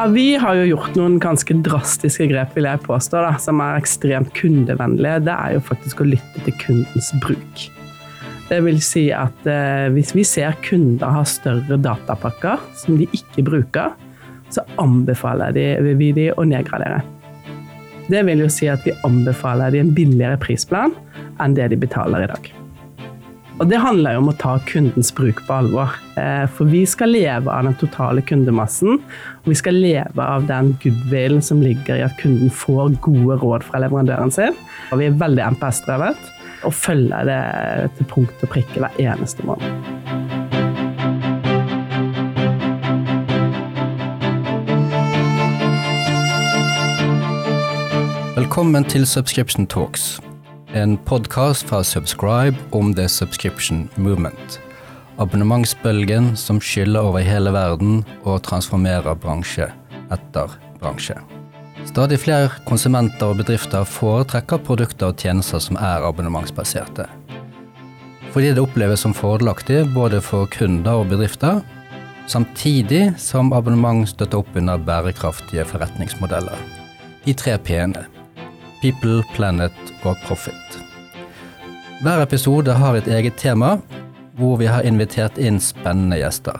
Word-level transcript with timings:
Ja, 0.00 0.06
Vi 0.06 0.36
har 0.36 0.54
jo 0.56 0.62
gjort 0.64 0.94
noen 0.96 1.18
ganske 1.20 1.52
drastiske 1.60 2.24
grep, 2.30 2.54
vil 2.56 2.64
jeg 2.64 2.80
påstå, 2.86 3.20
da, 3.20 3.34
som 3.36 3.58
er 3.60 3.76
ekstremt 3.76 4.30
kundevennlige. 4.32 5.18
Det 5.26 5.34
er 5.34 5.56
jo 5.58 5.60
faktisk 5.66 6.00
å 6.00 6.06
lytte 6.08 6.40
til 6.46 6.54
kundens 6.62 7.10
bruk. 7.20 7.64
Det 8.48 8.62
vil 8.64 8.78
si 8.80 9.02
at 9.12 9.44
eh, 9.44 9.90
hvis 9.92 10.14
vi 10.16 10.24
ser 10.24 10.56
kunder 10.64 11.12
har 11.18 11.28
større 11.28 11.76
datapakker 11.84 12.64
som 12.80 12.96
de 12.96 13.10
ikke 13.12 13.44
bruker, 13.44 13.92
så 14.48 14.64
anbefaler 14.80 15.52
de, 15.58 15.66
vi 16.00 16.08
de 16.16 16.30
å 16.32 16.48
nedgradere. 16.48 17.02
Det 18.08 18.24
vil 18.24 18.46
jo 18.46 18.48
si 18.48 18.72
at 18.72 18.88
vi 18.88 18.96
anbefaler 19.04 19.76
de 19.76 19.84
en 19.84 19.92
billigere 19.92 20.40
prisplan 20.40 20.96
enn 21.44 21.60
det 21.60 21.68
de 21.74 21.82
betaler 21.84 22.24
i 22.24 22.32
dag. 22.32 22.50
Og 23.60 23.68
Det 23.68 23.76
handler 23.76 24.14
jo 24.14 24.22
om 24.22 24.30
å 24.30 24.38
ta 24.40 24.54
kundens 24.64 25.10
bruk 25.12 25.42
på 25.44 25.52
alvor. 25.52 25.92
Eh, 26.16 26.46
for 26.56 26.64
vi 26.72 26.80
skal 26.88 27.10
leve 27.12 27.52
av 27.52 27.66
den 27.68 27.74
totale 27.76 28.22
kundemassen. 28.24 28.94
Og 29.42 29.50
vi 29.52 29.56
skal 29.60 29.76
leve 29.76 30.16
av 30.24 30.46
den 30.48 30.70
goodwillen 30.80 31.44
som 31.44 31.60
ligger 31.60 31.98
i 32.00 32.04
at 32.06 32.16
kunden 32.22 32.48
får 32.48 32.96
gode 33.04 33.36
råd 33.42 33.66
fra 33.68 33.82
leverandøren 33.84 34.32
sin. 34.32 34.56
Og 34.88 35.02
vi 35.02 35.10
er 35.10 35.18
veldig 35.20 35.44
MPS-drevet 35.58 36.30
og 36.64 36.72
følger 36.72 37.28
det 37.28 37.42
til 37.98 38.08
punkt 38.08 38.40
og 38.40 38.52
prikke 38.54 38.80
hver 38.80 38.96
eneste 38.96 39.44
måned. 39.44 39.68
Velkommen 48.40 48.88
til 48.88 49.04
Subscription 49.04 49.68
Talks, 49.68 50.16
en 50.74 50.96
podkast 50.96 51.66
fra 51.68 51.84
Subscribe 51.84 52.56
om 52.70 52.94
The 52.94 53.08
Subscription 53.08 53.88
Movement. 53.94 54.60
Abonnementsbølgen 55.18 56.36
som 56.36 56.60
skyller 56.62 57.08
over 57.10 57.24
hele 57.26 57.50
verden 57.52 58.04
og 58.22 58.42
transformerer 58.46 59.18
bransje 59.18 59.66
etter 60.14 60.54
bransje. 60.80 61.16
Stadig 61.88 62.20
flere 62.22 62.52
konsumenter 62.68 63.32
og 63.32 63.40
bedrifter 63.40 63.84
foretrekker 63.88 64.62
produkter 64.66 65.10
og 65.10 65.18
tjenester 65.18 65.62
som 65.62 65.78
er 65.80 66.06
abonnementsbaserte. 66.06 67.08
Fordi 68.30 68.54
det 68.54 68.62
oppleves 68.62 69.02
som 69.02 69.16
fordelaktig 69.16 69.82
både 69.94 70.22
for 70.22 70.46
kunder 70.54 71.02
og 71.02 71.10
bedrifter, 71.10 71.64
samtidig 72.30 73.08
som 73.18 73.50
abonnement 73.56 74.06
støtter 74.08 74.44
opp 74.44 74.54
under 74.54 74.78
bærekraftige 74.78 75.66
forretningsmodeller. 75.66 76.62
De 77.26 77.34
tre 77.34 77.58
p-ene 77.58 78.06
People, 78.80 79.22
Planet 79.34 79.72
og 80.02 80.16
Profit. 80.24 80.78
Hver 82.00 82.22
episode 82.22 82.72
har 82.72 82.96
et 82.96 83.08
eget 83.08 83.36
tema, 83.36 83.76
hvor 84.38 84.56
vi 84.56 84.70
har 84.72 84.86
invitert 84.88 85.36
inn 85.38 85.60
spennende 85.60 86.16
gjester. 86.16 86.56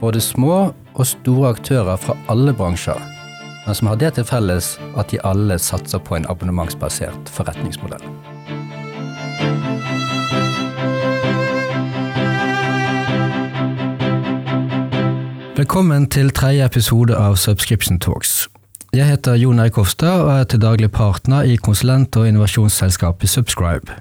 Både 0.00 0.20
små 0.20 0.72
og 0.94 1.06
store 1.06 1.52
aktører 1.52 2.00
fra 2.00 2.16
alle 2.32 2.54
bransjer, 2.56 3.00
men 3.66 3.74
som 3.76 3.92
har 3.92 4.00
det 4.00 4.14
til 4.16 4.24
felles 4.24 4.78
at 4.96 5.12
de 5.12 5.20
alle 5.28 5.58
satser 5.60 6.00
på 6.00 6.16
en 6.16 6.26
abonnementsbasert 6.30 7.28
forretningsmodell. 7.28 8.04
Velkommen 15.56 16.08
til 16.08 16.30
tredje 16.30 16.64
episode 16.64 17.16
av 17.16 17.36
Subscription 17.36 18.00
Talks. 18.00 18.46
Jeg 18.96 19.10
heter 19.10 19.34
Jon 19.36 19.58
Erik 19.60 19.76
Hofstad 19.76 20.22
og 20.24 20.30
er 20.32 20.44
til 20.48 20.60
daglig 20.62 20.88
partner 20.90 21.44
i 21.44 21.58
konsulent- 21.60 22.16
og 22.16 22.28
innovasjonsselskapet 22.28 23.28
Subscribe, 23.28 23.92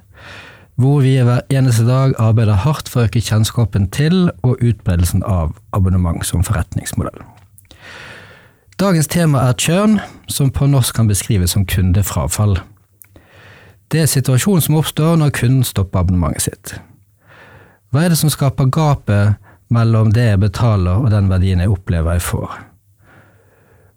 hvor 0.80 1.02
vi 1.04 1.18
hver 1.20 1.42
eneste 1.52 1.84
dag 1.84 2.14
arbeider 2.16 2.62
hardt 2.64 2.88
for 2.88 3.02
å 3.02 3.10
øke 3.10 3.20
kjennskapen 3.20 3.90
til 3.92 4.30
og 4.48 4.62
utbredelsen 4.64 5.26
av 5.28 5.58
abonnement 5.76 6.24
som 6.24 6.46
forretningsmodell. 6.48 7.26
Dagens 8.80 9.12
tema 9.12 9.42
er 9.50 9.58
churn, 9.60 9.98
som 10.32 10.54
på 10.54 10.70
norsk 10.72 10.96
kan 10.96 11.12
beskrives 11.12 11.58
som 11.58 11.68
kundefrafall. 11.68 12.56
Det 13.92 14.06
er 14.06 14.08
situasjonen 14.14 14.64
som 14.64 14.80
oppstår 14.80 15.20
når 15.20 15.36
kunden 15.42 15.68
stopper 15.68 16.06
abonnementet 16.06 16.48
sitt. 16.48 16.78
Hva 17.92 18.06
er 18.06 18.16
det 18.16 18.22
som 18.22 18.32
skaper 18.32 18.72
gapet 18.72 19.44
mellom 19.68 20.16
det 20.16 20.30
jeg 20.30 20.44
betaler 20.48 21.04
og 21.04 21.12
den 21.12 21.28
verdien 21.28 21.60
jeg 21.60 21.76
opplever 21.76 22.16
jeg 22.16 22.28
får? 22.30 22.58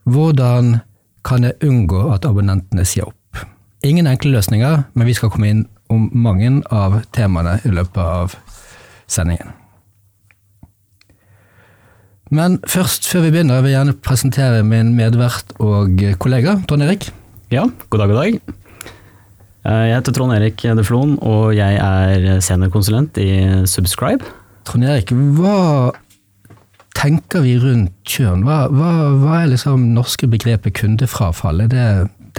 Hvordan 0.08 0.80
kan 1.28 1.44
jeg 1.44 1.58
unngå 1.66 2.06
at 2.14 2.26
abonnentene 2.28 2.86
sier 2.88 3.10
opp? 3.10 3.42
Ingen 3.86 4.08
enkle 4.10 4.32
løsninger, 4.34 4.84
men 4.96 5.06
vi 5.06 5.14
skal 5.16 5.30
komme 5.32 5.50
inn 5.52 5.64
om 5.92 6.08
mange 6.16 6.50
av 6.74 6.98
temaene 7.14 7.58
i 7.64 7.72
løpet 7.72 8.00
av 8.02 8.36
sendingen. 9.08 9.52
Men 12.34 12.58
først, 12.68 13.06
før 13.08 13.24
vi 13.24 13.32
begynner, 13.32 13.62
vil 13.64 13.72
jeg 13.72 13.78
gjerne 13.78 13.96
presentere 14.04 14.64
min 14.66 14.92
medvert 14.96 15.54
og 15.64 16.02
kollega, 16.20 16.58
Trond 16.68 16.84
Erik. 16.84 17.08
Ja, 17.52 17.64
god 17.88 18.02
dag, 18.02 18.10
god 18.12 18.18
dag. 18.20 18.40
Eh, 19.68 19.84
jeg 19.88 19.94
heter 19.96 20.16
Trond 20.16 20.36
Erik 20.36 20.64
Deflon, 20.76 21.16
og 21.24 21.54
jeg 21.56 21.78
er 21.80 22.42
seniorkonsulent 22.44 23.16
i 23.22 23.30
Subscribe. 23.68 24.28
Trond 24.68 24.84
Erik, 24.84 25.14
hva 25.38 25.94
tenker 26.98 27.44
vi 27.44 27.56
rundt 27.62 27.94
kjønn? 28.08 28.44
Hva, 28.46 28.64
hva, 28.72 28.92
hva, 29.20 29.40
er 29.42 29.52
liksom 29.52 29.90
norske 29.94 30.28
begrepet 30.30 30.76
kundefrafall? 30.80 31.64
Er 31.64 31.72
det 31.72 31.86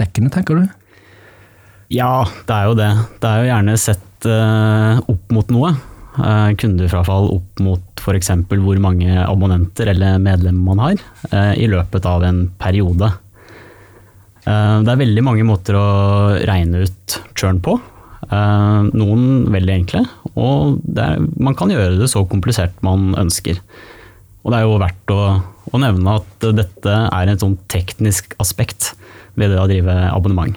dekkende, 0.00 0.32
tenker 0.34 0.60
du? 0.60 0.66
Ja, 1.90 2.26
det 2.46 2.56
er 2.56 2.68
jo 2.68 2.76
det. 2.78 2.90
Det 3.22 3.30
er 3.30 3.40
jo 3.40 3.50
gjerne 3.50 3.78
sett 3.80 4.28
uh, 4.28 5.00
opp 5.10 5.32
mot 5.34 5.54
noe. 5.54 5.72
Uh, 6.20 6.50
kundefrafall 6.60 7.30
opp 7.36 7.62
mot 7.64 8.02
f.eks. 8.02 8.32
hvor 8.50 8.82
mange 8.82 9.14
abonnenter 9.22 9.92
eller 9.92 10.20
medlemmer 10.22 10.74
man 10.74 10.84
har 10.84 11.02
uh, 11.32 11.54
i 11.56 11.68
løpet 11.70 12.06
av 12.08 12.26
en 12.26 12.44
periode. 12.60 13.12
det 14.40 14.90
er 14.90 14.98
veldig 14.98 15.22
mange 15.22 15.44
måter 15.46 15.76
å 15.76 15.86
regne 16.48 16.86
ut 16.86 17.16
churn 17.38 17.60
på. 17.62 17.74
noen 18.30 19.24
veldig 19.52 19.74
enkle, 19.74 20.00
og 20.34 20.80
er, 20.96 21.20
man 21.36 21.54
kan 21.58 21.70
gjøre 21.70 21.98
det 22.00 22.08
så 22.10 22.24
komplisert 22.28 22.72
man 22.86 23.12
ønsker. 23.20 23.60
Og 24.40 24.52
det 24.52 24.58
er 24.58 24.66
jo 24.66 24.80
verdt 24.80 25.12
å, 25.12 25.20
å 25.70 25.82
nevne 25.82 26.16
at 26.20 26.48
dette 26.56 26.96
er 27.06 27.30
et 27.30 27.44
sånn 27.44 27.58
teknisk 27.72 28.34
aspekt 28.42 28.94
ved 29.38 29.52
det 29.52 29.60
å 29.60 29.68
drive 29.70 29.94
abonnement. 30.10 30.56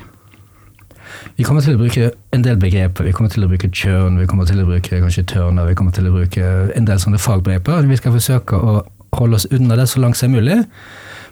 Vi 1.38 1.46
kommer 1.46 1.64
til 1.66 1.76
å 1.76 1.82
bruke 1.82 2.12
en 2.36 2.44
del 2.46 2.58
begreper. 2.62 3.06
Vi 3.08 3.14
kommer 3.16 3.32
til 3.34 3.46
å 3.46 3.50
bruke 3.52 3.70
churn, 3.74 4.20
vi 4.22 4.28
kommer 4.30 4.48
til 4.50 4.62
å 4.62 4.68
bruke 4.68 5.02
kanskje 5.02 5.26
turner, 5.30 5.68
vi 5.70 5.78
kommer 5.78 5.96
til 5.96 6.10
å 6.10 6.14
bruke 6.14 6.50
en 6.76 6.88
del 6.90 7.02
sånne 7.02 7.22
fagbegreper. 7.22 7.88
Vi 7.90 8.00
skal 8.00 8.16
forsøke 8.16 8.60
å 8.60 8.76
holde 9.18 9.40
oss 9.40 9.48
unna 9.54 9.78
det 9.80 9.88
så 9.92 10.02
langt 10.04 10.20
som 10.20 10.34
mulig. 10.34 10.64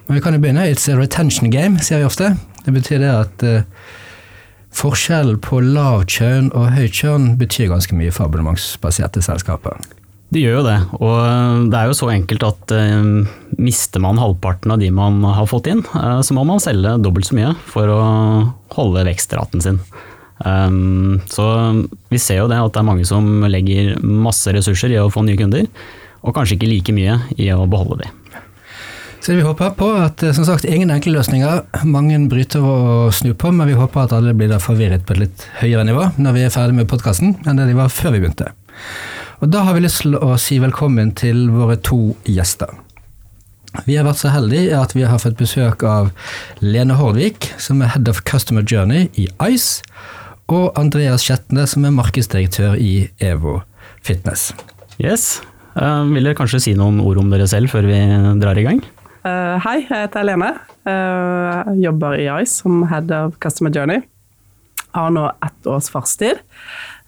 Men 0.08 0.18
vi 0.18 0.24
kan 0.24 0.36
jo 0.36 0.42
begynne. 0.44 0.68
It's 0.70 0.90
a 0.92 0.98
retention 0.98 1.52
game, 1.54 1.80
sier 1.82 2.02
vi 2.02 2.10
ofte. 2.10 2.34
Det 2.66 2.74
betyr 2.74 3.02
det 3.02 3.12
at 3.14 3.46
uh, 3.48 3.88
forskjellen 4.78 5.40
på 5.44 5.62
lav 5.66 6.06
churn 6.10 6.52
og 6.58 6.74
høy 6.76 6.88
churn 6.90 7.36
betyr 7.42 7.72
ganske 7.72 7.98
mye 7.98 8.14
for 8.14 8.30
abonnementsbaserte 8.30 9.24
selskaper. 9.26 9.78
Det 10.32 10.40
gjør 10.40 10.62
jo 10.62 10.64
det, 10.64 10.78
og 11.04 11.18
det 11.74 11.76
er 11.76 11.90
jo 11.90 11.96
så 11.98 12.08
enkelt 12.14 12.46
at 12.48 12.72
uh, 12.72 13.26
mister 13.60 14.00
man 14.00 14.20
halvparten 14.22 14.72
av 14.72 14.80
de 14.80 14.88
man 14.96 15.20
har 15.28 15.50
fått 15.52 15.68
inn, 15.68 15.82
uh, 15.92 16.22
så 16.24 16.38
må 16.38 16.46
man 16.48 16.64
selge 16.64 16.94
dobbelt 17.04 17.28
så 17.28 17.36
mye 17.36 17.52
for 17.68 17.92
å 17.92 18.00
holde 18.78 19.04
vekstraten 19.10 19.64
sin. 19.64 19.82
Um, 20.40 21.20
så 21.28 21.50
vi 22.08 22.22
ser 22.22 22.40
jo 22.40 22.48
det 22.48 22.62
at 22.64 22.72
det 22.72 22.80
er 22.80 22.88
mange 22.88 23.04
som 23.10 23.28
legger 23.44 23.98
masse 24.00 24.56
ressurser 24.56 24.96
i 24.96 25.02
å 25.04 25.12
få 25.12 25.26
nye 25.28 25.36
kunder, 25.36 25.68
og 26.24 26.38
kanskje 26.38 26.56
ikke 26.56 26.72
like 26.72 26.96
mye 26.96 27.20
i 27.36 27.52
å 27.52 27.68
beholde 27.68 28.06
de. 28.06 28.16
Så 29.22 29.36
vi 29.36 29.44
håper 29.46 29.76
på 29.78 29.92
at 30.00 30.24
som 30.34 30.48
sagt, 30.48 30.64
ingen 30.66 30.90
enkle 30.96 31.12
løsninger. 31.14 31.84
Mange 31.86 32.18
bryter 32.32 32.64
og 32.66 33.12
snur 33.14 33.36
på, 33.38 33.52
men 33.54 33.70
vi 33.70 33.76
håper 33.78 34.08
at 34.08 34.16
alle 34.18 34.34
blir 34.34 34.56
forvirret 34.64 35.04
på 35.06 35.14
et 35.14 35.26
litt 35.28 35.44
høyere 35.60 35.84
nivå 35.86 36.08
når 36.18 36.40
vi 36.40 36.46
er 36.48 36.54
ferdig 36.56 36.80
med 36.80 36.90
podkasten 36.90 37.36
enn 37.46 37.60
det 37.60 37.68
de 37.70 37.78
var 37.78 37.92
før 37.94 38.16
vi 38.16 38.24
begynte. 38.24 38.50
Og 39.42 39.50
Da 39.50 39.64
har 39.66 39.74
vi 39.74 39.82
lyst 39.82 40.04
til 40.04 40.14
å 40.14 40.36
si 40.38 40.60
velkommen 40.62 41.16
til 41.18 41.48
våre 41.50 41.74
to 41.82 42.12
gjester. 42.30 42.70
Vi 43.88 43.96
har 43.98 44.06
vært 44.06 44.20
så 44.20 44.30
heldige 44.30 44.78
at 44.78 44.94
vi 44.94 45.02
har 45.08 45.18
fått 45.24 45.40
besøk 45.40 45.82
av 45.88 46.12
Lene 46.62 46.94
Hordvik, 47.00 47.48
som 47.58 47.82
er 47.82 47.90
Head 47.96 48.12
of 48.12 48.20
Customer 48.30 48.62
Journey 48.62 49.08
i 49.18 49.26
Ice, 49.48 49.82
og 50.46 50.78
Andreas 50.78 51.26
Skjetne, 51.26 51.66
som 51.66 51.88
er 51.90 51.96
markedsdirektør 51.96 52.78
i 52.78 53.10
EVO 53.18 53.64
Fitness. 54.06 54.52
Yes. 55.02 55.42
Uh, 55.74 56.06
vil 56.12 56.30
dere 56.30 56.38
kanskje 56.38 56.62
si 56.68 56.78
noen 56.78 57.02
ord 57.02 57.24
om 57.24 57.34
dere 57.34 57.50
selv 57.50 57.74
før 57.74 57.90
vi 57.90 57.98
drar 58.44 58.62
i 58.62 58.68
gang? 58.68 58.86
Uh, 59.26 59.58
hei, 59.66 59.80
jeg 59.88 60.06
heter 60.06 60.28
Lene. 60.28 60.54
Uh, 60.86 61.74
jobber 61.82 62.20
i 62.22 62.30
Ice 62.44 62.62
som 62.62 62.84
Head 62.94 63.10
of 63.24 63.42
Customer 63.42 63.74
Journey. 63.74 64.06
Har 64.94 65.10
nå 65.18 65.32
ett 65.42 65.72
års 65.72 65.90
fartstid. 65.90 66.46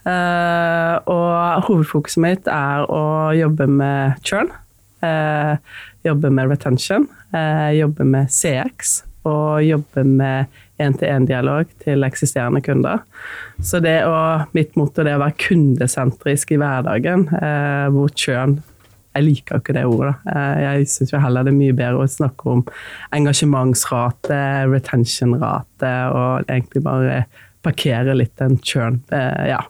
Uh, 0.03 0.99
og 1.07 1.63
hovedfokuset 1.69 2.19
mitt 2.23 2.49
er 2.51 2.83
å 2.91 3.31
jobbe 3.37 3.67
med 3.71 4.19
churn. 4.27 4.51
Uh, 5.03 5.55
jobbe 6.03 6.31
med 6.31 6.51
retention. 6.51 7.07
Uh, 7.35 7.71
jobbe 7.75 8.07
med 8.07 8.31
CX. 8.31 9.01
Og 9.23 9.63
jobbe 9.63 10.03
med 10.03 10.51
én-til-én-dialog 10.83 11.69
til 11.79 12.03
eksisterende 12.03 12.59
kunder. 12.65 13.05
Så 13.63 13.79
det 13.83 14.01
å, 14.03 14.17
mitt 14.51 14.75
motto 14.75 15.05
er 15.05 15.15
å 15.15 15.21
være 15.21 15.37
kundesentrisk 15.39 16.51
i 16.51 16.57
hverdagen, 16.59 17.29
hvor 17.93 18.11
churn 18.19 18.57
jeg 19.13 19.23
liker 19.23 19.61
ikke 19.61 19.75
det 19.77 19.85
ordet. 19.87 20.17
Jeg 20.25 20.89
syns 20.91 21.13
heller 21.23 21.45
det 21.45 21.53
er 21.53 21.59
mye 21.59 21.77
bedre 21.77 22.03
å 22.03 22.09
snakke 22.09 22.49
om 22.49 22.65
engasjementsrate, 23.15 24.41
retention-rate, 24.73 25.93
og 26.17 26.49
egentlig 26.49 26.83
bare 26.83 27.21
parkere 27.63 28.17
litt 28.17 28.33
den 28.41 28.57
churn. 28.65 28.99
Ja, 29.13 29.61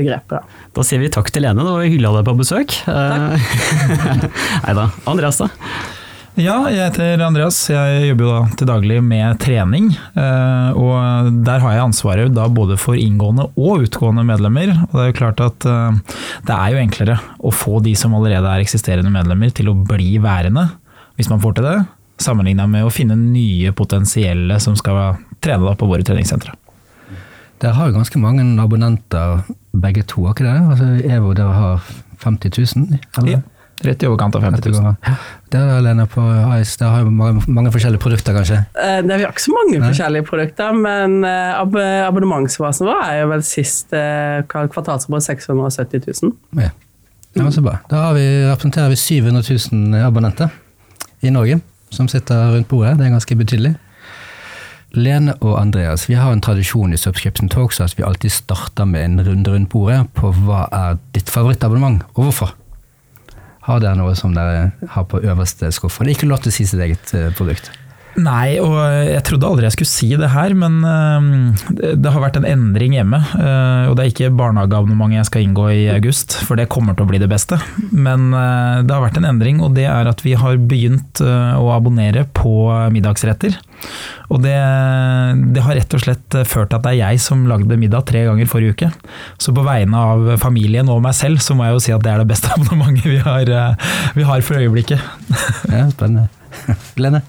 begrepet. 0.00 0.40
Da. 0.40 0.66
da 0.76 0.84
sier 0.86 1.02
vi 1.02 1.12
takk 1.12 1.30
til 1.34 1.44
Lene, 1.46 1.64
det 1.66 1.76
var 1.76 1.86
hyggelig 1.86 2.08
å 2.08 2.12
ha 2.12 2.20
deg 2.20 2.28
på 2.28 2.36
besøk. 2.40 2.76
Nei 4.64 4.76
da. 4.76 4.90
Andreas, 5.10 5.40
da? 5.42 5.50
Ja, 6.38 6.54
jeg 6.70 6.78
heter 6.78 7.20
Andreas. 7.26 7.56
Jeg 7.68 8.04
jobber 8.06 8.24
jo 8.24 8.30
da 8.32 8.56
til 8.56 8.68
daglig 8.70 8.98
med 9.04 9.40
trening. 9.42 9.90
Eh, 10.14 10.78
og 10.78 11.32
der 11.44 11.60
har 11.64 11.74
jeg 11.74 11.84
ansvaret 11.88 12.32
da 12.36 12.46
både 12.48 12.78
for 12.80 12.96
inngående 12.96 13.48
og 13.58 13.84
utgående 13.84 14.24
medlemmer. 14.28 14.72
Og 14.88 14.94
det 14.94 15.02
er 15.02 15.10
jo 15.10 15.18
klart 15.18 15.42
at 15.44 15.66
eh, 15.68 15.98
det 16.48 16.56
er 16.56 16.72
jo 16.72 16.80
enklere 16.84 17.18
å 17.42 17.52
få 17.52 17.82
de 17.84 17.96
som 17.98 18.14
allerede 18.16 18.46
er 18.46 18.64
eksisterende 18.64 19.12
medlemmer 19.12 19.52
til 19.52 19.72
å 19.72 19.76
bli 19.76 20.14
værende, 20.22 20.68
hvis 21.18 21.28
man 21.32 21.42
får 21.42 21.58
til 21.58 21.66
det, 21.66 21.76
sammenligna 22.22 22.68
med 22.70 22.86
å 22.86 22.94
finne 22.94 23.18
nye 23.18 23.74
potensielle 23.76 24.60
som 24.62 24.78
skal 24.78 25.18
trene 25.42 25.66
da 25.66 25.76
på 25.76 25.88
våre 25.90 26.06
treningssentre. 26.06 26.54
Dere 27.60 27.76
har 27.76 27.90
jo 27.90 27.96
ganske 27.98 28.20
mange 28.20 28.44
abonnenter 28.62 29.42
begge 29.76 30.04
to, 30.08 30.24
har 30.24 30.36
ikke 30.36 30.46
det? 30.46 30.58
Altså, 30.72 30.90
Evo, 31.12 31.32
dere 31.36 31.56
har 31.56 31.88
50 32.22 32.76
000? 32.76 33.00
Eller? 33.20 33.32
Ja. 33.34 33.40
Rett 33.80 34.02
i 34.04 34.08
overkant 34.08 34.34
av 34.36 34.42
50 34.44 34.74
000. 34.74 34.96
Der 35.52 35.70
alene 35.78 36.04
på 36.10 36.20
Ice, 36.60 36.74
der 36.80 36.90
har 36.92 37.04
jo 37.04 37.12
mange, 37.16 37.40
mange, 37.48 37.70
forskjellige 37.72 38.02
produkter, 38.02 38.36
kanskje? 38.36 38.58
Eh, 38.76 38.98
det 39.06 39.14
er 39.14 39.24
ikke 39.24 39.44
så 39.46 39.54
mange 39.54 39.78
Nei. 39.78 39.86
forskjellige 39.88 40.26
produkter, 40.28 40.76
men 40.76 41.24
eh, 41.24 41.54
ab 41.56 41.78
abonnementsfasen 41.80 42.88
vår 42.88 43.00
er 43.06 43.22
jo 43.22 43.30
vel 43.32 43.44
sist 43.48 43.96
kvartalsrapport 44.52 45.24
670 45.24 46.04
000. 46.22 46.36
Ja. 46.60 46.74
ja, 47.40 47.48
så 47.56 47.64
bra. 47.64 47.78
Da 47.88 48.10
vi, 48.16 48.26
representerer 48.50 48.92
vi 48.92 49.00
700 49.00 49.48
000 49.72 50.04
abonnenter 50.04 50.52
i 51.24 51.32
Norge 51.32 51.62
som 51.90 52.08
sitter 52.08 52.52
rundt 52.54 52.68
bordet. 52.68 52.98
Det 52.98 53.08
er 53.08 53.16
ganske 53.16 53.36
betydelig. 53.36 53.74
Lene 54.90 55.36
og 55.38 55.54
Andreas, 55.60 56.08
vi 56.10 56.16
har 56.18 56.32
en 56.34 56.40
tradisjon 56.42 56.90
i 56.90 56.98
Subscription 56.98 57.48
Talks 57.48 57.78
at 57.80 57.94
vi 57.98 58.02
alltid 58.02 58.32
starter 58.34 58.88
med 58.90 59.04
en 59.04 59.20
runde 59.22 59.52
rundt 59.52 59.70
bordet 59.70 60.00
på 60.18 60.32
hva 60.42 60.64
er 60.74 60.98
ditt 61.14 61.30
favorittabonnement, 61.30 62.02
og 62.16 62.26
hvorfor. 62.26 62.56
Har 63.68 63.78
dere 63.78 63.94
noe 64.00 64.16
som 64.18 64.34
dere 64.34 64.72
har 64.96 65.06
på 65.06 65.20
øverste 65.22 65.70
skuff? 65.70 66.00
Det 66.00 66.10
er 66.10 66.16
ikke 66.16 66.30
lov 66.32 66.42
til 66.42 66.50
å 66.50 66.56
si 66.56 66.66
sitt 66.66 66.82
eget 66.82 67.14
eh, 67.14 67.30
produkt. 67.38 67.70
Nei, 68.18 68.58
og 68.58 68.74
jeg 69.06 69.22
trodde 69.26 69.46
aldri 69.46 69.66
jeg 69.68 69.74
skulle 69.76 69.90
si 69.90 70.08
det 70.18 70.30
her, 70.32 70.54
men 70.58 70.80
uh, 70.82 71.92
det 71.94 72.10
har 72.10 72.22
vært 72.22 72.40
en 72.40 72.48
endring 72.48 72.96
hjemme. 72.96 73.20
Uh, 73.36 73.90
og 73.90 73.94
det 73.96 74.04
er 74.04 74.10
ikke 74.10 74.32
barnehageabonnementet 74.34 75.20
jeg 75.20 75.28
skal 75.28 75.44
inngå 75.46 75.66
i 75.70 75.84
august, 75.92 76.34
for 76.46 76.58
det 76.58 76.68
kommer 76.72 76.96
til 76.96 77.06
å 77.06 77.10
bli 77.10 77.20
det 77.22 77.30
beste. 77.30 77.60
Men 77.94 78.32
uh, 78.34 78.82
det 78.82 78.96
har 78.96 79.04
vært 79.04 79.20
en 79.20 79.28
endring, 79.30 79.60
og 79.62 79.76
det 79.78 79.86
er 79.90 80.10
at 80.10 80.24
vi 80.26 80.34
har 80.38 80.58
begynt 80.58 81.22
å 81.22 81.68
abonnere 81.74 82.24
på 82.34 82.52
middagsretter. 82.92 83.54
Og 84.30 84.42
det, 84.42 84.56
det, 85.54 85.62
har 85.64 85.76
rett 85.78 85.94
og 85.96 86.02
slett 86.02 86.36
ført 86.48 86.70
til 86.70 86.78
at 86.78 86.84
det 86.84 86.92
er 86.92 86.98
jeg 87.00 87.22
som 87.22 87.46
lagde 87.48 87.78
middag 87.80 88.06
tre 88.08 88.24
ganger 88.26 88.50
forrige 88.50 88.76
uke. 88.76 88.90
Så 89.40 89.54
på 89.56 89.64
vegne 89.66 90.02
av 90.10 90.26
familien 90.42 90.90
og 90.92 91.02
meg 91.04 91.16
selv, 91.18 91.42
så 91.44 91.56
må 91.56 91.66
jeg 91.66 91.76
jo 91.76 91.84
si 91.86 91.94
at 91.94 92.04
det 92.04 92.12
er 92.12 92.24
det 92.24 92.30
beste 92.32 92.52
abonnementet 92.56 93.06
vi 93.06 93.22
har, 93.24 93.54
vi 94.18 94.26
har 94.26 94.44
for 94.46 94.60
øyeblikket. 94.60 95.00
Ja, 95.70 95.86
spennende. 95.94 96.28
Lene? 97.02 97.24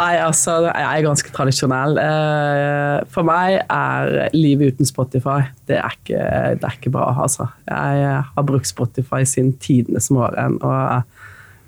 Nei, 0.00 0.14
altså, 0.16 0.54
jeg 0.70 0.84
er 0.86 1.04
ganske 1.04 1.32
tradisjonell. 1.34 1.98
Eh, 2.00 3.00
for 3.12 3.26
meg 3.28 3.58
er 3.66 4.30
livet 4.32 4.72
uten 4.72 4.88
Spotify 4.88 5.42
det 5.68 5.76
er 5.76 5.96
ikke, 5.96 6.20
det 6.56 6.64
er 6.64 6.76
ikke 6.78 6.92
bra. 6.94 7.10
altså. 7.22 7.50
Jeg 7.68 8.22
har 8.36 8.46
brukt 8.48 8.68
Spotify 8.68 9.26
siden 9.28 9.52
tidenes 9.60 10.08
morgen 10.10 10.56
og 10.64 11.02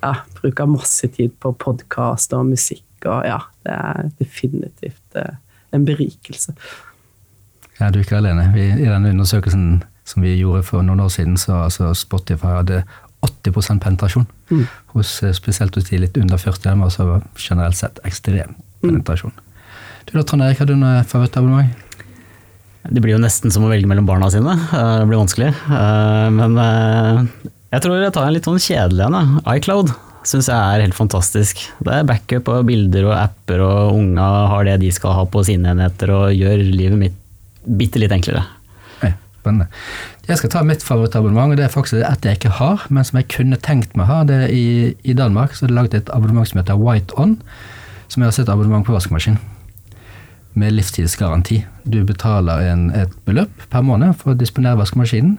ja, 0.02 0.14
bruker 0.40 0.70
masse 0.70 1.08
tid 1.12 1.36
på 1.40 1.52
podkast 1.52 2.32
og 2.32 2.48
musikk. 2.54 2.88
og 3.04 3.26
ja, 3.28 3.38
Det 3.64 3.76
er 3.76 4.10
definitivt 4.18 5.20
eh, 5.20 5.36
en 5.72 5.84
berikelse. 5.84 6.56
Ja, 7.80 7.90
du 7.90 7.98
er 7.98 8.04
ikke 8.06 8.16
alene. 8.16 8.50
Vi, 8.54 8.64
I 8.64 8.88
den 8.88 9.06
undersøkelsen 9.12 9.82
som 10.04 10.22
vi 10.22 10.38
gjorde 10.38 10.64
for 10.66 10.82
noen 10.82 11.00
år 11.00 11.12
siden, 11.12 11.36
så 11.36 11.64
altså 11.68 11.92
Spotify 11.94 12.58
hadde 12.58 12.82
80 13.22 13.80
penetrasjon. 13.82 14.26
Mm. 14.50 14.66
Hos, 14.94 15.22
eh, 15.22 15.32
spesielt 15.36 15.74
hos 15.78 15.88
de 15.88 16.02
litt 16.02 16.18
under 16.18 16.38
40, 16.38 16.76
men 16.76 16.88
også 16.88 17.22
generelt 17.38 17.78
sett 17.78 18.02
ekstrem 18.08 18.54
mm. 18.54 18.84
penetrasjon. 18.84 19.32
Mm. 19.32 19.48
Du 20.08 20.14
da, 20.18 20.24
Trond 20.26 20.44
Erik, 20.44 20.60
har 20.62 20.70
du 20.70 20.76
noe 20.76 21.02
favorittabonnement? 21.08 21.70
Det 22.82 22.98
blir 22.98 23.14
jo 23.14 23.22
nesten 23.22 23.52
som 23.54 23.62
å 23.62 23.70
velge 23.70 23.86
mellom 23.86 24.08
barna 24.08 24.30
sine. 24.34 24.56
Eh, 24.58 24.94
det 25.00 25.10
blir 25.10 25.22
vanskelig. 25.22 25.52
Eh, 25.54 26.30
men 26.34 26.56
jeg 27.72 27.84
tror 27.84 28.00
jeg 28.02 28.14
tar 28.14 28.26
en 28.26 28.34
litt 28.36 28.48
sånn 28.48 28.62
kjedelig 28.62 29.06
en. 29.06 29.36
iCloud 29.54 29.94
syns 30.26 30.48
jeg 30.50 30.54
er 30.54 30.82
helt 30.84 30.96
fantastisk. 30.96 31.62
Det 31.82 31.94
er 31.94 32.06
backup 32.06 32.50
og 32.52 32.66
bilder 32.68 33.08
og 33.08 33.16
apper, 33.18 33.62
og 33.64 33.96
unga 33.98 34.26
har 34.52 34.66
det 34.68 34.80
de 34.84 34.90
skal 34.94 35.16
ha 35.16 35.24
på 35.26 35.42
sine 35.46 35.72
enheter, 35.74 36.12
og 36.14 36.34
gjør 36.34 36.62
livet 36.62 37.00
mitt 37.00 37.18
bitte 37.62 38.02
litt 38.02 38.14
enklere. 38.14 38.44
Spennende. 39.42 39.66
Jeg 40.28 40.38
skal 40.38 40.52
ta 40.54 40.60
mitt 40.62 40.84
favorittabonnement, 40.86 41.50
og 41.50 41.58
det 41.58 41.64
er 41.66 41.72
faktisk 41.72 41.98
et 41.98 42.26
jeg 42.26 42.38
ikke 42.38 42.54
har, 42.60 42.86
men 42.94 43.02
som 43.02 43.16
jeg 43.18 43.26
kunne 43.34 43.56
tenkt 43.58 43.96
meg 43.98 44.06
å 44.06 44.10
ha. 44.12 44.18
Det 44.28 44.36
er 44.44 44.52
i, 44.54 44.94
I 45.02 45.16
Danmark 45.18 45.56
så 45.58 45.64
er 45.66 45.72
det 45.72 45.74
laget 45.74 45.94
et 45.98 46.10
abonnement 46.14 46.46
som 46.46 46.60
heter 46.60 46.78
White 46.78 47.16
On, 47.18 47.34
som 48.06 48.22
er 48.22 48.30
også 48.30 48.44
et 48.44 48.52
abonnement 48.52 48.86
på 48.86 48.94
vaskemaskin. 48.94 49.40
Med 50.54 50.76
livstidsgaranti. 50.76 51.64
Du 51.90 52.04
betaler 52.06 52.62
en, 52.70 52.90
et 52.94 53.10
beløp 53.26 53.50
per 53.72 53.82
måned 53.82 54.14
for 54.20 54.30
å 54.30 54.38
disponere 54.38 54.78
vaskemaskinen, 54.78 55.38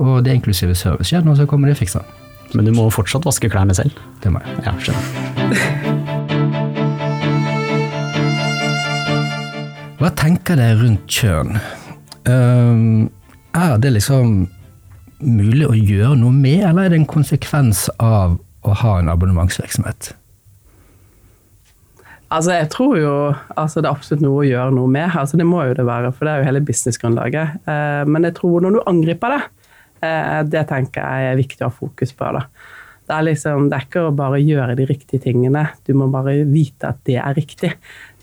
og 0.00 0.24
det 0.24 0.32
er 0.32 0.38
inklusive 0.40 0.74
service. 0.78 1.10
Skjer 1.10 1.26
noe, 1.26 1.36
så 1.36 1.44
kommer 1.50 1.68
de 1.68 1.74
og 1.76 1.82
fikser 1.82 2.00
den. 2.00 2.08
Men 2.56 2.64
du 2.70 2.72
må 2.72 2.86
fortsatt 2.94 3.26
vaske 3.28 3.50
klærne 3.52 3.76
selv? 3.76 3.92
Det 4.24 4.32
må 4.32 4.40
jeg. 4.40 4.48
Ja, 4.64 4.72
skjønner. 4.80 5.04
Hva 10.00 10.08
tenker 10.16 10.56
dere 10.56 10.80
rundt 10.80 11.12
kjønn? 11.12 11.60
Um, 12.24 13.12
er 13.54 13.78
det 13.80 13.94
liksom 13.94 14.44
mulig 15.24 15.68
å 15.68 15.76
gjøre 15.76 16.18
noe 16.20 16.34
med, 16.34 16.64
eller 16.68 16.86
er 16.86 16.94
det 16.94 17.00
en 17.02 17.08
konsekvens 17.08 17.86
av 18.02 18.36
å 18.64 18.76
ha 18.82 18.98
en 18.98 19.10
abonnementsvirksomhet? 19.12 20.12
Altså, 22.34 22.54
jeg 22.56 22.70
tror 22.72 22.94
jo 22.98 23.12
altså, 23.54 23.80
det 23.80 23.88
er 23.88 23.94
absolutt 23.94 24.24
noe 24.24 24.40
å 24.42 24.46
gjøre 24.48 24.74
noe 24.74 24.90
med. 24.90 25.12
Altså, 25.20 25.38
det 25.38 25.46
må 25.46 25.62
jo 25.68 25.76
det 25.76 25.84
være, 25.86 26.10
for 26.14 26.26
det 26.26 26.32
er 26.32 26.40
jo 26.42 26.48
hele 26.48 26.64
businessgrunnlaget. 26.66 27.60
Eh, 27.70 28.00
men 28.10 28.26
jeg 28.26 28.36
tror 28.40 28.64
når 28.64 28.74
du 28.74 28.80
angriper 28.90 29.36
det, 29.36 29.42
eh, 30.08 30.40
det 30.50 30.64
tenker 30.70 31.04
jeg 31.04 31.30
er 31.30 31.38
viktig 31.38 31.62
å 31.62 31.68
ha 31.68 31.76
fokus 31.76 32.14
på. 32.16 32.32
da. 32.34 32.42
Det 33.04 33.14
er, 33.14 33.26
liksom, 33.28 33.68
det 33.68 33.78
er 33.78 33.86
ikke 33.86 34.06
å 34.08 34.16
bare 34.16 34.40
gjøre 34.40 34.74
de 34.78 34.88
riktige 34.88 35.26
tingene, 35.26 35.66
du 35.84 35.92
må 35.98 36.08
bare 36.12 36.38
vite 36.48 36.88
at 36.88 37.02
det 37.06 37.20
er 37.20 37.36
riktig. 37.36 37.74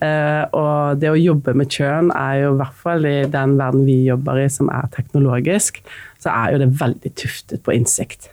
Uh, 0.02 0.44
og 0.58 1.02
det 1.02 1.12
å 1.12 1.20
jobbe 1.20 1.54
med 1.54 1.70
kjønn 1.70 2.08
er 2.18 2.40
jo 2.42 2.54
i 2.56 2.60
hvert 2.64 2.78
fall 2.82 3.04
i 3.06 3.18
den 3.30 3.52
verden 3.60 3.84
vi 3.86 4.00
jobber 4.08 4.40
i, 4.42 4.48
som 4.50 4.72
er 4.74 4.88
teknologisk, 4.96 5.78
så 6.22 6.32
er 6.34 6.56
jo 6.56 6.62
det 6.64 6.72
veldig 6.80 7.12
tuftet 7.22 7.62
på 7.62 7.76
innsikt. 7.76 8.32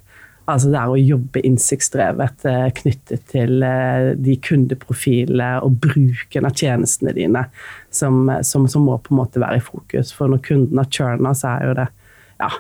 Altså 0.49 0.71
det 0.73 0.79
er 0.81 0.89
å 0.89 0.97
jobbe 0.97 1.43
innsiktsdrevet 1.45 2.47
uh, 2.49 2.71
knyttet 2.81 3.27
til 3.35 3.61
uh, 3.61 4.15
de 4.17 4.39
kundeprofilene 4.49 5.51
og 5.67 5.77
bruken 5.85 6.49
av 6.49 6.57
tjenestene 6.57 7.13
dine, 7.19 7.45
som, 7.93 8.23
som, 8.41 8.65
som, 8.65 8.89
må 8.89 8.97
på 9.05 9.13
en 9.13 9.21
måte 9.21 9.45
være 9.45 9.61
i 9.61 9.67
fokus. 9.69 10.15
For 10.17 10.33
når 10.33 10.41
kunden 10.49 10.81
har 10.81 10.89
churna, 10.89 11.37
så 11.37 11.53
er 11.53 11.69
jo 11.69 11.79
det 11.83 11.91
Ja, 12.39 12.53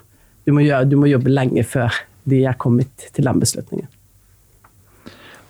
du 0.44 0.52
må, 0.52 0.66
gjøre, 0.66 0.88
du 0.90 0.98
må 1.00 1.08
jobbe 1.08 1.32
lenge 1.32 1.64
før 1.64 1.96
de 2.28 2.44
er 2.44 2.60
kommet 2.60 3.08
til 3.14 3.24
den 3.24 3.40
beslutningen. 3.40 3.88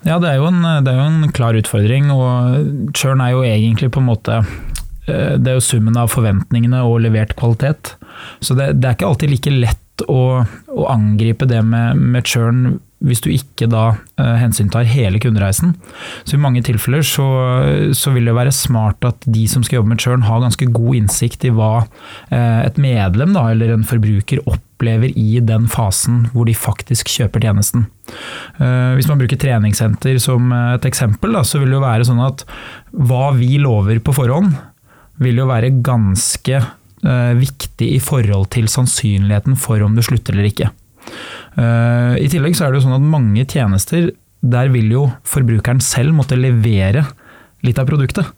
Ja, 0.06 0.18
det 0.22 0.30
er, 0.30 0.44
en, 0.46 0.62
det 0.84 0.92
er, 0.92 1.00
jo 1.00 1.08
en, 1.08 1.30
klar 1.34 1.58
utfordring, 1.58 2.12
og 2.14 2.94
churn 2.96 3.22
er 3.24 3.34
jo 3.34 3.44
egentlig 3.46 3.90
på 3.94 4.02
en 4.02 4.08
måte 4.08 4.38
eh, 4.38 5.34
Det 5.34 5.50
er 5.50 5.58
jo 5.58 5.64
summen 5.64 5.98
av 5.98 6.12
forventningene 6.12 6.84
og 6.86 7.00
levert 7.06 7.34
kvalitet. 7.38 7.96
Så 8.40 8.54
det, 8.58 8.76
det 8.78 8.88
er 8.88 8.98
ikke 8.98 9.08
alltid 9.10 9.34
like 9.34 9.54
lett 9.54 10.04
å, 10.06 10.44
å 10.70 10.84
angripe 10.92 11.48
det 11.50 11.64
med, 11.66 11.98
med 11.98 12.28
churn 12.28 12.78
hvis 13.04 13.20
du 13.22 13.28
ikke 13.30 13.68
da 13.70 13.92
uh, 13.94 14.36
hensyntar 14.40 14.88
hele 14.90 15.20
kundereisen. 15.22 15.76
Så 16.26 16.34
i 16.34 16.40
mange 16.42 16.64
tilfeller 16.66 17.04
så, 17.06 17.26
så, 17.94 18.10
vil 18.14 18.26
det 18.26 18.34
være 18.34 18.54
smart 18.54 19.06
at 19.06 19.22
de 19.22 19.44
som 19.50 19.62
skal 19.62 19.80
jobbe 19.80 19.92
med 19.92 20.02
churn 20.02 20.26
har 20.26 20.42
ganske 20.42 20.66
god 20.74 20.98
innsikt 20.98 21.46
i 21.46 21.52
hva 21.54 21.72
uh, 21.84 22.60
et 22.64 22.80
medlem 22.82 23.36
da, 23.38 23.46
eller 23.52 23.76
en 23.76 23.86
forbruker 23.86 24.42
opplever 24.42 24.67
i 24.86 25.40
den 25.42 25.66
fasen 25.68 26.28
hvor 26.32 26.46
de 26.46 26.54
faktisk 26.54 27.08
kjøper 27.10 27.42
tjenesten. 27.42 27.86
Uh, 28.60 28.94
hvis 28.94 29.08
man 29.10 29.18
bruker 29.18 29.36
treningssenter 29.36 30.18
som 30.22 30.52
et 30.52 30.84
eksempel, 30.86 31.34
så 31.44 31.58
vil 31.58 31.72
det 31.72 31.78
jo 31.78 31.84
være 31.84 32.06
sånn 32.08 32.22
at 32.22 32.44
hva 32.92 33.32
vi 33.36 33.58
lover 33.58 33.98
på 33.98 34.14
forhånd, 34.14 34.54
vil 35.18 35.40
jo 35.42 35.48
være 35.50 35.74
ganske 35.82 36.64
viktig 37.38 37.86
i 37.94 38.00
forhold 38.02 38.48
til 38.50 38.66
sannsynligheten 38.66 39.54
for 39.54 39.78
om 39.86 39.94
du 39.94 40.02
slutter 40.02 40.34
eller 40.34 40.48
ikke. 40.48 40.70
Eh, 41.58 42.14
I 42.22 42.30
tillegg 42.30 42.56
så 42.56 42.66
er 42.66 42.72
det 42.72 42.80
jo 42.80 42.86
sånn 42.86 42.98
at 42.98 43.12
mange 43.14 43.44
tjenester, 43.48 44.10
der 44.38 44.70
vil 44.74 44.90
jo 44.94 45.06
forbrukeren 45.26 45.80
selv 45.82 46.14
måtte 46.14 46.38
levere 46.38 47.06
litt 47.66 47.80
av 47.80 47.88
produktet. 47.88 48.28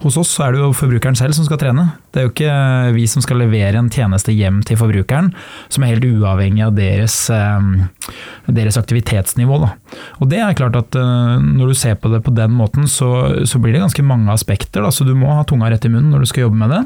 Hos 0.00 0.16
oss 0.16 0.30
er 0.40 0.54
det 0.54 0.62
jo 0.62 0.70
forbrukeren 0.72 1.16
selv 1.18 1.36
som 1.36 1.44
skal 1.44 1.58
trene. 1.60 1.82
Det 2.08 2.20
er 2.20 2.24
jo 2.24 2.30
ikke 2.32 2.54
vi 2.96 3.02
som 3.10 3.20
skal 3.20 3.42
levere 3.42 3.82
en 3.82 3.90
tjeneste 3.92 4.32
hjem 4.32 4.62
til 4.64 4.78
forbrukeren, 4.80 5.28
som 5.68 5.84
er 5.84 5.92
helt 5.92 6.06
uavhengig 6.08 6.64
av 6.64 6.72
deres, 6.78 7.16
eh, 7.34 8.14
deres 8.48 8.80
aktivitetsnivå. 8.80 9.60
Da. 9.60 9.74
Og 10.20 10.32
det 10.32 10.40
er 10.40 10.56
klart 10.56 10.78
at 10.80 10.96
eh, 10.96 11.36
når 11.44 11.72
du 11.72 11.76
ser 11.76 12.00
på 12.00 12.12
det 12.14 12.22
på 12.24 12.32
den 12.32 12.56
måten, 12.56 12.88
så, 12.88 13.44
så 13.44 13.60
blir 13.60 13.76
det 13.76 13.84
ganske 13.84 14.06
mange 14.06 14.32
aspekter. 14.32 14.80
Da. 14.80 14.94
Så 14.94 15.04
du 15.04 15.12
må 15.12 15.34
ha 15.36 15.44
tunga 15.44 15.68
rett 15.68 15.84
i 15.84 15.92
munnen 15.92 16.08
når 16.14 16.24
du 16.24 16.32
skal 16.32 16.48
jobbe 16.48 16.62
med 16.64 16.72
det. 16.72 16.82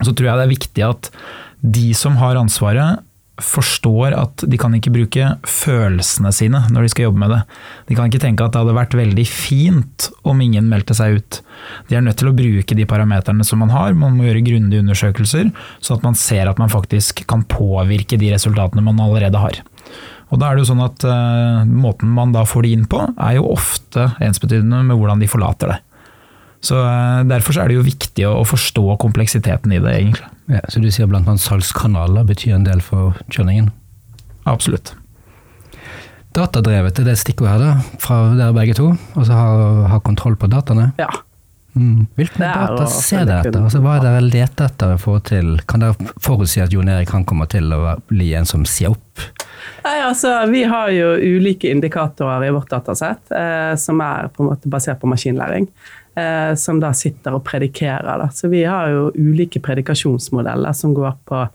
Så 0.00 0.14
tror 0.16 0.30
jeg 0.30 0.40
det 0.40 0.46
er 0.46 0.56
viktig 0.56 0.86
at 0.88 1.12
de 1.62 1.88
som 1.94 2.16
har 2.18 2.40
ansvaret, 2.40 3.04
forstår 3.40 4.12
at 4.16 4.44
de 4.44 4.58
kan 4.60 4.74
ikke 4.76 4.92
bruke 4.92 5.28
følelsene 5.48 6.32
sine 6.36 6.60
når 6.72 6.84
de 6.84 6.90
skal 6.92 7.06
jobbe 7.08 7.22
med 7.22 7.32
det. 7.32 7.40
De 7.88 7.96
kan 7.96 8.10
ikke 8.10 8.20
tenke 8.22 8.44
at 8.44 8.52
det 8.52 8.60
hadde 8.60 8.76
vært 8.76 8.96
veldig 8.98 9.24
fint 9.28 10.08
om 10.28 10.40
ingen 10.44 10.68
meldte 10.70 10.96
seg 10.98 11.16
ut. 11.18 11.40
De 11.88 11.96
er 11.96 12.04
nødt 12.04 12.20
til 12.20 12.28
å 12.28 12.36
bruke 12.36 12.76
de 12.76 12.88
parameterne 12.88 13.46
som 13.48 13.62
man 13.64 13.72
har, 13.72 13.96
man 13.96 14.18
må 14.18 14.28
gjøre 14.28 14.44
grundige 14.46 14.84
undersøkelser, 14.84 15.52
så 15.80 15.96
at 15.96 16.04
man 16.06 16.18
ser 16.18 16.50
at 16.50 16.60
man 16.60 16.72
faktisk 16.72 17.24
kan 17.30 17.46
påvirke 17.48 18.20
de 18.20 18.34
resultatene 18.34 18.84
man 18.84 19.00
allerede 19.02 19.40
har. 19.40 19.62
Og 20.32 20.40
da 20.40 20.48
er 20.48 20.56
det 20.56 20.64
jo 20.64 20.70
sånn 20.70 20.84
at 20.84 21.04
uh, 21.04 21.64
Måten 21.68 22.12
man 22.12 22.32
da 22.32 22.46
får 22.48 22.64
de 22.64 22.76
inn 22.76 22.86
på, 22.88 23.00
er 23.20 23.36
jo 23.36 23.50
ofte 23.52 24.10
ensbetydende 24.24 24.80
med 24.88 24.96
hvordan 24.96 25.20
de 25.20 25.28
forlater 25.30 25.74
det. 25.74 25.80
Så 26.62 26.78
Derfor 27.26 27.52
Derfor 27.52 27.58
er 27.58 27.70
det 27.70 27.76
jo 27.80 27.84
viktig 27.86 28.26
å, 28.28 28.36
å 28.40 28.46
forstå 28.46 28.96
kompleksiteten 29.02 29.74
i 29.74 29.80
det, 29.82 29.94
egentlig. 29.98 30.28
Ja, 30.52 30.62
så 30.70 30.82
du 30.82 30.90
sier 30.90 31.10
annet 31.10 31.42
salgskanaler 31.42 32.26
betyr 32.28 32.56
en 32.56 32.66
del 32.66 32.82
for 32.84 33.18
kjøringen? 33.32 33.72
Absolutt. 34.48 34.94
Datadrevet 36.32 37.02
er 37.02 37.10
det 37.10 37.18
stikkordet 37.20 37.52
her, 37.52 37.60
da, 37.60 37.98
fra 38.00 38.22
dere 38.38 38.54
begge 38.56 38.76
to? 38.78 38.88
Altså 39.12 39.36
ha, 39.36 39.50
ha 39.92 40.00
kontroll 40.04 40.38
på 40.40 40.48
dataene? 40.50 40.92
Ja. 41.00 41.10
Mm. 41.72 42.06
Hvilke 42.18 42.40
data 42.40 42.86
ser 42.92 43.24
dere 43.24 43.46
etter? 43.46 43.62
Altså, 43.64 43.80
hva 43.84 43.96
er 43.96 44.04
dere 44.04 44.24
leter 44.26 44.68
etter 44.68 44.98
for 45.00 45.22
til 45.24 45.54
Kan 45.64 45.80
dere 45.80 46.10
forutsi 46.20 46.60
at 46.60 46.74
Jon 46.74 46.90
Erik 46.92 47.08
kan 47.08 47.24
komme 47.24 47.46
til 47.48 47.72
å 47.72 47.94
bli 48.10 48.28
en 48.36 48.48
som 48.48 48.66
sier 48.68 48.92
opp? 48.92 49.24
Nei, 49.86 49.96
altså, 50.04 50.34
Vi 50.52 50.66
har 50.68 50.92
jo 50.92 51.14
ulike 51.16 51.72
indikatorer 51.72 52.44
i 52.48 52.52
vårt 52.52 52.68
datasett 52.72 53.32
eh, 53.32 53.72
som 53.80 54.04
er 54.04 54.28
på 54.32 54.44
en 54.44 54.52
måte 54.52 54.72
basert 54.72 55.00
på 55.00 55.08
maskinlæring 55.08 55.70
eh, 56.14 56.54
som 56.58 56.80
da 56.82 56.92
sitter 56.96 57.38
og 57.38 57.44
predikerer. 57.46 58.18
Da. 58.24 58.28
Så 58.34 58.50
vi 58.52 58.64
har 58.64 58.90
jo 58.92 59.08
ulike 59.14 59.62
predikasjonsmodeller 59.62 60.76
som 60.76 60.94
går 60.96 61.18
på 61.28 61.46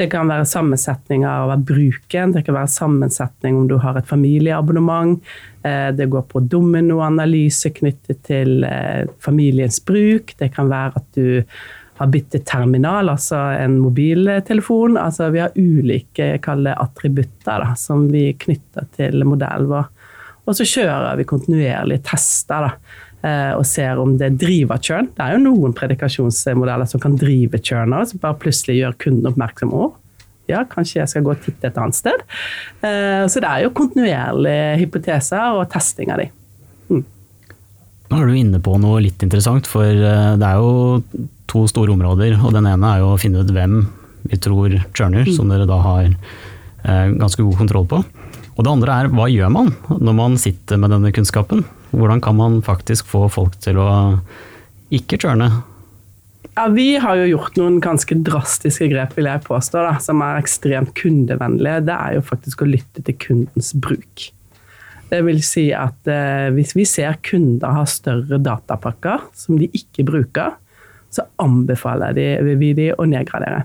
det 0.00 0.06
kan 0.08 0.30
være 0.30 0.46
sammensetninger 0.48 1.28
av 1.28 1.64
bruken, 1.68 2.32
det 2.32 2.46
kan 2.46 2.56
være 2.56 2.72
sammensetning 2.72 3.58
om 3.58 3.66
du 3.68 3.74
har 3.82 3.98
et 3.98 4.08
familieabonnement. 4.08 5.18
Eh, 5.66 5.90
det 5.92 6.06
går 6.12 6.24
på 6.30 6.40
dominoanalyse 6.40 7.72
knyttet 7.76 8.22
til 8.24 8.64
eh, 8.64 9.04
familiens 9.20 9.76
bruk. 9.84 10.32
Det 10.40 10.48
kan 10.54 10.70
være 10.72 11.02
at 11.02 11.18
du 11.18 11.42
har 12.00 12.08
byttet 12.08 12.46
terminal, 12.48 13.12
altså 13.12 13.36
en 13.58 13.76
mobiltelefon. 13.82 14.96
Altså 14.96 15.28
vi 15.34 15.42
har 15.44 15.58
ulike 15.58 16.32
attributter 16.40 17.66
da, 17.66 17.74
som 17.76 18.08
vi 18.08 18.30
knytter 18.40 18.88
til 18.96 19.26
modellen 19.28 19.68
vår. 19.68 19.92
Og 20.48 20.56
så 20.56 20.64
kjører 20.64 21.20
vi 21.20 21.28
kontinuerlige 21.28 22.06
tester. 22.08 22.70
da 22.70 23.09
og 23.20 23.66
ser 23.68 23.98
om 24.00 24.14
det 24.16 24.30
driver 24.40 24.78
churn. 24.80 25.10
Det 25.12 25.20
er 25.20 25.34
jo 25.34 25.42
noen 25.42 25.74
predikasjonsmodeller 25.76 26.88
som 26.88 27.02
kan 27.02 27.18
drive 27.20 27.58
churn, 27.60 27.92
som 28.08 28.22
bare 28.22 28.38
plutselig 28.40 28.78
gjør 28.78 28.94
kunden 29.04 29.28
oppmerksom 29.28 29.74
på 29.74 29.90
ja, 30.50 30.64
kanskje 30.68 31.00
jeg 31.00 31.12
skal 31.12 31.24
gå 31.26 31.34
og 31.34 31.42
titte 31.44 31.70
et 31.70 31.80
annet 31.80 31.96
sted. 31.96 32.26
Eh, 32.86 33.24
så 33.30 33.42
det 33.42 33.48
er 33.48 33.64
jo 33.64 33.74
kontinuerlige 33.76 34.76
hypoteser 34.82 35.58
og 35.58 35.66
testing 35.72 36.12
av 36.14 36.22
de. 36.22 36.28
Mm. 36.90 37.04
Nå 38.10 38.20
er 38.20 38.30
du 38.30 38.38
inne 38.38 38.62
på 38.64 38.76
noe 38.82 39.02
litt 39.04 39.22
interessant, 39.26 39.70
for 39.70 39.86
eh, 39.86 40.36
det 40.40 40.48
er 40.48 40.60
jo 40.60 41.02
to 41.50 41.66
store 41.70 41.94
områder. 41.96 42.38
og 42.40 42.54
Den 42.56 42.68
ene 42.70 42.94
er 42.94 43.02
jo 43.04 43.12
å 43.14 43.20
finne 43.20 43.42
ut 43.42 43.52
hvem 43.54 43.82
vi 44.30 44.38
tror 44.42 44.74
churner, 44.92 45.26
mm. 45.26 45.34
som 45.36 45.50
dere 45.50 45.68
da 45.68 45.80
har 45.82 46.14
ganske 46.80 47.44
god 47.44 47.58
kontroll 47.58 47.84
på. 47.84 47.98
Og 48.56 48.64
det 48.64 48.70
andre 48.70 48.94
er 49.02 49.10
hva 49.12 49.26
gjør 49.28 49.50
man 49.52 49.66
når 50.00 50.14
man 50.16 50.36
sitter 50.40 50.78
med 50.80 50.88
denne 50.94 51.10
kunnskapen? 51.12 51.60
Hvordan 51.90 52.22
kan 52.22 52.38
man 52.38 52.60
faktisk 52.62 53.08
få 53.10 53.26
folk 53.32 53.58
til 53.62 53.80
å 53.82 53.90
ikke 54.94 55.18
churne? 55.20 55.50
Ja, 56.56 56.66
vi 56.74 56.96
har 57.00 57.16
jo 57.16 57.28
gjort 57.30 57.56
noen 57.60 57.78
ganske 57.82 58.16
drastiske 58.26 58.88
grep, 58.90 59.14
vil 59.16 59.28
jeg 59.30 59.44
påstå, 59.46 59.84
da, 59.86 59.94
som 60.02 60.22
er 60.24 60.40
ekstremt 60.40 60.92
kundevennlige. 60.98 61.86
Det 61.88 61.96
er 61.96 62.16
jo 62.18 62.26
faktisk 62.26 62.64
å 62.64 62.68
lytte 62.68 63.04
til 63.06 63.16
kundens 63.22 63.70
bruk. 63.72 64.26
Det 65.10 65.20
vil 65.26 65.40
si 65.42 65.68
at 65.74 66.10
eh, 66.10 66.50
hvis 66.54 66.74
vi 66.78 66.86
ser 66.86 67.18
kunder 67.26 67.74
har 67.74 67.88
større 67.90 68.38
datapakker 68.42 69.24
som 69.34 69.58
de 69.58 69.70
ikke 69.74 70.06
bruker, 70.06 70.54
så 71.10 71.26
anbefaler 71.42 72.14
de, 72.14 72.26
vi 72.60 72.72
de 72.78 72.90
å 72.94 73.06
nedgradere. 73.10 73.64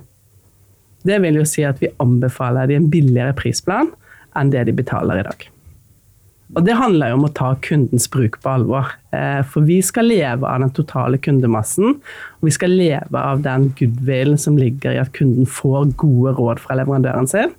Det 1.05 1.19
vil 1.21 1.37
jo 1.37 1.45
si 1.45 1.65
at 1.65 1.81
vi 1.83 1.91
anbefaler 2.01 2.69
de 2.69 2.79
en 2.79 2.89
billigere 2.89 3.35
prisplan 3.37 3.91
enn 4.35 4.49
det 4.53 4.65
de 4.69 4.73
betaler 4.75 5.21
i 5.21 5.27
dag. 5.27 5.45
Og 6.53 6.61
Det 6.63 6.75
handler 6.77 7.09
jo 7.09 7.17
om 7.17 7.25
å 7.25 7.33
ta 7.33 7.47
kundens 7.65 8.05
bruk 8.11 8.37
på 8.43 8.51
alvor. 8.51 8.91
Eh, 9.15 9.41
for 9.49 9.65
vi 9.65 9.79
skal 9.83 10.05
leve 10.11 10.45
av 10.45 10.61
den 10.61 10.73
totale 10.77 11.17
kundemassen. 11.17 11.97
Og 12.37 12.45
vi 12.45 12.53
skal 12.53 12.75
leve 12.77 13.17
av 13.17 13.41
den 13.45 13.71
goodwillen 13.79 14.37
som 14.37 14.59
ligger 14.59 14.93
i 14.93 15.01
at 15.01 15.11
kunden 15.17 15.49
får 15.49 15.95
gode 15.97 16.35
råd 16.37 16.61
fra 16.61 16.77
leverandøren 16.77 17.27
sin. 17.31 17.55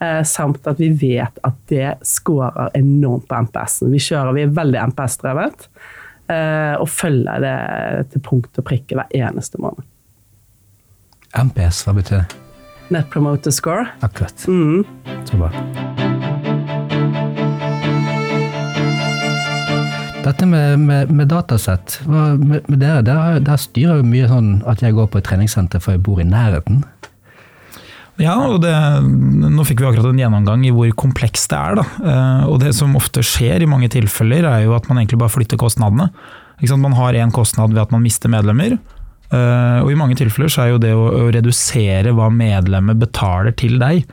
Eh, 0.00 0.22
samt 0.24 0.66
at 0.66 0.80
vi 0.80 0.88
vet 0.96 1.40
at 1.44 1.60
det 1.68 1.98
skårer 2.08 2.72
enormt 2.78 3.28
på 3.28 3.44
MPS-en. 3.44 3.92
Vi 3.92 4.00
kjører, 4.08 4.32
vi 4.38 4.46
er 4.48 4.56
veldig 4.56 4.84
MPS-drevet. 4.94 5.68
Eh, 6.32 6.74
og 6.80 6.88
følger 6.88 7.44
det 7.44 7.56
til 8.14 8.24
punkt 8.24 8.56
og 8.56 8.66
prikke 8.70 8.96
hver 8.96 9.16
eneste 9.20 9.60
måned. 9.60 9.84
MPS, 11.36 11.84
hva 11.86 11.94
betyr 11.98 12.22
det? 12.22 12.40
Net 12.90 13.10
Promoter 13.12 13.54
Score. 13.54 13.90
Akkurat. 14.02 14.48
Mm. 14.48 14.86
Så 15.28 15.38
bra. 15.38 16.09
Dette 20.30 20.46
med, 20.46 20.78
med, 20.86 21.10
med 21.10 21.26
datasett, 21.30 21.98
med, 22.06 22.62
med 22.68 22.78
dere, 22.78 23.02
der, 23.02 23.40
der, 23.42 23.58
styrer 23.58 23.98
jo 23.98 24.06
mye 24.06 24.28
sånn 24.30 24.50
at 24.70 24.82
jeg 24.84 24.94
går 24.94 25.10
på 25.10 25.18
et 25.18 25.26
treningssenter 25.26 25.82
for 25.82 25.96
jeg 25.96 26.04
bor 26.06 26.20
i 26.22 26.28
nærheten. 26.28 26.84
Ja, 28.20 28.36
og 28.52 28.60
det, 28.62 28.72
nå 29.00 29.64
fikk 29.64 29.80
vi 29.80 29.88
akkurat 29.88 30.10
en 30.10 30.20
gjennomgang 30.20 30.64
i 30.68 30.72
hvor 30.76 30.92
komplekst 31.02 31.50
det 31.52 31.58
er. 31.58 31.80
Da. 31.80 31.86
Eh, 32.04 32.46
og 32.52 32.60
det 32.62 32.74
som 32.76 32.94
ofte 32.98 33.24
skjer 33.24 33.64
i 33.64 33.68
mange 33.70 33.88
tilfeller, 33.92 34.44
er 34.44 34.66
jo 34.66 34.76
at 34.76 34.86
man 34.90 35.00
egentlig 35.00 35.22
bare 35.22 35.32
flytter 35.32 35.60
kostnadene. 35.60 36.10
Man 36.60 36.96
har 36.98 37.16
én 37.16 37.32
kostnad 37.32 37.72
ved 37.72 37.80
at 37.86 37.94
man 37.94 38.04
mister 38.04 38.30
medlemmer. 38.32 38.76
Eh, 39.30 39.78
og 39.80 39.88
i 39.92 39.98
mange 39.98 40.18
tilfeller 40.20 40.52
så 40.52 40.66
er 40.66 40.74
jo 40.74 40.82
det 40.82 40.92
å, 40.92 41.30
redusere 41.32 42.12
hva 42.16 42.28
medlemmet 42.34 43.00
betaler 43.00 43.56
til 43.56 43.78
deg, 43.80 44.04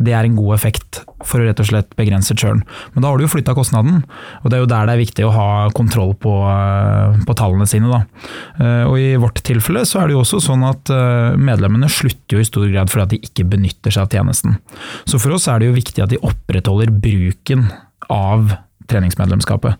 det 0.00 0.14
er 0.16 0.24
en 0.24 0.36
god 0.38 0.54
effekt 0.56 1.02
for 1.28 1.42
å 1.42 1.46
rett 1.46 1.60
og 1.60 1.68
slett 1.68 1.90
begrense 1.98 2.32
churn. 2.38 2.62
Men 2.94 3.04
da 3.04 3.10
har 3.10 3.20
du 3.20 3.26
jo 3.26 3.32
flytta 3.34 3.52
kostnaden, 3.56 4.00
og 4.40 4.46
det 4.48 4.56
er 4.56 4.62
jo 4.62 4.70
der 4.70 4.88
det 4.88 4.94
er 4.94 5.02
viktig 5.02 5.26
å 5.26 5.34
ha 5.34 5.48
kontroll 5.76 6.14
på, 6.16 6.32
eh, 6.48 7.18
på 7.28 7.36
tallene 7.36 7.68
sine. 7.68 7.90
Da. 7.92 8.00
Eh, 8.56 8.84
og 8.88 8.96
I 8.96 9.10
vårt 9.20 9.42
tilfelle 9.44 9.84
så 9.88 10.00
er 10.00 10.08
det 10.08 10.16
jo 10.16 10.24
også 10.24 10.40
sånn 10.46 10.64
at 10.64 10.92
eh, 10.94 11.36
medlemmene 11.36 11.90
slutter 11.92 12.38
jo 12.38 12.40
i 12.40 12.48
stor 12.48 12.66
grad 12.72 12.92
fordi 12.92 13.04
at 13.04 13.12
de 13.12 13.20
ikke 13.28 13.48
benytter 13.52 13.92
seg 13.92 14.06
av 14.06 14.16
tjenesten. 14.16 14.56
Så 15.04 15.20
for 15.20 15.36
oss 15.36 15.48
er 15.50 15.60
det 15.60 15.68
jo 15.68 15.76
viktig 15.76 16.04
at 16.04 16.14
de 16.14 16.22
opprettholder 16.24 16.92
bruken 16.96 17.68
av 18.08 18.56
treningsmedlemskapet. 18.90 19.76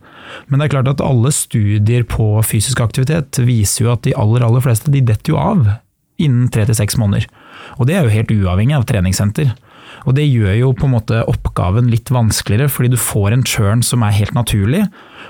Men 0.48 0.60
det 0.60 0.68
er 0.68 0.74
klart 0.76 0.90
at 0.92 1.02
alle 1.02 1.32
studier 1.34 2.04
på 2.06 2.32
fysisk 2.46 2.82
aktivitet 2.84 3.40
viser 3.42 3.86
jo 3.86 3.94
at 3.94 4.04
de 4.04 4.14
aller, 4.14 4.44
aller 4.46 4.62
fleste 4.64 4.92
de 4.92 5.02
detter 5.02 5.32
jo 5.32 5.40
av 5.40 5.64
innen 6.20 6.50
tre 6.52 6.66
til 6.68 6.76
seks 6.76 6.98
måneder. 7.00 7.26
Og 7.80 7.88
det 7.88 7.96
er 7.96 8.04
jo 8.04 8.14
helt 8.14 8.32
uavhengig 8.34 8.76
av 8.76 8.86
treningssenter. 8.88 9.54
Og 10.08 10.16
det 10.16 10.26
gjør 10.26 10.54
jo 10.56 10.70
på 10.76 10.86
en 10.88 10.94
måte 10.94 11.20
oppgaven 11.28 11.90
litt 11.92 12.10
vanskeligere, 12.12 12.70
fordi 12.72 12.92
du 12.94 12.98
får 13.00 13.34
en 13.34 13.44
churn 13.46 13.84
som 13.86 14.04
er 14.06 14.16
helt 14.16 14.34
naturlig, 14.36 14.84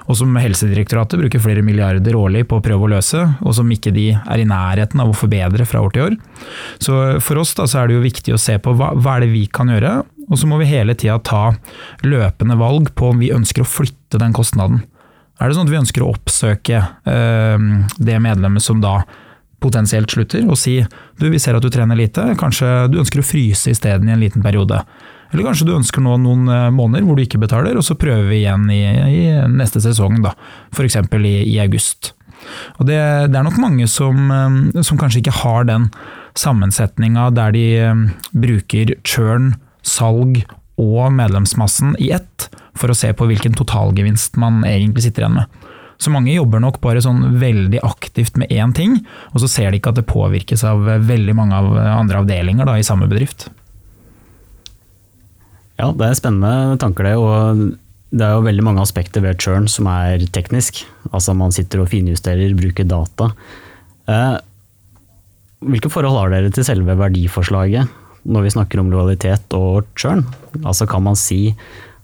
og 0.06 0.18
som 0.20 0.36
Helsedirektoratet 0.38 1.20
bruker 1.20 1.42
flere 1.42 1.64
milliarder 1.66 2.16
årlig 2.18 2.46
på 2.50 2.58
å 2.58 2.64
prøve 2.64 2.86
å 2.86 2.92
løse, 2.94 3.24
og 3.40 3.56
som 3.56 3.70
ikke 3.72 3.92
de 3.94 4.08
er 4.18 4.42
i 4.42 4.48
nærheten 4.48 5.02
av 5.02 5.10
å 5.10 5.16
forbedre 5.16 5.66
fra 5.68 5.82
år 5.84 5.94
til 5.94 6.06
år. 6.08 6.16
Så 6.82 7.00
for 7.24 7.42
oss 7.42 7.54
da, 7.58 7.66
så 7.70 7.82
er 7.82 7.90
det 7.90 7.98
jo 7.98 8.06
viktig 8.06 8.36
å 8.36 8.40
se 8.40 8.56
på 8.62 8.74
hva, 8.78 8.92
hva 8.98 9.16
er 9.16 9.26
det 9.26 9.32
vi 9.34 9.44
kan 9.50 9.72
gjøre, 9.72 10.00
og 10.30 10.38
så 10.38 10.46
må 10.46 10.60
vi 10.60 10.70
hele 10.70 10.94
tida 10.94 11.18
ta 11.26 11.48
løpende 12.06 12.58
valg 12.60 12.92
på 12.94 13.10
om 13.10 13.22
vi 13.22 13.32
ønsker 13.34 13.64
å 13.64 13.70
flytte 13.70 14.20
den 14.22 14.34
kostnaden. 14.36 14.84
Er 15.40 15.48
det 15.48 15.56
sånn 15.56 15.66
at 15.66 15.72
vi 15.72 15.80
ønsker 15.80 16.04
å 16.04 16.12
oppsøke 16.12 16.84
øh, 17.08 17.66
det 17.96 18.18
medlemmet 18.22 18.62
som 18.62 18.82
da 18.82 19.00
potensielt 19.60 20.10
slutter, 20.12 20.44
og 20.48 20.58
si 20.58 20.78
du, 21.20 21.28
vi 21.30 21.40
ser 21.42 21.56
at 21.56 21.64
du 21.64 21.70
trener 21.72 21.98
lite, 21.98 22.24
kanskje 22.40 22.90
du 22.92 23.00
ønsker 23.02 23.22
å 23.22 23.26
fryse 23.26 23.72
isteden 23.72 24.08
i 24.08 24.14
en 24.14 24.22
liten 24.22 24.44
periode. 24.44 24.82
Eller 25.30 25.46
kanskje 25.46 25.68
du 25.68 25.76
ønsker 25.76 26.02
nå 26.02 26.16
noen 26.22 26.48
eh, 26.50 26.70
måneder 26.74 27.06
hvor 27.06 27.18
du 27.18 27.24
ikke 27.24 27.42
betaler, 27.42 27.78
og 27.78 27.86
så 27.86 27.98
prøver 27.98 28.26
vi 28.32 28.40
igjen 28.42 28.66
i, 28.72 28.80
i 28.90 29.20
neste 29.52 29.82
sesong, 29.82 30.18
da. 30.24 30.34
F.eks. 30.74 30.98
I, 31.20 31.34
i 31.52 31.60
august. 31.62 32.14
Og 32.80 32.88
det, 32.88 32.98
det, 33.30 33.36
er 33.38 33.46
nok 33.46 33.60
mange 33.62 33.86
som, 33.90 34.30
eh, 34.34 34.82
som 34.86 34.98
kanskje 35.00 35.22
ikke 35.22 35.38
har 35.42 35.68
den 35.70 35.90
sammensetninga 36.38 37.28
der 37.36 37.54
de 37.54 37.66
eh, 37.84 38.06
bruker 38.32 38.96
churn, 39.06 39.54
salg 39.86 40.42
og 40.80 41.12
medlemsmassen 41.14 41.94
i 42.00 42.10
ett, 42.16 42.48
for 42.78 42.90
å 42.90 42.96
se 42.96 43.12
på 43.14 43.26
hvilken 43.28 43.54
totalgevinst 43.58 44.38
man 44.40 44.64
egentlig 44.66 45.06
sitter 45.06 45.26
igjen 45.26 45.42
med. 45.42 45.60
Så 46.00 46.12
mange 46.12 46.32
jobber 46.32 46.62
nok 46.64 46.78
bare 46.80 47.02
sånn 47.04 47.36
veldig 47.40 47.82
aktivt 47.84 48.38
med 48.40 48.48
én 48.48 48.72
ting, 48.76 48.96
og 49.34 49.42
så 49.42 49.50
ser 49.52 49.70
de 49.70 49.80
ikke 49.80 49.92
at 49.92 50.00
det 50.00 50.08
påvirkes 50.08 50.64
av 50.64 50.86
veldig 51.04 51.34
mange 51.36 51.58
av 51.58 51.74
andre 51.76 52.22
avdelinger 52.22 52.68
da, 52.68 52.78
i 52.80 52.86
samme 52.86 53.08
bedrift. 53.10 53.50
Ja, 55.80 55.90
det 55.96 56.06
er 56.06 56.16
spennende 56.18 56.80
tanker 56.80 57.08
det. 57.08 57.14
og 57.20 57.78
det 58.10 58.26
er 58.26 58.34
jo 58.34 58.46
veldig 58.46 58.64
mange 58.66 58.82
aspekter 58.82 59.22
ved 59.22 59.38
churn 59.38 59.68
som 59.70 59.86
er 59.90 60.24
teknisk. 60.34 60.82
Altså 61.12 61.34
man 61.36 61.54
sitter 61.54 61.84
og 61.84 61.90
finjusterer, 61.92 62.56
bruker 62.58 62.88
data. 62.88 63.30
Eh, 64.10 64.36
hvilke 65.60 65.92
forhold 65.92 66.18
har 66.18 66.32
dere 66.32 66.50
til 66.54 66.66
selve 66.66 66.96
verdiforslaget 66.98 67.98
når 68.30 68.44
vi 68.44 68.52
snakker 68.56 68.82
om 68.82 68.90
lojalitet 68.92 69.54
og 69.56 69.86
churn? 70.00 70.24
Altså 70.64 70.88
kan 70.90 71.04
man 71.06 71.18
si 71.18 71.54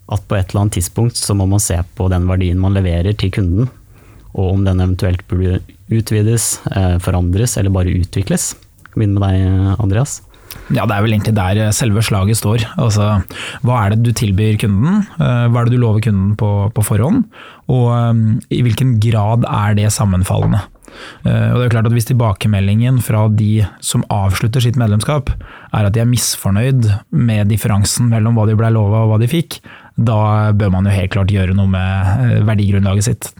at 0.06 0.22
på 0.30 0.38
et 0.38 0.52
eller 0.52 0.66
annet 0.66 0.78
tidspunkt 0.78 1.18
så 1.18 1.34
må 1.34 1.48
man 1.50 1.62
se 1.62 1.80
på 1.98 2.06
den 2.12 2.28
verdien 2.30 2.60
man 2.62 2.76
leverer 2.76 3.16
til 3.18 3.32
kunden, 3.34 3.70
og 4.36 4.52
om 4.52 4.64
den 4.66 4.82
eventuelt 4.84 5.24
burde 5.30 5.60
utvides, 5.92 6.60
eh, 6.76 6.96
forandres 7.02 7.56
eller 7.56 7.72
bare 7.72 7.94
utvikles? 7.96 8.54
Begynn 8.94 9.16
med 9.16 9.24
deg, 9.24 9.76
Andreas. 9.80 10.20
Ja, 10.72 10.86
Det 10.86 10.94
er 10.94 11.02
vel 11.04 11.14
egentlig 11.14 11.34
der 11.36 11.58
eh, 11.66 11.72
selve 11.74 12.02
slaget 12.02 12.38
står. 12.38 12.64
Altså, 12.76 13.22
Hva 13.62 13.84
er 13.84 13.94
det 13.94 14.02
du 14.04 14.12
tilbyr 14.12 14.58
kunden? 14.60 15.06
Eh, 15.18 15.46
hva 15.48 15.60
er 15.60 15.68
det 15.68 15.76
du 15.76 15.82
lover 15.82 16.00
kunden 16.04 16.36
på, 16.36 16.70
på 16.72 16.84
forhånd? 16.84 17.24
Og 17.68 18.46
i 18.52 18.62
hvilken 18.62 18.98
grad 19.02 19.44
er 19.48 19.74
det 19.74 19.90
sammenfallende? 19.90 20.62
Og 21.26 21.56
det 21.58 21.64
er 21.66 21.72
klart 21.74 21.88
at 21.90 21.92
Hvis 21.92 22.06
tilbakemeldingen 22.08 23.02
fra 23.04 23.26
de 23.28 23.66
som 23.84 24.04
avslutter 24.08 24.62
sitt 24.62 24.78
medlemskap, 24.80 25.32
er 25.74 25.88
at 25.88 25.92
de 25.92 26.00
er 26.00 26.08
misfornøyd 26.08 26.86
med 27.10 27.50
differansen 27.50 28.06
mellom 28.08 28.38
hva 28.38 28.46
de 28.46 28.54
ble 28.56 28.70
lova 28.72 29.02
og 29.02 29.10
hva 29.10 29.18
de 29.20 29.28
fikk, 29.28 29.58
da 29.98 30.54
bør 30.56 30.70
man 30.72 30.86
jo 30.86 30.94
helt 30.94 31.12
klart 31.12 31.34
gjøre 31.34 31.58
noe 31.58 31.68
med 31.68 32.46
verdigrunnlaget 32.46 33.10
sitt. 33.10 33.32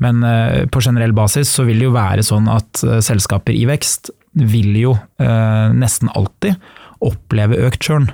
Men 0.00 0.24
uh, 0.24 0.64
på 0.72 0.82
generell 0.84 1.12
basis 1.16 1.52
så 1.52 1.66
vil 1.68 1.82
det 1.82 1.88
jo 1.90 1.96
være 1.96 2.24
sånn 2.26 2.48
at 2.50 2.82
uh, 2.86 2.98
selskaper 3.04 3.56
i 3.56 3.66
vekst 3.68 4.12
vil 4.32 4.74
jo 4.78 4.96
eh, 5.20 5.70
nesten 5.74 6.10
alltid 6.14 6.58
oppleve 7.02 7.58
økt 7.66 7.82
churn. 7.82 8.10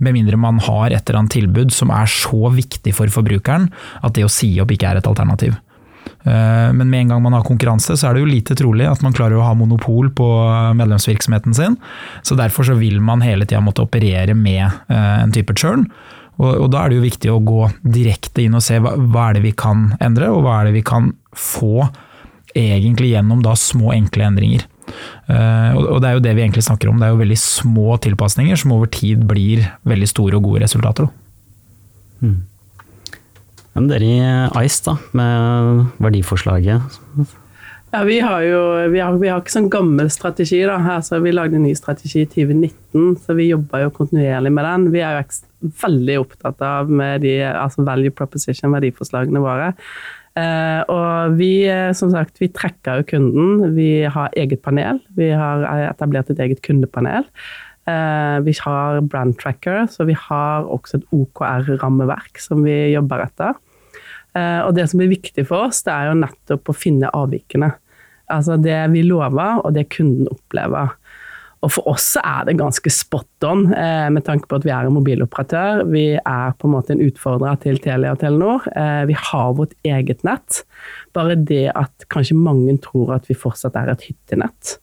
Med 0.00 0.16
mindre 0.16 0.38
man 0.40 0.60
har 0.64 0.90
et 0.90 1.02
eller 1.02 1.22
annet 1.22 1.36
tilbud 1.36 1.74
som 1.74 1.92
er 1.92 2.08
så 2.10 2.52
viktig 2.54 2.94
for 2.96 3.10
forbrukeren 3.12 3.68
at 4.00 4.14
det 4.16 4.24
å 4.24 4.32
si 4.32 4.52
opp 4.62 4.72
ikke 4.72 4.92
er 4.92 5.00
et 5.00 5.10
alternativ. 5.10 5.56
Eh, 6.24 6.70
men 6.76 6.86
med 6.86 7.02
en 7.02 7.14
gang 7.14 7.24
man 7.24 7.36
har 7.36 7.46
konkurranse, 7.46 7.96
så 7.98 8.08
er 8.08 8.16
det 8.16 8.24
jo 8.24 8.30
lite 8.30 8.56
trolig 8.58 8.86
at 8.88 9.02
man 9.04 9.16
klarer 9.16 9.40
å 9.40 9.48
ha 9.48 9.56
monopol 9.58 10.12
på 10.14 10.28
medlemsvirksomheten 10.78 11.56
sin. 11.56 11.76
Så 12.22 12.38
derfor 12.38 12.70
så 12.70 12.78
vil 12.78 13.00
man 13.04 13.24
hele 13.24 13.48
tida 13.48 13.62
måtte 13.64 13.84
operere 13.84 14.36
med 14.38 14.64
eh, 14.64 15.18
en 15.24 15.34
type 15.34 15.56
churn. 15.58 15.88
Og, 16.40 16.50
og, 16.54 16.68
da 16.72 16.82
er 16.82 16.90
det 16.90 17.00
jo 17.00 17.04
viktig 17.04 17.32
å 17.32 17.40
gå 17.44 17.68
direkte 17.84 18.46
inn 18.46 18.56
og 18.56 18.64
se 18.64 18.78
hva, 18.80 18.94
hva 18.96 19.28
er 19.28 19.38
det 19.38 19.44
vi 19.44 19.54
kan 19.56 19.90
endre, 20.00 20.30
og 20.32 20.44
hva 20.46 20.60
er 20.60 20.70
det 20.70 20.78
vi 20.78 20.84
kan 20.86 21.12
få 21.36 21.84
egentlig 22.56 23.12
gjennom 23.12 23.42
da 23.44 23.52
små, 23.58 23.92
enkle 23.94 24.26
endringer. 24.26 24.64
Uh, 25.30 25.76
og 25.76 26.00
det 26.02 26.08
er 26.08 26.16
jo 26.16 26.22
det 26.24 26.32
vi 26.34 26.42
egentlig 26.42 26.64
snakker 26.66 26.90
om. 26.90 26.98
Det 26.98 27.06
er 27.06 27.12
jo 27.14 27.20
veldig 27.20 27.38
små 27.38 27.98
tilpasninger 28.02 28.58
som 28.58 28.72
over 28.74 28.90
tid 28.90 29.22
blir 29.28 29.68
veldig 29.86 30.08
store 30.10 30.40
og 30.40 30.48
gode 30.48 30.64
resultater. 30.64 31.10
Mm. 32.24 32.40
Men 33.76 33.86
dere 33.92 34.08
i 34.08 34.64
Ice, 34.66 34.82
da, 34.88 34.96
med 35.16 36.00
verdiforslaget? 36.02 36.98
Ja, 37.90 38.04
vi 38.06 38.20
har 38.22 38.42
jo 38.46 38.58
vi 38.92 39.00
har, 39.02 39.16
vi 39.18 39.30
har 39.32 39.40
ikke 39.42 39.50
sånn 39.50 39.70
gammel 39.70 40.10
strategi. 40.14 40.60
da, 40.62 40.76
altså, 40.78 41.18
Vi 41.18 41.32
lagde 41.34 41.58
en 41.58 41.64
ny 41.66 41.72
strategi 41.74 42.22
i 42.22 42.28
2019, 42.30 43.16
så 43.18 43.34
vi 43.34 43.48
jobber 43.48 43.82
jo 43.82 43.90
kontinuerlig 43.96 44.52
med 44.54 44.64
den. 44.64 44.84
Vi 44.94 45.02
er 45.02 45.18
jo 45.18 45.72
veldig 45.82 46.18
opptatt 46.22 46.62
av 46.62 46.92
de, 47.20 47.34
altså 47.50 47.82
value 47.82 48.14
proposition, 48.14 48.70
verdiforslagene 48.70 49.42
våre. 49.42 49.72
Eh, 50.38 50.82
og 50.86 51.34
vi 51.40 51.66
eh, 51.66 51.90
som 51.96 52.12
sagt, 52.14 52.38
vi 52.38 52.52
trekker 52.54 53.00
jo 53.00 53.08
kunden. 53.16 53.74
Vi 53.74 54.06
har 54.06 54.30
eget 54.38 54.62
panel. 54.62 55.02
Vi 55.18 55.32
har 55.34 55.66
etablert 55.88 56.30
et 56.30 56.38
eget 56.46 56.62
kundepanel. 56.62 57.26
Eh, 57.90 58.38
vi 58.46 58.54
har 58.62 59.00
brand 59.02 59.34
tracker, 59.40 59.88
så 59.90 60.06
vi 60.06 60.14
har 60.14 60.70
også 60.70 61.00
et 61.00 61.10
OKR-rammeverk 61.10 62.38
som 62.38 62.62
vi 62.62 62.92
jobber 62.94 63.26
etter. 63.26 63.58
Uh, 64.36 64.62
og 64.66 64.74
det 64.76 64.86
som 64.90 65.00
blir 65.00 65.10
viktig 65.12 65.46
for 65.48 65.68
oss, 65.68 65.82
det 65.86 65.94
er 65.94 66.10
jo 66.10 66.20
nettopp 66.20 66.70
å 66.70 66.76
finne 66.76 67.10
avvikene. 67.16 67.72
Altså 68.30 68.56
det 68.62 68.78
vi 68.92 69.02
lover, 69.06 69.62
og 69.64 69.74
det 69.74 69.88
kunden 69.90 70.30
opplever. 70.30 70.94
Og 71.60 71.72
for 71.74 71.90
oss 71.92 72.14
er 72.16 72.46
det 72.48 72.56
ganske 72.56 72.90
spot 72.92 73.44
on, 73.44 73.66
eh, 73.74 74.08
med 74.08 74.24
tanke 74.24 74.48
på 74.48 74.56
at 74.56 74.64
vi 74.64 74.72
er 74.72 74.86
en 74.88 74.96
mobiloperatør. 74.96 75.82
Vi 75.92 76.04
er 76.16 76.54
på 76.56 76.68
en 76.68 76.72
måte 76.72 76.94
en 76.94 77.02
utfordrer 77.04 77.58
til 77.60 77.76
Telia 77.84 78.14
og 78.14 78.20
Telenor. 78.22 78.64
Eh, 78.72 79.04
vi 79.10 79.16
har 79.18 79.52
vårt 79.58 79.74
eget 79.84 80.24
nett. 80.24 80.62
Bare 81.12 81.36
det 81.36 81.68
at 81.74 82.08
kanskje 82.08 82.38
mange 82.38 82.78
tror 82.80 83.12
at 83.18 83.28
vi 83.28 83.36
fortsatt 83.36 83.76
er 83.76 83.92
et 83.92 84.06
hyttenett. 84.08 84.78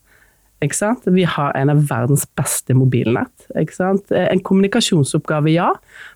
Vi 0.60 1.24
har 1.24 1.52
en 1.54 1.70
av 1.70 1.84
verdens 1.90 2.26
beste 2.36 2.74
mobilnett. 2.74 3.46
Eh, 3.56 4.28
en 4.32 4.40
kommunikasjonsoppgave, 4.40 5.52
ja, 5.54 5.70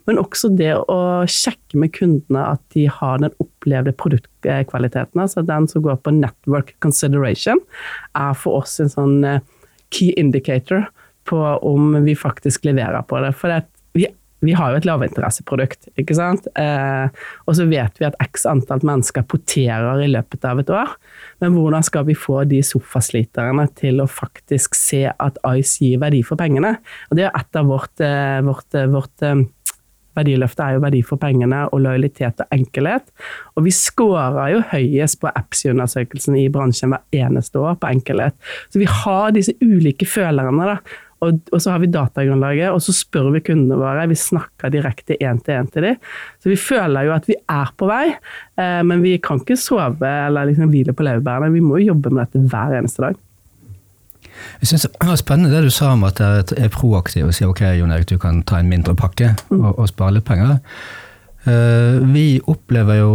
men 0.09 0.17
også 0.17 0.49
det 0.57 0.73
å 0.89 1.27
sjekke 1.29 1.77
med 1.77 1.93
kundene 1.93 2.47
at 2.55 2.61
de 2.73 2.87
har 2.89 3.21
den 3.21 3.35
opplevde 3.43 3.93
produktkvaliteten. 3.93 5.21
Altså 5.21 5.45
den 5.45 5.67
som 5.69 5.85
går 5.85 6.01
på 6.01 6.15
network 6.15 6.73
consideration, 6.81 7.61
er 8.17 8.33
for 8.33 8.63
oss 8.63 8.79
en 8.81 8.89
sånn 8.89 9.21
key 9.91 10.15
indicator 10.17 10.87
på 11.29 11.37
om 11.61 11.93
vi 12.05 12.15
faktisk 12.17 12.65
leverer 12.65 13.05
på 13.05 13.21
det. 13.21 13.35
For 13.37 13.53
vi, 14.41 14.55
har 14.57 14.73
jo 14.73 14.79
et 14.81 14.87
lavinteresseprodukt, 14.89 15.91
ikke 16.01 16.15
sant. 16.17 16.47
Eh, 16.59 17.07
og 17.45 17.57
så 17.57 17.67
vet 17.69 18.01
vi 18.01 18.07
at 18.07 18.17
x 18.23 18.47
antall 18.49 18.83
mennesker 18.87 19.25
poterer 19.29 20.01
i 20.01 20.09
løpet 20.11 20.47
av 20.49 20.61
et 20.63 20.73
år. 20.73 20.95
Men 21.43 21.55
hvordan 21.55 21.85
skal 21.85 22.07
vi 22.09 22.17
få 22.17 22.41
de 22.49 22.61
sofasliterne 22.65 23.67
til 23.77 24.01
å 24.01 24.09
faktisk 24.09 24.77
se 24.77 25.05
at 25.11 25.39
Ice 25.53 25.81
gir 25.85 26.01
verdi 26.01 26.23
for 26.25 26.41
pengene? 26.41 26.75
Og 27.09 27.19
det 27.19 27.29
er 27.29 27.33
et 27.37 27.61
av 27.61 27.69
vårt, 27.69 27.93
eh, 28.01 28.41
vårt, 28.45 28.69
eh, 28.75 28.89
vårt 28.91 29.27
eh, 29.27 29.43
Verdiløftet 30.17 30.63
er 30.65 30.75
jo 30.75 30.81
verdi 30.83 30.99
for 31.07 31.21
pengene 31.21 31.61
og 31.71 31.83
lojalitet 31.85 32.41
og 32.43 32.55
enkelhet. 32.55 33.05
Og 33.55 33.63
vi 33.63 33.71
scorer 33.71 34.49
jo 34.51 34.63
høyest 34.73 35.21
på 35.21 35.31
EPSI-undersøkelsen 35.31 36.35
i 36.35 36.49
bransjen 36.51 36.91
hver 36.91 37.23
eneste 37.23 37.61
år 37.61 37.77
på 37.79 37.91
enkelhet. 37.93 38.35
Så 38.67 38.81
vi 38.81 38.89
har 38.91 39.31
disse 39.31 39.55
ulike 39.63 40.05
følerne. 40.09 40.67
da, 40.67 40.77
og, 41.21 41.41
og, 41.51 41.61
så 41.61 41.73
har 41.73 41.81
vi 41.83 41.89
datagrunnlaget, 41.93 42.73
og 42.73 42.81
så 42.81 42.93
spør 42.95 43.29
vi 43.35 43.43
kundene 43.45 43.77
våre. 43.77 44.07
Vi 44.09 44.17
snakker 44.17 44.73
direkte 44.73 45.17
én 45.21 45.41
til 45.45 45.59
én 45.59 45.69
til 45.69 45.85
dem. 45.85 45.99
Så 46.41 46.49
vi 46.49 46.57
føler 46.57 47.05
jo 47.07 47.13
at 47.13 47.27
vi 47.29 47.37
er 47.37 47.73
på 47.77 47.89
vei, 47.89 48.07
eh, 48.57 48.79
men 48.87 49.03
vi 49.05 49.17
kan 49.21 49.41
ikke 49.43 49.59
sove 49.59 50.09
eller 50.09 50.49
liksom 50.49 50.71
hvile 50.73 50.95
på 50.97 51.05
laurbærene. 51.05 51.53
Vi 51.53 51.61
må 51.65 51.77
jo 51.77 51.91
jobbe 51.93 52.13
med 52.13 52.25
dette 52.25 52.41
hver 52.49 52.79
eneste 52.79 53.05
dag. 53.05 53.19
Jeg 54.61 54.67
synes 54.67 54.87
Det 54.87 55.07
var 55.07 55.19
spennende 55.19 55.53
det 55.53 55.63
du 55.67 55.73
sa 55.73 55.91
om 55.93 56.03
at 56.07 56.17
dere 56.17 56.43
er 56.57 56.73
proaktive 56.73 57.29
og 57.29 57.37
sier 57.37 57.51
ok, 57.51 57.61
Jon 57.77 57.93
Erik, 57.93 58.09
du 58.09 58.17
kan 58.21 58.41
ta 58.47 58.57
en 58.57 58.69
mindre 58.71 58.95
pakke 58.97 59.35
mm. 59.51 59.59
og, 59.59 59.77
og 59.77 59.89
spare 59.91 60.17
litt 60.17 60.25
penger. 60.25 60.57
Uh, 61.41 62.01
vi 62.13 62.41
opplever 62.49 63.01
jo 63.01 63.13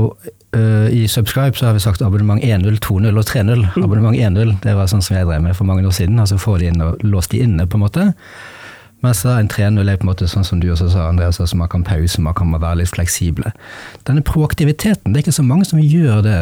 uh, 0.55 0.89
I 0.93 1.09
Subscribe 1.09 1.59
så 1.59 1.67
har 1.67 1.73
vi 1.77 1.81
sagt 1.81 2.03
abonnement 2.03 2.43
1.0, 2.43 2.79
2.0 2.79 3.19
og 3.19 3.25
3.0. 3.25 3.65
Mm. 3.77 3.85
Abonnement 3.85 4.17
1.0 4.17 4.55
det 4.63 4.77
var 4.77 4.91
sånn 4.91 5.03
som 5.03 5.17
jeg 5.17 5.27
drev 5.27 5.43
med 5.43 5.57
for 5.57 5.69
mange 5.69 5.87
år 5.87 5.97
siden. 5.97 6.21
altså 6.21 6.39
Få 6.39 6.59
de 6.61 6.71
inn 6.71 6.85
og 6.85 7.03
låse 7.05 7.33
de 7.33 7.43
inne, 7.45 7.67
på 7.67 7.81
en 7.81 7.87
måte. 7.87 8.11
Mens 9.05 9.25
en 9.29 9.49
3.0 9.53 9.91
er 9.91 9.99
på 10.01 10.07
en 10.07 10.13
måte 10.13 10.29
sånn 10.31 10.47
som 10.47 10.61
du 10.61 10.71
også 10.73 10.89
sa, 10.93 11.09
Andreas, 11.11 11.41
altså 11.41 11.59
man 11.61 11.69
kan 11.73 11.85
pause, 11.85 12.23
man 12.23 12.37
kan 12.37 12.55
være 12.55 12.81
litt 12.81 12.95
fleksible. 12.95 13.53
Denne 14.09 14.25
proaktiviteten, 14.25 15.13
det 15.13 15.21
er 15.21 15.27
ikke 15.27 15.37
så 15.37 15.47
mange 15.47 15.69
som 15.69 15.83
gjør 15.83 16.23
det, 16.25 16.39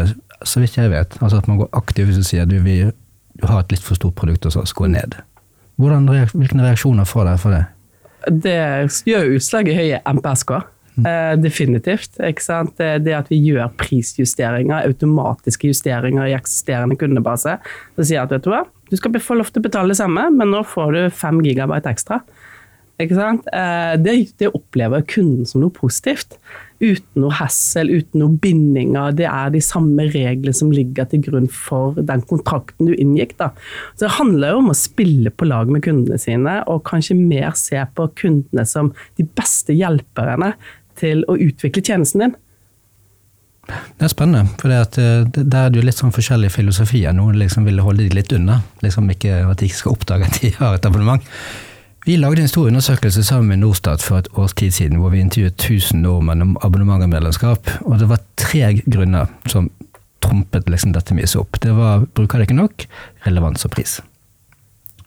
så 0.46 0.62
vidt 0.62 0.78
jeg 0.78 0.92
vet. 0.92 1.16
Altså 1.20 1.40
At 1.42 1.48
man 1.50 1.58
går 1.62 1.72
aktivt 1.72 2.18
og 2.18 2.28
sier 2.28 2.46
du, 2.48 2.60
vi 2.62 2.84
du 3.34 3.46
har 3.50 3.64
et 3.64 3.72
litt 3.74 3.82
for 3.82 3.98
stort 3.98 4.14
produkt 4.14 4.46
hos 4.46 4.56
oss, 4.56 4.72
gå 4.72 4.86
ned. 4.86 5.16
Hvordan, 5.80 6.06
hvilke 6.06 6.60
reaksjoner 6.60 7.08
får 7.08 7.26
dere 7.26 7.40
for 7.42 7.56
det? 7.56 7.64
Det 8.44 8.58
gjør 9.10 9.34
utslag 9.34 9.68
i 9.68 9.74
høye 9.76 10.00
MPSK. 10.06 10.52
Eh, 10.94 11.34
definitivt. 11.42 12.14
Det, 12.18 12.88
det, 13.02 13.14
at 13.16 13.30
vi 13.32 13.40
gjør 13.48 13.72
prisjusteringer, 13.80 14.86
automatiske 14.86 15.72
justeringer 15.72 16.30
i 16.30 16.36
eksisterende 16.36 16.98
kundebase. 17.00 17.56
Så 17.96 18.06
sier 18.06 18.20
jeg 18.20 18.28
at 18.28 18.36
vet 18.36 18.46
du 18.46 18.52
hva, 18.52 18.62
du 18.90 18.98
skal 19.00 19.18
få 19.18 19.38
lov 19.40 19.50
til 19.50 19.64
å 19.64 19.66
betale 19.66 19.94
det 19.94 19.98
samme, 19.98 20.28
men 20.30 20.52
nå 20.54 20.62
får 20.68 20.94
du 20.94 21.00
5 21.10 21.42
gigabyte 21.46 21.90
ekstra. 21.90 22.22
Ikke 23.02 23.16
sant? 23.18 23.48
Uh, 23.50 23.96
det, 23.98 24.12
det, 24.38 24.52
opplever 24.54 25.02
kunden 25.10 25.48
som 25.50 25.64
noe 25.64 25.74
positivt. 25.74 26.36
Uten 26.78 27.24
noe 27.24 27.34
hassel, 27.40 27.90
uten 27.90 28.22
noe 28.22 28.38
bindinger. 28.38 29.16
Det 29.18 29.26
er 29.26 29.50
de 29.50 29.62
samme 29.64 30.06
reglene 30.12 30.54
som 30.54 30.70
ligger 30.70 31.08
til 31.10 31.24
grunn 31.26 31.48
for 31.50 31.98
den 31.98 32.22
kontrakten 32.30 32.86
du 32.86 32.94
inngikk. 32.94 33.34
Da. 33.40 33.50
Så 33.96 34.06
Det 34.06 34.14
handler 34.20 34.54
jo 34.54 34.62
om 34.62 34.70
å 34.70 34.78
spille 34.78 35.34
på 35.34 35.48
lag 35.50 35.74
med 35.74 35.82
kundene 35.88 36.20
sine, 36.22 36.60
og 36.70 36.84
kanskje 36.86 37.18
mer 37.18 37.58
se 37.58 37.82
på 37.98 38.06
kundene 38.22 38.66
som 38.68 38.94
de 39.18 39.26
beste 39.26 39.74
hjelperne 39.74 40.52
til 41.00 41.24
å 41.28 41.36
utvikle 41.36 41.84
tjenesten 41.84 42.24
din. 42.24 42.34
Det 43.64 44.04
er 44.04 44.12
spennende, 44.12 44.50
for 44.60 44.72
eh, 44.72 45.28
der 45.34 45.60
er 45.60 45.70
det 45.72 45.80
jo 45.80 45.84
litt 45.86 46.00
sånn 46.00 46.12
forskjellige 46.12 46.52
filosofier. 46.58 47.14
Noen 47.16 47.38
liksom 47.40 47.64
vil 47.68 47.80
holde 47.80 48.04
de 48.04 48.16
litt 48.18 48.32
unna, 48.36 48.58
liksom 48.84 49.08
ikke, 49.14 49.38
at 49.48 49.60
de 49.60 49.70
ikke 49.70 49.80
skal 49.80 49.94
oppdage 49.94 50.28
at 50.28 50.40
de 50.42 50.52
har 50.60 50.76
et 50.76 50.88
abonnement. 50.88 51.24
Vi 52.04 52.18
lagde 52.20 52.42
en 52.44 52.50
stor 52.52 52.68
undersøkelse 52.68 53.22
sammen 53.24 53.54
med 53.54 53.62
Norstat 53.62 54.02
for 54.04 54.20
et 54.20 54.28
års 54.36 54.52
tid 54.52 54.74
siden, 54.76 54.98
hvor 55.00 55.14
vi 55.14 55.22
intervjuet 55.24 55.56
1000 55.56 56.02
nordmenn 56.04 56.44
om 56.44 56.58
abonnement 56.60 57.00
og 57.06 57.08
medlemskap. 57.08 57.70
Og 57.88 57.96
det 58.02 58.10
var 58.10 58.20
tre 58.36 58.74
grunner 58.84 59.30
som 59.48 59.70
trumpet 60.24 60.68
liksom 60.68 60.92
dette 60.92 61.16
mye 61.16 61.30
opp. 61.40 61.56
Det 61.64 61.72
var 61.72 62.04
bruker 62.12 62.40
det 62.42 62.50
ikke 62.50 62.60
nok, 62.60 62.84
relevans 63.24 63.64
og 63.64 63.72
pris. 63.72 64.02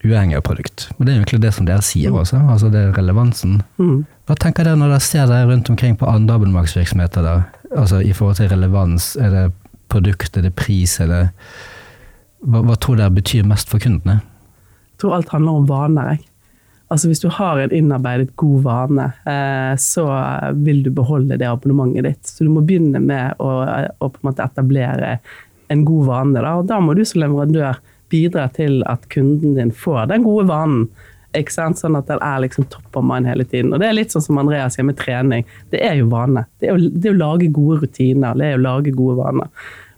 Uavhengig 0.05 0.37
av 0.37 0.43
produkt. 0.45 0.87
Og 0.97 1.05
det 1.05 1.11
er 1.11 1.17
egentlig 1.17 1.41
det 1.41 1.53
som 1.55 1.65
dere 1.65 1.81
sier 1.85 2.13
også, 2.13 2.37
altså 2.53 2.69
det 2.73 2.83
er 2.83 2.93
relevansen. 2.93 3.61
Mm. 3.81 4.03
Hva 4.29 4.37
tenker 4.37 4.67
dere 4.67 4.77
når 4.77 4.93
dere 4.93 5.05
ser 5.07 5.25
dere 5.29 5.47
rundt 5.49 5.71
omkring 5.73 5.97
på 5.97 6.09
andre 6.09 6.37
abonnementsvirksomheter 6.37 7.25
der? 7.25 7.43
Altså 7.73 8.03
i 8.05 8.13
forhold 8.13 8.37
til 8.37 8.51
relevans, 8.51 9.15
er 9.17 9.33
det 9.33 9.45
produkt, 9.89 10.37
er 10.37 10.45
det 10.45 10.53
pris, 10.59 10.99
er 11.01 11.09
det 11.11 11.23
hva, 12.45 12.61
hva 12.61 12.77
tror 12.77 12.99
dere 12.99 13.15
betyr 13.15 13.47
mest 13.49 13.71
for 13.71 13.81
kundene? 13.81 14.19
Jeg 14.93 15.01
tror 15.01 15.17
alt 15.17 15.33
handler 15.33 15.61
om 15.61 15.69
vaner. 15.69 16.13
Jeg. 16.13 16.25
Altså 16.93 17.09
Hvis 17.09 17.19
du 17.19 17.27
har 17.33 17.59
en 17.59 17.73
innarbeidet 17.75 18.35
god 18.39 18.61
vane, 18.63 19.09
eh, 19.27 19.73
så 19.81 20.05
vil 20.55 20.85
du 20.85 20.91
beholde 20.95 21.35
det 21.39 21.49
abonnementet 21.49 22.05
ditt. 22.05 22.31
Så 22.31 22.45
du 22.45 22.53
må 22.53 22.63
begynne 22.63 23.01
med 23.03 23.41
å, 23.43 23.49
å 23.99 24.11
etablere 24.31 25.17
en 25.73 25.83
god 25.85 26.07
vane. 26.07 26.39
Da. 26.39 26.55
Og 26.61 26.69
da 26.69 26.79
må 26.79 26.95
du 26.95 27.03
som 27.05 27.25
leverandør 27.25 27.81
bidra 28.11 28.47
til 28.55 28.81
at 28.89 29.07
kunden 29.13 29.57
din 29.57 29.73
får 29.75 30.07
den 30.11 30.25
gode 30.25 30.47
vanen. 30.49 30.87
Ikke 31.35 31.53
sant? 31.53 31.79
Sånn 31.79 31.97
at 31.99 32.07
den 32.09 32.21
er 32.23 32.39
liksom 32.45 32.67
topp 32.71 32.97
of 32.97 33.05
mind 33.05 33.29
hele 33.29 33.45
tiden. 33.45 33.73
Og 33.75 33.81
Det 33.81 33.89
er 33.89 33.97
litt 33.97 34.13
sånn 34.13 34.23
som 34.25 34.39
Andreas 34.41 34.77
sier 34.77 34.87
med 34.87 34.97
trening. 34.99 35.45
Det 35.73 35.81
er 35.83 35.99
jo 35.99 36.07
vane. 36.11 36.45
Det 36.59 36.69
er 36.69 36.77
jo, 36.77 36.91
det 36.93 37.11
er 37.11 37.17
å 37.17 37.19
lage 37.19 37.51
gode 37.53 37.81
rutiner. 37.83 38.37
Det 38.37 38.47
er 38.47 38.57
å 38.57 38.63
lage 38.63 38.95
gode 38.95 39.19
vaner. 39.19 39.51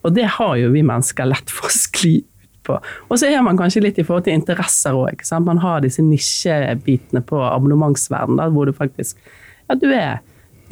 Og 0.04 0.16
det 0.16 0.26
har 0.40 0.56
jo 0.60 0.72
vi 0.74 0.84
mennesker 0.86 1.30
lett 1.30 1.54
for 1.54 1.70
å 1.70 1.76
skli 1.76 2.18
ut 2.24 2.60
på. 2.68 2.80
Og 3.10 3.20
så 3.20 3.30
er 3.30 3.44
man 3.46 3.60
kanskje 3.60 3.84
litt 3.86 4.00
i 4.02 4.06
forhold 4.08 4.28
til 4.28 4.38
interesser 4.40 4.98
òg. 4.98 5.24
Man 5.46 5.62
har 5.64 5.84
disse 5.86 6.04
nisjebitene 6.04 7.24
på 7.28 7.40
abonnementsverdenen 7.46 8.56
hvor 8.56 8.70
du 8.70 8.76
faktisk 8.76 9.20
ja, 9.70 9.78
du 9.78 9.90
er 9.94 10.20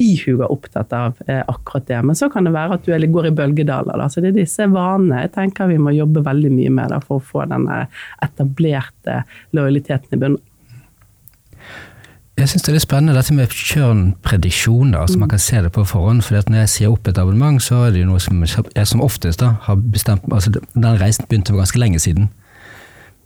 ihuga 0.02 0.48
opptatt 0.52 0.92
av 0.96 1.18
eh, 1.26 1.42
akkurat 1.46 1.86
det. 1.90 2.02
Men 2.10 2.18
så 2.18 2.30
kan 2.32 2.48
det 2.48 2.54
være 2.56 2.78
at 2.78 2.86
du 2.86 3.08
går 3.12 3.30
i 3.30 3.34
bølgedaler. 3.38 3.98
Da. 3.98 4.08
Så 4.08 4.24
det 4.24 4.32
er 4.32 4.40
disse 4.40 4.68
vanene 4.72 5.24
jeg 5.24 5.34
tenker 5.36 5.70
vi 5.70 5.80
må 5.82 5.94
jobbe 5.96 6.24
veldig 6.26 6.52
mye 6.54 6.74
med 6.80 6.94
da, 6.94 7.00
for 7.04 7.18
å 7.18 7.28
få 7.32 7.48
den 7.50 7.66
etablerte 8.24 9.22
lojaliteten 9.56 10.16
i 10.16 10.20
bunnen. 10.20 10.44
Jeg 12.38 12.52
syns 12.52 12.62
det 12.62 12.70
er 12.70 12.76
litt 12.76 12.84
spennende 12.84 13.14
dette 13.16 13.34
med 13.34 13.50
kjørnprediksjoner, 13.50 15.08
så 15.10 15.18
man 15.18 15.30
kan 15.32 15.40
se 15.42 15.58
det 15.64 15.72
på 15.74 15.82
forhånd. 15.90 16.22
For 16.22 16.38
når 16.46 16.60
jeg 16.60 16.70
sier 16.70 16.92
opp 16.92 17.08
et 17.10 17.18
abonnement, 17.18 17.58
så 17.62 17.80
er 17.88 17.96
det 17.96 18.04
jo 18.04 18.10
noe 18.12 18.22
som 18.22 18.44
jeg 18.46 18.86
som 18.86 19.02
oftest 19.02 19.42
da, 19.42 19.56
har 19.64 19.80
bestemt 19.82 20.28
altså 20.30 20.52
Den 20.54 21.00
reisen 21.00 21.26
begynte 21.26 21.50
for 21.50 21.64
ganske 21.64 21.80
lenge 21.82 21.98
siden. 21.98 22.28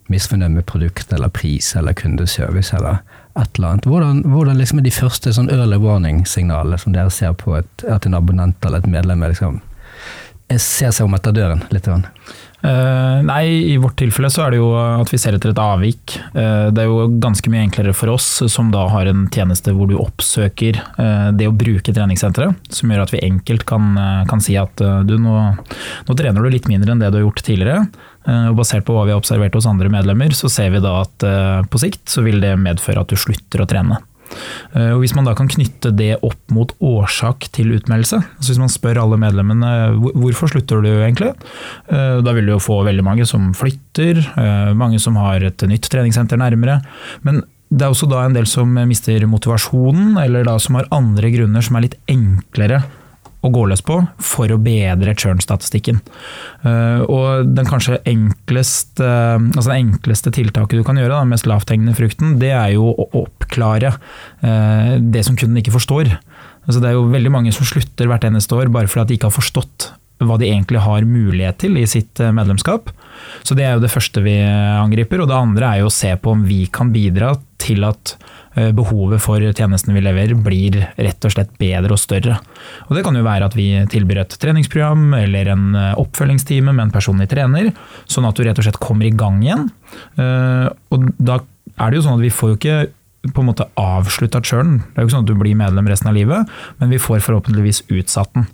Misfornøyd 0.08 0.56
med 0.56 0.64
produkt 0.64 1.12
eller 1.12 1.28
pris 1.28 1.74
eller 1.76 1.92
kundeservice 1.92 2.72
eller 2.78 3.02
et 3.38 3.58
eller 3.58 3.68
annet. 3.68 3.88
Hvordan, 3.88 4.22
hvordan 4.28 4.60
liksom 4.60 4.80
er 4.80 4.86
de 4.86 4.94
første 4.94 5.32
sånn 5.34 5.50
early 5.52 5.78
warning-signalene 5.80 6.78
som 6.80 6.94
dere 6.94 7.12
ser 7.14 7.34
på 7.38 7.56
et, 7.58 7.84
at 7.88 8.08
en 8.08 8.18
abonnent 8.18 8.68
eller 8.68 8.82
et 8.82 8.90
medlem 8.90 9.24
liksom, 9.24 9.60
ser 10.52 10.92
seg 10.92 11.06
om 11.06 11.16
etter 11.16 11.36
døren? 11.36 11.64
litt. 11.72 11.88
Uh, 12.62 13.18
nei, 13.26 13.72
i 13.72 13.76
vårt 13.82 13.96
tilfelle 13.98 14.28
så 14.30 14.44
er 14.44 14.52
det 14.54 14.58
jo 14.60 14.68
at 14.78 15.10
vi 15.10 15.18
ser 15.18 15.34
etter 15.34 15.50
et 15.50 15.58
avvik. 15.58 16.14
Uh, 16.30 16.68
det 16.70 16.84
er 16.84 16.90
jo 16.90 17.08
ganske 17.22 17.50
mye 17.50 17.64
enklere 17.66 17.94
for 17.96 18.12
oss 18.12 18.28
som 18.52 18.70
da 18.70 18.84
har 18.92 19.10
en 19.10 19.24
tjeneste 19.34 19.74
hvor 19.74 19.90
du 19.90 19.96
oppsøker 19.98 20.78
uh, 21.00 21.32
det 21.34 21.48
å 21.50 21.56
bruke 21.56 21.90
treningssenteret, 21.90 22.70
som 22.70 22.92
gjør 22.92 23.02
at 23.02 23.14
vi 23.16 23.24
enkelt 23.26 23.66
kan, 23.66 23.96
kan 24.30 24.44
si 24.44 24.54
at 24.60 24.78
du 24.78 25.16
nå, 25.18 25.34
nå, 26.06 26.14
trener 26.18 26.38
du 26.38 26.52
litt 26.52 26.70
mindre 26.70 26.94
enn 26.94 27.02
det 27.02 27.10
du 27.10 27.18
har 27.18 27.26
gjort 27.26 27.42
tidligere. 27.48 27.82
Og 28.22 28.54
basert 28.58 28.84
på 28.86 28.94
hva 28.94 29.02
vi 29.08 29.14
har 29.14 29.18
observert 29.18 29.56
hos 29.58 29.66
andre 29.66 29.90
medlemmer, 29.90 30.30
så 30.36 30.50
ser 30.52 30.70
vi 30.74 30.82
da 30.84 31.00
at 31.02 31.26
på 31.66 31.80
sikt 31.82 32.06
så 32.12 32.22
vil 32.22 32.38
det 32.42 32.54
medføre 32.60 33.02
at 33.02 33.10
du 33.10 33.18
slutter 33.18 33.64
å 33.64 33.68
trene. 33.68 33.98
Eh, 34.76 34.92
og 34.94 35.02
Hvis 35.02 35.14
man 35.16 35.28
da 35.28 35.34
kan 35.38 35.50
knytte 35.50 35.92
det 35.96 36.16
opp 36.24 36.40
mot 36.54 36.72
årsak 36.82 37.48
til 37.54 37.74
utmeldelse, 37.76 38.20
altså 38.22 38.52
hvis 38.52 38.62
man 38.62 38.72
spør 38.72 39.02
alle 39.04 39.20
medlemmene 39.20 39.72
hvorfor 39.98 40.52
slutter 40.52 40.82
du 40.84 40.90
egentlig, 40.94 41.32
eh, 41.92 42.20
da 42.24 42.36
vil 42.36 42.48
du 42.48 42.54
jo 42.54 42.62
få 42.62 42.82
veldig 42.88 43.06
mange 43.06 43.26
som 43.28 43.52
flytter, 43.56 44.22
eh, 44.22 44.72
mange 44.78 45.00
som 45.02 45.18
har 45.20 45.44
et 45.44 45.66
nytt 45.68 45.90
treningssenter 45.92 46.40
nærmere. 46.40 46.80
Men 47.22 47.42
det 47.72 47.86
er 47.86 47.92
også 47.92 48.08
da 48.10 48.24
en 48.24 48.36
del 48.36 48.46
som 48.48 48.68
mister 48.88 49.24
motivasjonen, 49.24 50.18
eller 50.20 50.44
da 50.44 50.58
som 50.60 50.76
har 50.76 50.90
andre 50.92 51.30
grunner 51.32 51.64
som 51.64 51.78
er 51.78 51.88
litt 51.88 52.00
enklere 52.10 52.82
å 53.42 53.50
gå 53.50 53.64
løs 53.70 53.82
på 53.84 53.98
for 54.22 54.52
å 54.54 54.58
bedre 54.62 55.14
churn-statistikken. 55.18 55.98
Eh, 56.62 57.02
og 57.02 57.48
den 57.56 57.68
kanskje 57.68 57.98
enkleste, 58.08 59.08
altså 59.38 59.68
det 59.68 59.78
enkleste 59.80 60.32
tiltaket 60.34 60.78
du 60.78 60.86
kan 60.86 61.00
gjøre, 61.00 61.18
den 61.18 61.32
mest 61.34 61.48
lavthengende 61.50 61.96
frukten, 61.98 62.36
det 62.42 62.52
er 62.54 62.76
jo 62.76 62.92
å 62.92 63.08
oppklare 63.24 63.96
eh, 64.46 64.94
det 65.02 65.24
som 65.26 65.38
kunden 65.38 65.58
ikke 65.62 65.74
forstår. 65.74 66.14
Altså 66.68 66.78
det 66.78 66.92
er 66.92 66.98
jo 66.98 67.10
veldig 67.10 67.34
mange 67.34 67.54
som 67.54 67.66
slutter 67.66 68.10
hvert 68.10 68.28
eneste 68.28 68.54
år 68.54 68.70
bare 68.72 68.90
fordi 68.90 69.10
de 69.10 69.18
ikke 69.18 69.32
har 69.32 69.40
forstått 69.40 69.90
hva 70.22 70.36
de 70.38 70.46
egentlig 70.46 70.78
har 70.84 71.02
mulighet 71.02 71.56
til 71.64 71.80
i 71.80 71.88
sitt 71.90 72.22
eh, 72.22 72.34
medlemskap. 72.34 72.92
Så 73.42 73.58
det 73.58 73.66
er 73.66 73.74
jo 73.74 73.82
det 73.82 73.90
første 73.90 74.22
vi 74.22 74.36
angriper. 74.42 75.22
Og 75.22 75.30
det 75.30 75.34
andre 75.34 75.72
er 75.72 75.82
jo 75.82 75.90
å 75.90 75.94
se 75.94 76.14
på 76.14 76.36
om 76.36 76.46
vi 76.46 76.62
kan 76.70 76.94
bidra 76.94 77.34
til 77.62 77.82
at 77.86 78.14
Eh, 78.14 78.41
behovet 78.76 79.22
for 79.24 79.40
tjenestene 79.40 79.96
vi 79.96 80.04
leverer 80.04 80.36
blir 80.36 80.78
rett 80.96 81.24
og 81.24 81.32
slett 81.34 81.52
bedre 81.60 81.94
og 81.94 82.00
større. 82.00 82.38
Og 82.88 82.96
Det 82.96 83.04
kan 83.06 83.16
jo 83.16 83.24
være 83.24 83.48
at 83.48 83.56
vi 83.56 83.68
tilbyr 83.92 84.22
et 84.24 84.36
treningsprogram 84.42 85.14
eller 85.18 85.52
en 85.54 85.68
eh, 85.78 86.00
oppfølgingstime 86.00 86.72
med 86.72 86.88
en 86.88 86.94
personlig 86.94 87.30
trener, 87.32 87.70
sånn 88.04 88.28
at 88.28 88.36
du 88.36 88.44
rett 88.44 88.58
og 88.58 88.66
slett 88.66 88.82
kommer 88.82 89.08
i 89.08 89.14
gang 89.14 89.40
igjen. 89.44 89.68
Eh, 90.20 90.68
og 90.92 91.08
da 91.18 91.40
er 91.78 91.90
det 91.90 92.00
jo 92.00 92.04
sånn 92.06 92.20
at 92.20 92.26
vi 92.26 92.34
får 92.34 92.52
jo 92.52 92.60
ikke 92.60 92.78
på 93.32 93.42
en 93.42 93.48
måte 93.52 93.68
avslutta 93.78 94.40
churn. 94.42 94.80
Det 94.82 94.98
er 94.98 95.04
jo 95.04 95.08
ikke 95.08 95.16
sånn 95.16 95.26
at 95.26 95.30
du 95.30 95.38
blir 95.38 95.58
medlem 95.58 95.88
resten 95.88 96.10
av 96.10 96.16
livet, 96.16 96.48
men 96.80 96.90
vi 96.90 96.98
får 97.02 97.22
forhåpentligvis 97.22 97.84
utsatt 97.94 98.32
den. 98.34 98.48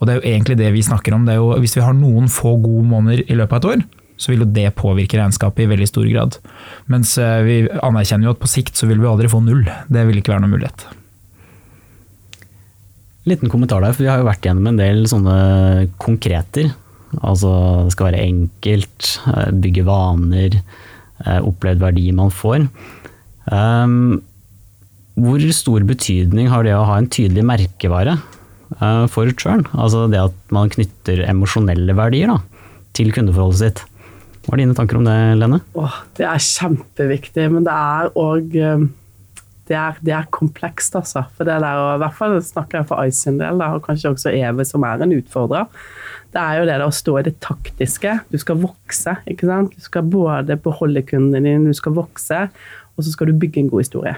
Og 0.00 0.08
det 0.08 0.14
er 0.14 0.18
jo 0.20 0.30
egentlig 0.30 0.56
det 0.58 0.70
vi 0.74 0.84
snakker 0.84 1.14
om. 1.16 1.26
Jo, 1.28 1.52
hvis 1.60 1.76
vi 1.76 1.84
har 1.84 1.94
noen 1.96 2.30
få 2.32 2.56
gode 2.62 2.86
måneder 2.88 3.22
i 3.28 3.36
løpet 3.36 3.52
av 3.52 3.60
et 3.60 3.68
år, 3.74 3.84
så 4.16 4.30
vil 4.30 4.44
jo 4.44 4.50
det 4.54 4.68
påvirke 4.78 5.18
regnskapet 5.18 5.64
i 5.64 5.70
veldig 5.70 5.88
stor 5.90 6.06
grad. 6.06 6.36
Mens 6.90 7.16
eh, 7.18 7.40
vi 7.46 7.56
anerkjenner 7.82 8.28
jo 8.28 8.34
at 8.36 8.42
på 8.42 8.50
sikt 8.50 8.78
så 8.78 8.88
vil 8.90 9.00
vi 9.02 9.10
aldri 9.10 9.30
få 9.30 9.42
null. 9.42 9.64
Det 9.90 10.04
vil 10.08 10.20
ikke 10.20 10.34
være 10.34 10.44
noen 10.44 10.54
mulighet. 10.54 10.86
Liten 13.28 13.50
kommentar 13.50 13.82
der, 13.82 13.94
for 13.96 14.04
vi 14.04 14.10
har 14.12 14.20
jo 14.20 14.28
vært 14.28 14.44
gjennom 14.46 14.68
en 14.70 14.78
del 14.80 15.04
sånne 15.10 15.38
konkreter. 16.02 16.70
Altså 17.24 17.50
det 17.86 17.94
skal 17.94 18.10
være 18.10 18.26
enkelt, 18.26 19.08
eh, 19.32 19.50
bygge 19.64 19.86
vaner, 19.88 20.60
eh, 21.24 21.40
opplevd 21.40 21.82
verdi 21.82 22.12
man 22.14 22.30
får. 22.34 22.68
Um, 23.44 24.22
hvor 25.20 25.42
stor 25.52 25.84
betydning 25.86 26.48
har 26.50 26.64
det 26.64 26.72
å 26.74 26.86
ha 26.88 26.96
en 26.98 27.10
tydelig 27.12 27.44
merkevare 27.46 28.16
for 29.12 29.30
churn? 29.38 29.62
Altså 29.76 30.08
det 30.10 30.18
at 30.18 30.34
man 30.50 30.72
knytter 30.72 31.20
emosjonelle 31.28 31.94
verdier 31.94 32.32
da, 32.32 32.38
til 32.96 33.12
kundeforholdet 33.14 33.60
sitt. 33.60 33.84
Hva 34.44 34.56
er 34.56 34.60
dine 34.60 34.76
tanker 34.76 34.98
om 35.00 35.06
det, 35.06 35.16
Lene? 35.40 35.62
Åh, 35.80 35.96
det 36.18 36.26
er 36.28 36.42
kjempeviktig, 36.42 37.48
men 37.52 37.64
det 37.64 37.74
er 37.74 38.10
òg 38.20 38.56
eh, 38.60 38.84
det, 39.68 39.80
det 40.04 40.12
er, 40.12 40.26
komplekst, 40.34 40.96
altså. 40.98 41.24
For 41.36 41.48
det 41.48 41.56
der, 41.62 41.80
og 41.80 41.94
I 41.94 42.02
hvert 42.02 42.18
fall 42.18 42.36
snakker 42.44 42.82
jeg 42.82 42.88
for 42.90 43.08
Ice 43.08 43.24
sin 43.24 43.38
del, 43.40 43.62
og 43.64 43.84
kanskje 43.86 44.12
også 44.12 44.34
Eve, 44.36 44.66
som 44.68 44.84
er 44.84 45.00
en 45.00 45.14
utfordrer. 45.16 45.70
Det 46.34 46.42
er 46.42 46.58
jo 46.58 46.66
det 46.66 46.74
der 46.74 46.84
å 46.84 46.92
stå 46.92 47.16
i 47.20 47.24
det 47.28 47.36
taktiske. 47.44 48.18
Du 48.28 48.36
skal 48.42 48.60
vokse. 48.60 49.16
ikke 49.30 49.48
sant? 49.48 49.72
Du 49.72 49.84
skal 49.84 50.04
både 50.10 50.58
beholde 50.60 51.04
kunden 51.08 51.48
din, 51.48 51.68
du 51.70 51.76
skal 51.76 51.96
vokse, 51.96 52.48
og 52.94 53.06
så 53.06 53.14
skal 53.14 53.30
du 53.30 53.38
bygge 53.40 53.62
en 53.62 53.70
god 53.72 53.86
historie. 53.86 54.16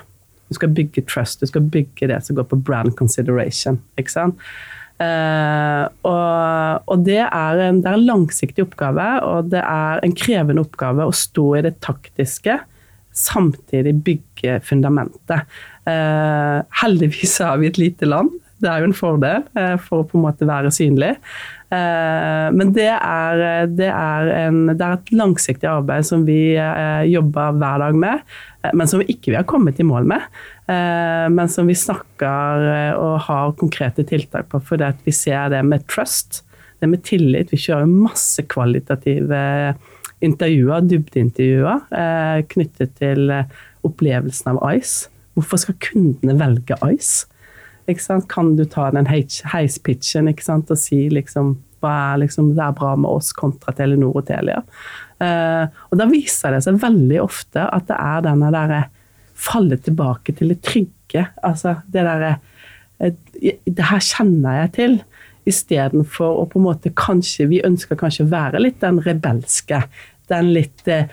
Du 0.49 0.57
skal 0.59 0.73
bygge 0.75 1.05
trust, 1.07 1.43
du 1.43 1.51
skal 1.51 1.63
bygge 1.63 2.09
det 2.11 2.19
som 2.25 2.39
går 2.39 2.49
på 2.51 2.59
brand 2.67 2.97
consideration. 2.99 3.79
ikke 3.99 4.15
sant? 4.15 4.43
Uh, 4.97 5.85
og, 6.09 6.87
og 6.89 7.03
det, 7.05 7.21
er 7.27 7.59
en, 7.67 7.83
det, 7.83 7.91
er 7.91 7.99
en, 7.99 8.07
langsiktig 8.09 8.65
oppgave, 8.65 9.05
og 9.29 9.51
det 9.53 9.61
er 9.61 10.01
en 10.01 10.15
krevende 10.17 10.65
oppgave 10.65 11.05
å 11.05 11.13
stå 11.13 11.51
i 11.59 11.65
det 11.67 11.75
taktiske, 11.85 12.57
samtidig 13.17 13.93
bygge 14.07 14.59
fundamentet. 14.65 15.45
Uh, 15.89 16.65
heldigvis 16.81 17.37
har 17.45 17.61
vi 17.61 17.69
et 17.69 17.81
lite 17.81 18.09
land, 18.09 18.33
det 18.65 18.73
er 18.73 18.81
jo 18.81 18.89
en 18.89 18.97
fordel 18.97 19.45
uh, 19.59 19.77
for 19.77 20.01
å 20.01 20.09
på 20.09 20.17
en 20.17 20.25
måte 20.31 20.49
være 20.49 20.73
synlig. 20.73 21.13
Men 21.67 22.69
det 22.77 22.87
er, 22.95 23.41
det, 23.67 23.89
er 23.91 24.29
en, 24.47 24.59
det 24.69 24.79
er, 24.79 25.01
et 25.01 25.09
langsiktig 25.19 25.67
arbeid 25.67 26.07
som 26.07 26.23
vi 26.23 26.55
jobber 27.11 27.57
hver 27.59 27.83
dag 27.83 27.99
med, 27.99 28.23
men 28.71 28.87
som 28.87 29.03
vi 29.03 29.17
ikke 29.17 29.35
har 29.35 29.49
kommet 29.51 29.81
i 29.83 29.87
mål 29.87 30.07
med. 30.13 30.29
Eh, 30.67 31.29
men 31.31 31.49
som 31.49 31.69
vi 31.71 31.77
snakker 31.79 32.65
eh, 32.73 32.95
og 32.99 33.21
har 33.29 33.55
konkrete 33.61 34.03
tiltak 34.07 34.49
på, 34.51 34.61
fordi 34.67 34.91
vi 35.07 35.15
ser 35.15 35.53
det 35.55 35.63
med 35.67 35.87
trust, 35.91 36.43
det 36.83 36.91
med 36.91 37.05
tillit. 37.07 37.53
Vi 37.55 37.61
kjører 37.69 37.87
masse 37.87 38.43
kvalitative 38.51 39.43
intervjuer, 40.27 40.83
dybdeintervjuer, 40.91 41.87
eh, 41.95 42.41
knyttet 42.51 42.97
til 42.99 43.31
opplevelsen 43.87 44.57
av 44.57 44.63
Ice. 44.75 45.13
Hvorfor 45.37 45.63
skal 45.63 45.79
kundene 45.87 46.39
velge 46.41 46.79
Ice? 46.97 47.29
Kan 48.29 48.57
du 48.59 48.65
ta 48.65 48.91
den 48.91 49.07
heispitchen 49.07 50.33
og 50.33 50.77
si 50.79 51.07
liksom, 51.13 51.57
hva 51.81 51.93
er 52.13 52.23
liksom, 52.25 52.55
det 52.57 52.65
er 52.65 52.77
bra 52.77 52.97
med 52.99 53.11
oss 53.11 53.33
kontra 53.37 53.75
Telenor 53.77 54.17
og 54.17 54.27
Telia? 54.27 54.63
og 55.17 55.95
da 55.97 56.05
viser 56.11 56.53
det 56.53 56.59
seg 56.67 56.77
veldig 56.83 57.23
ofte 57.23 57.63
at 57.73 57.87
det 57.89 57.97
er 57.97 58.25
denne 58.27 58.51
derre 58.53 58.83
falle 59.37 59.79
tilbake 59.81 60.35
til 60.37 60.53
det 60.53 60.63
trygge. 60.65 61.27
Altså 61.45 61.79
det 61.93 62.05
derre 62.07 62.35
eh, 62.99 63.15
Det 63.65 63.91
her 63.91 64.03
kjenner 64.03 64.63
jeg 64.63 64.73
til. 64.79 64.99
Istedenfor 65.47 66.41
å 66.41 66.47
på 66.51 66.59
en 66.59 66.67
måte 66.67 66.91
kanskje 66.97 67.47
Vi 67.53 67.63
ønsker 67.65 67.99
kanskje 67.99 68.27
å 68.27 68.33
være 68.33 68.63
litt 68.65 68.81
den 68.83 68.99
rebelske, 69.05 69.85
den 70.27 70.49
litt 70.57 70.83
uh, 70.91 71.07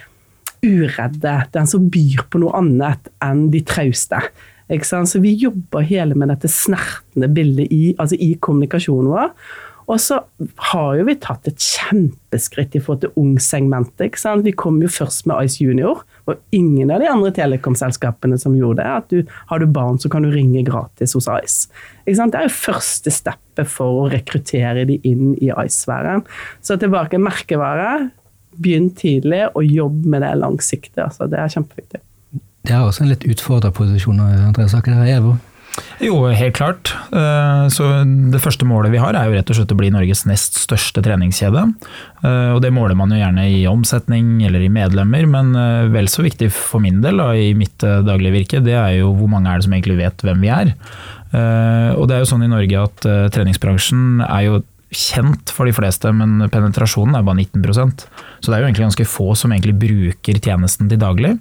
uredde, 0.63 1.33
den 1.53 1.69
som 1.69 1.85
byr 1.91 2.23
på 2.31 2.41
noe 2.41 2.55
annet 2.57 3.11
enn 3.21 3.49
de 3.53 3.61
trauste. 3.67 4.23
Så 4.81 5.21
vi 5.21 5.35
jobber 5.37 5.85
hele 5.85 6.15
med 6.15 6.31
dette 6.33 6.49
snertne 6.49 7.29
bildet 7.29 7.71
i, 7.71 7.93
altså 7.97 8.17
i 8.19 8.33
kommunikasjonen 8.41 9.11
vår. 9.13 9.29
Og 9.91 9.99
så 9.99 10.19
har 10.69 10.95
jo 10.95 11.05
vi 11.07 11.15
tatt 11.19 11.47
et 11.49 11.59
kjempeskritt 11.59 12.75
i 12.77 12.81
forhold 12.83 13.01
til 13.03 13.17
ungsegmentet. 13.19 14.15
Vi 14.45 14.53
kom 14.55 14.79
jo 14.83 14.91
først 14.91 15.27
med 15.27 15.43
Ice 15.43 15.59
Junior, 15.63 16.03
og 16.23 16.39
ingen 16.55 16.91
av 16.93 17.03
de 17.03 17.09
andre 17.11 17.33
telekomselskapene 17.35 18.39
som 18.39 18.55
gjorde 18.55 18.79
det. 18.83 18.87
at 18.87 19.09
du, 19.11 19.33
Har 19.51 19.59
du 19.59 19.67
barn, 19.67 19.99
så 19.99 20.09
kan 20.09 20.23
du 20.23 20.31
ringe 20.31 20.63
gratis 20.63 21.13
hos 21.13 21.27
Ice. 21.27 21.67
Det 22.05 22.15
er 22.15 22.47
jo 22.47 22.55
første 22.55 23.11
steppet 23.11 23.67
for 23.67 24.05
å 24.05 24.09
rekruttere 24.13 24.87
de 24.87 24.99
inn 25.03 25.35
i 25.35 25.51
Ice-sfæren. 25.51 26.23
Så 26.61 26.79
tilbake 26.79 27.19
merkevare. 27.19 28.09
Begynn 28.53 28.91
tidlig, 28.93 29.47
og 29.57 29.65
jobb 29.65 30.05
med 30.05 30.21
det 30.21 30.35
langsiktig. 30.37 31.01
Altså, 31.01 31.27
det 31.27 31.39
er 31.41 31.49
kjempeviktig. 31.49 31.99
Det 32.63 32.71
er 32.75 32.83
også 32.83 33.03
en 33.03 33.11
litt 33.11 33.25
utfordra 33.27 33.73
posisjon, 33.75 34.21
Andreas 34.23 34.75
Aker 34.77 34.95
Evo. 35.07 35.37
Jo, 36.03 36.17
helt 36.29 36.55
klart. 36.57 36.91
Eh, 37.11 37.67
så 37.73 37.87
Det 38.31 38.41
første 38.41 38.65
målet 38.67 38.91
vi 38.93 39.01
har 39.01 39.15
er 39.17 39.29
jo 39.29 39.37
rett 39.37 39.49
og 39.49 39.57
slett 39.57 39.73
å 39.73 39.77
bli 39.79 39.89
Norges 39.93 40.25
nest 40.29 40.59
største 40.61 41.01
treningskjede. 41.05 41.63
Eh, 42.23 42.51
og 42.53 42.61
Det 42.61 42.73
måler 42.73 42.95
man 42.95 43.09
jo 43.09 43.17
gjerne 43.17 43.47
i 43.49 43.63
omsetning 43.69 44.43
eller 44.45 44.61
i 44.61 44.69
medlemmer, 44.69 45.25
men 45.25 45.55
eh, 45.55 45.89
vel 45.93 46.07
så 46.07 46.25
viktig 46.25 46.51
for 46.53 46.83
min 46.83 47.01
del 47.01 47.17
da, 47.17 47.31
i 47.33 47.53
mitt 47.57 47.77
daglige 47.79 48.37
virke, 48.37 48.63
det 48.63 48.77
er 48.77 48.99
jo 48.99 49.13
hvor 49.17 49.31
mange 49.31 49.49
er 49.49 49.57
det 49.57 49.65
som 49.65 49.73
egentlig 49.73 49.97
vet 49.97 50.23
hvem 50.23 50.43
vi 50.43 50.53
er. 50.53 50.75
Og 51.33 52.05
det 52.05 52.13
er 52.13 52.19
jo 52.21 52.27
sånn 52.29 52.43
i 52.45 52.47
Norge 52.51 52.77
at 52.77 53.05
treningsbransjen 53.33 54.21
er 54.21 54.41
jo 54.45 54.59
kjent 54.97 55.51
for 55.53 55.67
de 55.67 55.73
fleste, 55.75 56.09
men 56.15 56.45
penetrasjonen 56.51 57.17
er 57.17 57.25
bare 57.25 57.43
19% 57.43 58.05
Så 58.39 58.49
det 58.51 58.55
er 58.55 58.63
jo 58.63 58.67
egentlig 58.67 58.87
ganske 58.87 59.07
få 59.07 59.33
som 59.39 59.53
egentlig 59.53 59.75
bruker 59.81 60.39
tjenesten 60.43 60.89
til 60.91 60.99
daglig. 61.01 61.33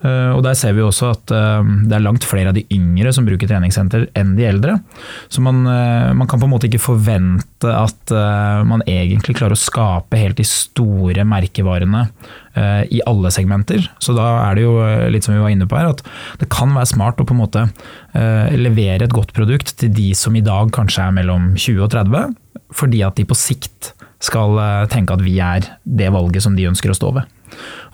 Eh, 0.00 0.30
og 0.34 0.42
der 0.46 0.56
ser 0.58 0.74
vi 0.76 0.84
også 0.84 1.10
at 1.12 1.32
eh, 1.34 1.70
det 1.86 1.96
er 1.96 2.04
langt 2.04 2.26
flere 2.26 2.52
av 2.52 2.56
de 2.56 2.64
yngre 2.74 3.12
som 3.14 3.26
bruker 3.28 3.50
treningssenter 3.50 4.08
enn 4.18 4.34
de 4.38 4.46
eldre. 4.48 4.78
Så 5.32 5.44
man, 5.44 5.62
eh, 5.68 6.10
man 6.16 6.30
kan 6.30 6.40
på 6.40 6.48
en 6.48 6.54
måte 6.54 6.70
ikke 6.70 6.82
forvente 6.82 7.70
at 7.70 8.12
man 8.64 8.80
egentlig 8.88 9.34
klarer 9.36 9.52
å 9.52 9.60
skape 9.60 10.16
helt 10.16 10.38
de 10.40 10.46
store 10.48 11.26
merkevarene 11.28 12.06
i 12.88 13.02
alle 13.06 13.30
segmenter. 13.34 13.84
Så 14.00 14.14
da 14.16 14.24
er 14.46 14.56
det 14.56 14.64
jo 14.64 14.72
litt 15.12 15.26
som 15.26 15.36
vi 15.36 15.42
var 15.42 15.52
inne 15.52 15.68
på 15.68 15.76
her, 15.76 15.90
at 15.92 16.00
det 16.40 16.48
kan 16.52 16.72
være 16.72 16.88
smart 16.88 17.20
å 17.20 17.26
på 17.28 17.36
en 17.36 17.42
måte 17.42 17.66
levere 18.56 19.04
et 19.04 19.14
godt 19.14 19.34
produkt 19.36 19.74
til 19.82 19.92
de 19.92 20.08
som 20.16 20.34
i 20.40 20.44
dag 20.44 20.72
kanskje 20.72 21.04
er 21.04 21.18
mellom 21.20 21.50
20 21.52 21.84
og 21.84 21.92
30, 21.92 22.32
fordi 22.76 23.02
at 23.06 23.18
de 23.18 23.26
på 23.28 23.38
sikt 23.38 23.92
skal 24.22 24.58
eh, 24.60 24.86
tenke 24.92 25.16
at 25.16 25.24
vi 25.24 25.38
er 25.42 25.66
det 25.84 26.12
valget 26.14 26.44
som 26.44 26.56
de 26.56 26.68
ønsker 26.70 26.92
å 26.92 26.96
stå 26.98 27.12
ved. 27.16 27.36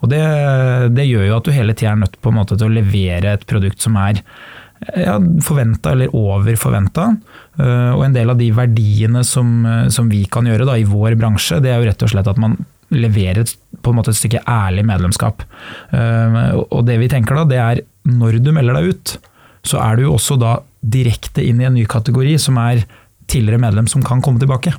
Og 0.05 0.11
det, 0.13 0.23
det 0.93 1.07
gjør 1.09 1.29
jo 1.31 1.39
at 1.39 1.49
du 1.49 1.55
hele 1.55 1.75
tida 1.75 1.95
er 1.95 2.03
nødt 2.03 2.21
på 2.21 2.33
en 2.33 2.39
måte 2.41 2.59
til 2.59 2.69
å 2.69 2.77
levere 2.77 3.37
et 3.37 3.47
produkt 3.49 3.83
som 3.83 3.97
er 4.01 4.21
ja, 4.93 5.17
forventa 5.43 5.95
eller 5.95 6.13
over 6.17 6.59
forventa. 6.61 7.09
Eh, 7.57 7.93
og 7.95 8.05
en 8.07 8.17
del 8.17 8.33
av 8.33 8.41
de 8.41 8.51
verdiene 8.55 9.25
som, 9.27 9.63
som 9.93 10.11
vi 10.13 10.25
kan 10.31 10.49
gjøre 10.49 10.69
da, 10.69 10.77
i 10.79 10.89
vår 10.89 11.17
bransje, 11.21 11.63
det 11.65 11.73
er 11.73 11.81
jo 11.81 11.91
rett 11.91 12.07
og 12.07 12.13
slett 12.13 12.33
at 12.33 12.43
man 12.43 12.59
leverer 12.95 13.43
et, 13.43 13.55
på 13.83 13.91
en 13.91 13.99
måte 13.99 14.13
et 14.13 14.19
stykke 14.19 14.45
ærlig 14.51 14.85
medlemskap. 14.87 15.43
Eh, 15.91 16.39
og 16.63 16.85
det 16.87 16.99
vi 17.03 17.11
tenker 17.13 17.39
da, 17.39 17.47
det 17.49 17.63
er 17.63 17.83
når 18.07 18.41
du 18.43 18.53
melder 18.55 18.79
deg 18.79 18.95
ut, 18.95 19.17
så 19.67 19.81
er 19.83 19.97
du 19.97 20.07
jo 20.07 20.15
også 20.15 20.39
da 20.39 20.61
direkte 20.87 21.43
inn 21.43 21.61
i 21.61 21.67
en 21.67 21.75
ny 21.75 21.87
kategori 21.91 22.37
som 22.39 22.61
er 22.63 22.85
tidligere 23.31 23.63
medlem 23.63 23.89
som 23.91 24.05
kan 24.05 24.23
komme 24.25 24.43
tilbake. 24.43 24.75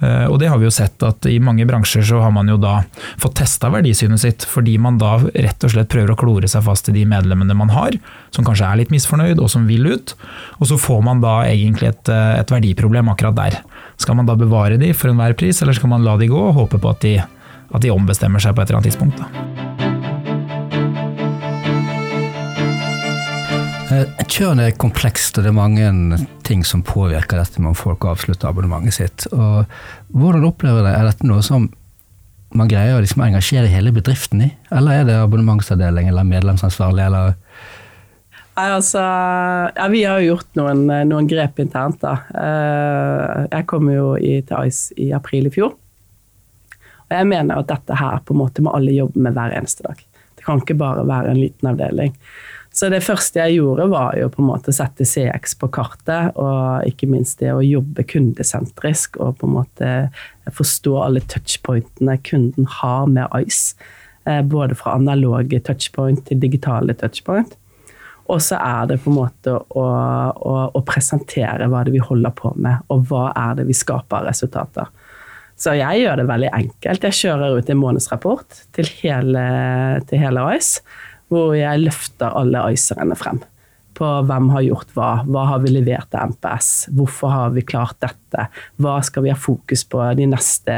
Eh, 0.00 0.26
og 0.30 0.38
det 0.38 0.48
har 0.50 0.60
vi 0.60 0.68
jo 0.68 0.74
sett 0.74 1.02
at 1.02 1.26
i 1.26 1.38
mange 1.42 1.66
bransjer 1.66 2.04
så 2.06 2.20
har 2.22 2.32
man 2.34 2.50
jo 2.50 2.58
da 2.60 2.80
fått 3.20 3.38
testa 3.40 3.70
verdisynet 3.72 4.22
sitt, 4.22 4.46
fordi 4.46 4.76
man 4.82 5.00
da 5.00 5.16
rett 5.18 5.66
og 5.66 5.74
slett 5.74 5.90
prøver 5.92 6.14
å 6.14 6.18
klore 6.18 6.50
seg 6.50 6.64
fast 6.66 6.90
i 6.90 6.94
de 6.94 7.04
medlemmene 7.08 7.56
man 7.58 7.72
har, 7.74 7.96
som 8.34 8.46
kanskje 8.46 8.68
er 8.68 8.82
litt 8.82 8.94
misfornøyd 8.94 9.42
og 9.42 9.50
som 9.52 9.66
vil 9.70 9.88
ut. 9.90 10.14
Og 10.58 10.70
så 10.70 10.78
får 10.80 11.02
man 11.06 11.22
da 11.24 11.40
egentlig 11.48 11.92
et, 11.92 12.12
eh, 12.12 12.34
et 12.38 12.54
verdiproblem 12.54 13.10
akkurat 13.14 13.38
der. 13.38 13.60
Skal 13.98 14.18
man 14.18 14.28
da 14.30 14.38
bevare 14.38 14.78
de 14.78 14.92
for 14.94 15.10
enhver 15.10 15.34
pris, 15.38 15.62
eller 15.62 15.74
skal 15.74 15.90
man 15.90 16.06
la 16.06 16.16
de 16.16 16.30
gå 16.30 16.38
og 16.38 16.54
håpe 16.62 16.78
på 16.78 16.94
at 16.94 17.02
de, 17.02 17.18
at 17.18 17.82
de 17.82 17.94
ombestemmer 17.94 18.42
seg 18.42 18.54
på 18.54 18.62
et 18.62 18.70
eller 18.70 18.80
annet 18.80 18.92
tidspunkt? 18.92 19.18
da? 19.18 19.67
Kjønn 24.28 24.60
er 24.62 24.76
komplekst, 24.78 25.38
og 25.38 25.44
det 25.44 25.50
er 25.50 25.56
mange 25.56 26.18
ting 26.46 26.64
som 26.66 26.84
påvirker 26.86 27.40
dette 27.40 27.60
med 27.62 27.72
om 27.72 27.78
folk 27.78 28.04
avslutter 28.08 28.50
abonnementet 28.50 28.96
sitt. 28.96 29.26
Og 29.32 29.64
hvordan 30.14 30.46
opplever 30.48 30.84
det? 30.86 30.94
Er 30.94 31.08
dette 31.08 31.28
noe 31.28 31.44
som 31.46 31.68
man 32.56 32.70
greier 32.70 32.96
å 32.96 33.02
liksom 33.04 33.24
engasjere 33.26 33.68
hele 33.70 33.92
bedriften 33.92 34.44
i? 34.46 34.52
Eller 34.74 35.00
er 35.00 35.08
det 35.08 35.18
abonnementsavdeling 35.20 36.08
eller 36.12 36.28
medlemsansvarlig, 36.28 37.08
eller 37.08 37.36
Nei, 38.58 38.70
altså 38.74 38.98
Ja, 38.98 39.84
vi 39.86 40.00
har 40.02 40.18
jo 40.18 40.32
gjort 40.32 40.56
noen, 40.58 40.88
noen 41.06 41.28
grep 41.30 41.60
internt, 41.62 42.00
da. 42.02 42.16
Eh, 42.34 43.44
jeg 43.52 43.66
kom 43.70 43.86
jo 43.92 44.16
i, 44.18 44.40
til 44.42 44.66
Ice 44.66 44.96
i 44.98 45.12
april 45.14 45.46
i 45.46 45.52
fjor. 45.54 45.76
Og 47.08 47.14
jeg 47.14 47.28
mener 47.30 47.60
at 47.60 47.70
dette 47.70 47.96
her 48.00 48.18
på 48.26 48.34
en 48.34 48.42
måte 48.42 48.64
må 48.64 48.74
alle 48.74 48.96
jobbe 48.96 49.22
med 49.22 49.36
hver 49.38 49.54
eneste 49.54 49.86
dag. 49.86 50.00
Det 50.34 50.46
kan 50.46 50.58
ikke 50.62 50.76
bare 50.80 51.06
være 51.06 51.30
en 51.32 51.38
liten 51.38 51.70
avdeling. 51.70 52.16
Så 52.78 52.86
det 52.92 53.00
første 53.02 53.40
jeg 53.40 53.56
gjorde, 53.58 53.88
var 53.90 54.14
jo 54.20 54.28
på 54.30 54.42
en 54.42 54.50
måte 54.52 54.70
sette 54.74 55.02
CX 55.08 55.56
på 55.58 55.66
kartet, 55.74 56.36
og 56.38 56.86
ikke 56.86 57.08
minst 57.10 57.40
det 57.42 57.50
å 57.50 57.64
jobbe 57.64 58.04
kundesentrisk 58.06 59.18
og 59.18 59.40
på 59.40 59.48
en 59.48 59.56
måte 59.56 59.94
forstå 60.54 60.92
alle 61.02 61.22
touchpointene 61.26 62.14
kunden 62.28 62.68
har 62.78 63.08
med 63.10 63.34
Ice. 63.40 63.74
Eh, 64.28 64.44
både 64.46 64.76
fra 64.78 64.94
analoge 64.94 65.58
touchpoint 65.66 66.22
til 66.28 66.38
digitale 66.38 66.94
touchpoint. 67.00 67.56
Og 68.28 68.42
så 68.44 68.60
er 68.60 68.86
det 68.92 69.00
på 69.02 69.10
en 69.10 69.18
måte 69.24 69.56
å, 69.56 69.82
å, 69.82 70.54
å, 70.68 70.84
presentere 70.86 71.66
hva 71.72 71.82
det 71.86 71.96
vi 71.96 72.04
holder 72.04 72.34
på 72.36 72.52
med, 72.60 72.84
og 72.92 73.08
hva 73.10 73.30
er 73.32 73.58
det 73.58 73.66
vi 73.70 73.74
skaper 73.74 74.28
resultater. 74.28 74.92
Så 75.58 75.74
jeg 75.74 76.04
gjør 76.04 76.20
det 76.20 76.28
veldig 76.28 76.54
enkelt. 76.54 77.08
Jeg 77.08 77.20
kjører 77.24 77.58
ut 77.58 77.70
en 77.72 77.80
månedsrapport 77.80 78.60
til 78.76 78.92
hele, 79.00 79.46
til 80.06 80.22
hele 80.22 80.44
Ice 80.54 80.84
hvor 81.32 81.54
jeg 81.56 81.84
løfter 81.84 82.34
alle 82.36 82.66
icerne 82.74 83.16
frem. 83.18 83.40
På 83.98 84.06
hvem 84.22 84.46
har 84.52 84.62
gjort 84.62 84.92
hva, 84.94 85.08
hva 85.26 85.42
har 85.48 85.62
vi 85.64 85.72
levert 85.74 86.06
til 86.12 86.30
MPS, 86.30 86.68
hvorfor 86.94 87.32
har 87.32 87.54
vi 87.56 87.64
klart 87.66 87.96
dette, 88.04 88.44
hva 88.78 88.92
skal 89.02 89.24
vi 89.24 89.32
ha 89.32 89.38
fokus 89.38 89.82
på 89.90 89.98
de 90.14 90.28
neste, 90.30 90.76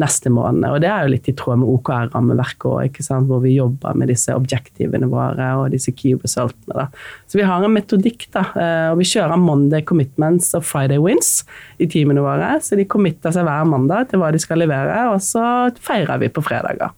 neste 0.00 0.32
månedene. 0.32 0.70
Og 0.72 0.80
det 0.80 0.88
er 0.88 1.04
jo 1.04 1.12
litt 1.12 1.28
i 1.28 1.34
tråd 1.36 1.60
med 1.60 1.68
OKR-rammeverket 1.74 2.64
òg, 2.70 3.02
hvor 3.28 3.44
vi 3.44 3.52
jobber 3.58 4.00
med 4.00 4.08
disse 4.14 4.32
objektivene 4.32 5.10
våre 5.12 5.50
og 5.60 5.76
disse 5.76 5.92
key 5.92 6.16
resultene. 6.16 6.86
Da. 6.86 6.88
Så 7.28 7.42
vi 7.42 7.44
har 7.50 7.68
en 7.68 7.76
metodikk, 7.76 8.30
da, 8.32 8.46
eh, 8.56 8.88
og 8.94 9.02
vi 9.02 9.10
kjører 9.12 9.44
Monday 9.44 9.84
commitments 9.84 10.54
og 10.56 10.64
Friday 10.64 11.02
wins 11.04 11.42
i 11.76 11.90
teamene 11.90 12.24
våre. 12.24 12.54
Så 12.64 12.80
de 12.80 12.88
committer 12.88 13.34
seg 13.34 13.44
hver 13.44 13.68
mandag 13.68 14.08
til 14.08 14.24
hva 14.24 14.32
de 14.32 14.40
skal 14.40 14.64
levere, 14.64 15.02
og 15.12 15.20
så 15.20 15.68
feirer 15.84 16.22
vi 16.24 16.32
på 16.32 16.48
fredager. 16.48 16.96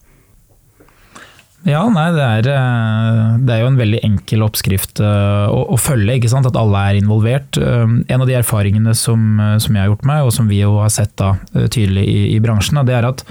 Ja, 1.66 1.80
nei, 1.90 2.10
det 2.14 2.22
er, 2.22 2.48
eh, 2.54 3.38
det 3.42 3.50
er, 3.52 3.62
jo 3.64 3.70
en 3.72 3.78
veldig 3.80 4.00
enkel 4.06 4.44
oppskrift 4.46 5.00
eh, 5.02 5.46
å, 5.50 5.64
å, 5.74 5.78
følge, 5.80 6.14
at 6.22 6.58
alle 6.60 6.82
er 6.92 6.98
involvert. 7.00 7.58
Eh, 7.58 7.96
en 8.06 8.22
av 8.22 8.28
de 8.28 8.36
erfaringene 8.38 8.94
som, 8.94 9.40
som, 9.58 9.74
jeg 9.74 9.82
har 9.82 9.90
gjort 9.90 10.06
meg, 10.06 10.22
og 10.28 10.34
som 10.36 10.46
vi 10.46 10.60
jo 10.60 10.76
har 10.78 10.92
sett 10.94 11.16
da, 11.18 11.34
tydelig 11.66 12.06
i, 12.06 12.20
i 12.36 12.38
bransjen, 12.44 12.78
det 12.86 12.94
er 12.94 13.08
at 13.10 13.26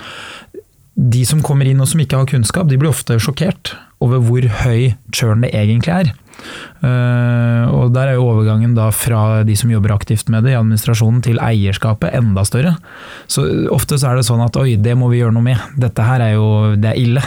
de 0.96 1.24
som 1.28 1.44
kommer 1.44 1.68
inn 1.68 1.80
og 1.84 1.88
som 1.92 2.04
ikke 2.04 2.20
har 2.20 2.28
kunnskap, 2.28 2.68
de 2.68 2.80
blir 2.80 2.92
ofte 2.92 3.16
sjokkert 3.24 3.74
over 4.04 4.20
hvor 4.24 4.48
høy 4.66 4.96
churn 5.16 5.48
det 5.48 5.54
egentlig 5.56 5.96
er. 5.96 6.14
Uh, 6.82 7.66
og 7.72 7.94
Der 7.96 8.12
er 8.12 8.18
jo 8.18 8.28
overgangen 8.28 8.76
da 8.78 8.90
fra 8.94 9.44
de 9.48 9.56
som 9.58 9.72
jobber 9.72 9.96
aktivt 9.96 10.30
med 10.30 10.46
det 10.46 10.54
i 10.54 10.60
administrasjonen, 10.60 11.22
til 11.26 11.40
eierskapet 11.42 12.16
enda 12.18 12.46
større. 12.48 12.76
Så 13.32 13.46
Ofte 13.74 14.00
så 14.00 14.12
er 14.12 14.20
det 14.20 14.28
sånn 14.28 14.44
at 14.46 14.58
oi, 14.60 14.76
det 14.76 14.98
må 15.00 15.10
vi 15.12 15.22
gjøre 15.22 15.36
noe 15.36 15.46
med. 15.46 15.62
Dette 15.80 16.06
her 16.06 16.24
er 16.24 16.36
jo 16.36 16.50
det 16.80 16.92
er 16.92 17.02
ille. 17.02 17.24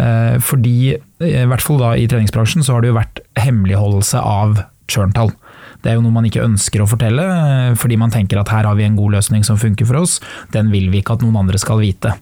Uh, 0.00 0.36
fordi, 0.44 0.96
i 0.96 1.46
hvert 1.48 1.64
fall 1.64 1.80
da 1.82 1.94
i 1.96 2.08
treningsbransjen, 2.10 2.66
så 2.66 2.76
har 2.76 2.84
det 2.84 2.92
jo 2.92 3.00
vært 3.00 3.24
hemmeligholdelse 3.40 4.20
av 4.20 4.64
churn-tall. 4.90 5.32
Det 5.80 5.90
er 5.90 5.96
jo 5.96 6.04
noe 6.04 6.12
man 6.12 6.26
ikke 6.28 6.44
ønsker 6.44 6.82
å 6.82 6.88
fortelle, 6.88 7.24
eh, 7.24 7.74
fordi 7.78 7.96
man 8.00 8.12
tenker 8.12 8.40
at 8.40 8.50
her 8.52 8.68
har 8.68 8.76
vi 8.76 8.84
en 8.84 8.98
god 8.98 9.16
løsning 9.16 9.44
som 9.46 9.58
funker 9.60 9.88
for 9.88 10.02
oss, 10.02 10.18
den 10.52 10.68
vil 10.72 10.90
vi 10.92 11.00
ikke 11.00 11.16
at 11.16 11.24
noen 11.24 11.38
andre 11.40 11.60
skal 11.60 11.80
vite. 11.80 12.12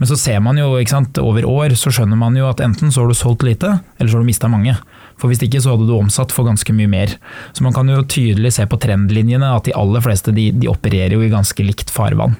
Men 0.00 0.10
så 0.10 0.18
ser 0.18 0.40
man 0.42 0.58
jo, 0.58 0.72
ikke 0.80 0.96
sant, 0.96 1.20
over 1.22 1.46
år 1.46 1.76
så 1.78 1.92
skjønner 1.94 2.18
man 2.18 2.34
jo 2.38 2.48
at 2.50 2.62
enten 2.64 2.90
så 2.90 3.04
har 3.04 3.12
du 3.12 3.18
solgt 3.18 3.46
lite, 3.46 3.78
eller 3.98 4.10
så 4.10 4.18
har 4.18 4.26
du 4.26 4.30
mista 4.32 4.50
mange. 4.50 4.74
For 5.20 5.30
hvis 5.30 5.44
ikke 5.46 5.62
så 5.62 5.74
hadde 5.74 5.88
du 5.88 5.94
omsatt 5.96 6.34
for 6.34 6.48
ganske 6.48 6.76
mye 6.76 6.90
mer. 6.90 7.14
Så 7.52 7.66
man 7.66 7.76
kan 7.76 7.90
jo 7.90 8.02
tydelig 8.02 8.56
se 8.56 8.66
på 8.68 8.80
trendlinjene 8.82 9.54
at 9.54 9.68
de 9.68 9.76
aller 9.78 10.04
fleste 10.04 10.34
de, 10.34 10.50
de 10.54 10.70
opererer 10.70 11.16
jo 11.16 11.24
i 11.24 11.32
ganske 11.32 11.66
likt 11.66 11.92
farvann. 11.94 12.36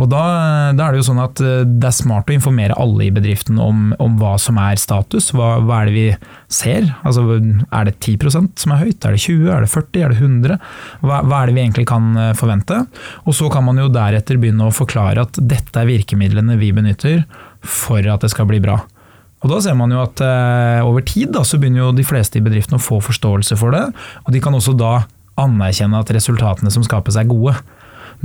Og 0.00 0.08
da, 0.10 0.20
da, 0.76 0.86
er 0.86 0.94
det 0.94 1.00
jo 1.00 1.06
sånn 1.10 1.20
at 1.22 1.40
eh, 1.44 1.64
det 1.66 1.88
er 1.88 1.96
smart 1.96 2.30
å 2.30 2.34
informere 2.34 2.76
alle 2.80 3.06
i 3.06 3.12
bedriften 3.14 3.58
om, 3.60 3.90
om 4.02 4.16
hva 4.20 4.36
som 4.40 4.58
er 4.62 4.80
status. 4.80 5.30
Hva, 5.36 5.56
hva, 5.64 5.80
er 5.80 5.90
det 5.90 5.96
vi 5.96 6.06
ser? 6.52 6.86
Altså, 7.06 7.26
er 7.36 7.88
det 7.88 7.96
10% 7.98 8.62
som 8.62 8.74
er 8.74 8.84
høyt? 8.84 9.04
Er 9.04 9.16
det 9.16 9.24
20? 9.26 9.50
Er 9.56 9.66
det 9.66 9.72
40? 9.72 10.04
Er 10.04 10.14
det 10.14 10.20
100? 10.20 10.60
Hva, 11.02 11.20
hva, 11.26 11.42
er 11.42 11.50
det 11.50 11.58
vi 11.58 11.64
egentlig 11.64 11.88
kan 11.90 12.12
eh, 12.14 12.32
forvente? 12.38 12.84
Og 13.26 13.36
så 13.36 13.50
kan 13.52 13.66
man 13.66 13.82
jo 13.82 13.90
deretter 13.92 14.40
begynne 14.40 14.68
å 14.68 14.74
forklare 14.74 15.26
at 15.26 15.42
dette 15.42 15.82
er 15.82 15.90
virkemidlene 15.90 16.58
vi 16.60 16.72
benytter 16.76 17.24
for 17.66 18.04
at 18.08 18.24
det 18.24 18.32
skal 18.32 18.48
bli 18.48 18.62
bra. 18.62 18.80
Og 19.40 19.48
da 19.48 19.60
ser 19.64 19.76
man 19.78 19.92
jo 19.92 20.02
at 20.02 20.20
eh, 20.24 20.80
over 20.84 21.04
tid 21.06 21.32
da, 21.32 21.44
så 21.46 21.58
begynner 21.60 21.86
jo 21.86 21.94
de 21.96 22.04
fleste 22.04 22.40
i 22.40 22.44
bedriften 22.44 22.76
å 22.76 22.82
få 22.82 23.00
forståelse 23.04 23.56
for 23.60 23.72
det, 23.72 23.86
og 24.26 24.34
de 24.34 24.42
kan 24.44 24.56
også 24.56 24.74
da 24.76 24.98
anerkjenne 25.40 26.00
at 26.00 26.10
resultatene 26.12 26.72
som 26.72 26.84
skapes 26.84 27.16
er 27.16 27.28
gode. 27.28 27.54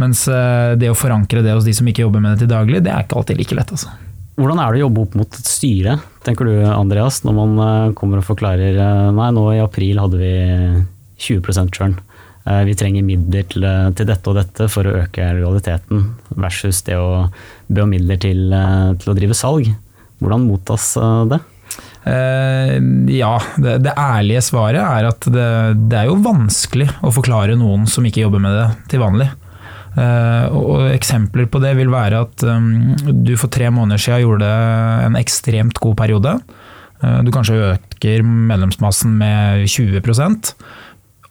Mens 0.01 0.25
eh, 0.27 0.73
det 0.79 0.91
å 0.91 0.97
forankre 0.97 1.43
det 1.45 1.53
hos 1.55 1.67
de 1.67 1.75
som 1.75 1.87
ikke 1.87 2.03
jobber 2.03 2.23
med 2.23 2.35
det 2.35 2.43
til 2.43 2.51
daglig, 2.51 2.83
det 2.83 2.91
er 2.91 3.05
ikke 3.05 3.21
alltid 3.21 3.39
like 3.39 3.55
lett. 3.55 3.71
altså. 3.71 3.93
Hvordan 4.35 4.59
er 4.59 4.73
det 4.73 4.81
å 4.81 4.87
jobbe 4.89 5.05
opp 5.05 5.13
mot 5.15 5.37
et 5.39 5.47
styre, 5.47 5.93
tenker 6.27 6.49
du 6.49 6.57
Andreas, 6.67 7.21
når 7.23 7.37
man 7.37 7.61
eh, 7.67 7.93
kommer 7.95 8.19
og 8.19 8.27
forklarer 8.27 8.75
eh, 8.75 9.13
nei, 9.15 9.29
nå 9.37 9.45
i 9.53 9.63
april 9.63 10.03
hadde 10.03 10.19
vi 10.19 10.33
20% 11.29 11.71
churn. 11.75 11.95
Vi 12.45 12.75
trenger 12.77 13.01
midler 13.01 13.41
til, 13.49 13.63
til, 13.97 14.05
dette 14.05 14.29
og 14.29 14.35
dette 14.37 14.67
for 14.69 14.85
å 14.85 14.91
øke 14.99 15.31
realiteten, 15.33 16.03
versus 16.37 16.83
det 16.85 16.93
å 17.01 17.23
be 17.65 17.81
om 17.81 17.89
midler 17.89 18.19
til, 18.21 18.53
til 19.01 19.09
å 19.09 19.15
drive 19.17 19.33
salg. 19.33 19.71
Hvordan 20.21 20.47
mottas 20.47 20.93
det? 21.31 21.41
Uh, 22.05 22.77
ja, 23.09 23.33
det, 23.57 23.79
det, 23.81 23.95
ærlige 23.97 24.43
svaret 24.45 24.77
er 24.77 25.07
at 25.09 25.25
det, 25.25 25.47
det, 25.89 25.97
er 25.97 26.11
jo 26.11 26.19
vanskelig 26.23 26.85
å 27.01 27.09
forklare 27.15 27.57
noen 27.57 27.87
som 27.89 28.05
ikke 28.05 28.21
jobber 28.21 28.43
med 28.43 28.53
det 28.53 28.67
til 28.93 29.01
vanlig. 29.01 29.31
Uh, 29.95 30.45
og 30.53 30.85
Eksempler 30.91 31.49
på 31.49 31.59
det 31.63 31.73
vil 31.79 31.89
være 31.91 32.21
at 32.27 32.45
um, 32.45 32.93
du 32.95 33.33
for 33.39 33.49
tre 33.51 33.71
måneder 33.73 34.01
siden 34.01 34.25
gjorde 34.25 34.51
en 35.07 35.17
ekstremt 35.19 35.81
god 35.81 35.97
periode. 36.03 36.37
Uh, 37.01 37.19
du 37.25 37.33
kanskje 37.33 37.73
øker 37.73 38.23
medlemsmassen 38.23 39.17
med 39.19 39.65
20% 39.65 40.53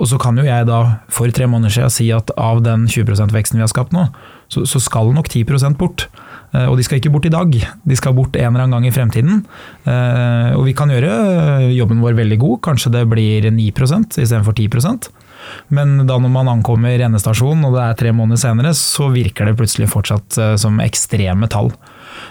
og 0.01 0.11
så 0.11 0.19
kan 0.21 0.39
jo 0.39 0.47
jeg 0.47 0.67
da 0.67 0.81
for 1.13 1.31
tre 1.35 1.47
måneder 1.51 1.73
siden 1.77 1.93
si 1.93 2.09
at 2.15 2.33
av 2.41 2.63
den 2.65 2.89
20 2.91 3.15
%-veksten 3.15 3.61
vi 3.61 3.65
har 3.65 3.71
skapt 3.71 3.95
nå, 3.95 4.09
så, 4.51 4.65
så 4.67 4.83
skal 4.83 5.13
nok 5.15 5.31
10% 5.31 5.79
bort. 5.79 6.09
Eh, 6.55 6.69
og 6.71 6.79
de 6.79 6.87
skal 6.87 7.01
ikke 7.01 7.13
bort 7.15 7.27
i 7.29 7.35
dag, 7.35 7.51
de 7.51 7.99
skal 7.99 8.15
bort 8.17 8.37
en 8.39 8.53
eller 8.53 8.65
annen 8.65 8.79
gang 8.79 8.89
i 8.89 8.95
fremtiden. 8.95 9.43
Eh, 9.85 10.55
og 10.55 10.65
vi 10.69 10.77
kan 10.77 10.93
gjøre 10.93 11.75
jobben 11.75 12.03
vår 12.05 12.17
veldig 12.21 12.41
god, 12.43 12.61
kanskje 12.71 12.95
det 12.95 13.05
blir 13.11 13.51
9% 13.51 14.21
istedenfor 14.23 14.57
10% 14.57 15.13
men 15.77 16.07
da 16.09 16.17
når 16.17 16.31
man 16.33 16.49
ankommer 16.49 17.03
endestasjonen 17.05 17.67
og 17.69 17.75
det 17.77 17.83
er 17.85 17.99
tre 18.01 18.13
måneder 18.17 18.41
senere, 18.41 18.71
så 18.79 19.11
virker 19.13 19.45
det 19.45 19.59
plutselig 19.59 19.91
fortsatt 19.93 20.39
eh, 20.41 20.55
som 20.61 20.81
ekstreme 20.81 21.51
tall. 21.53 21.69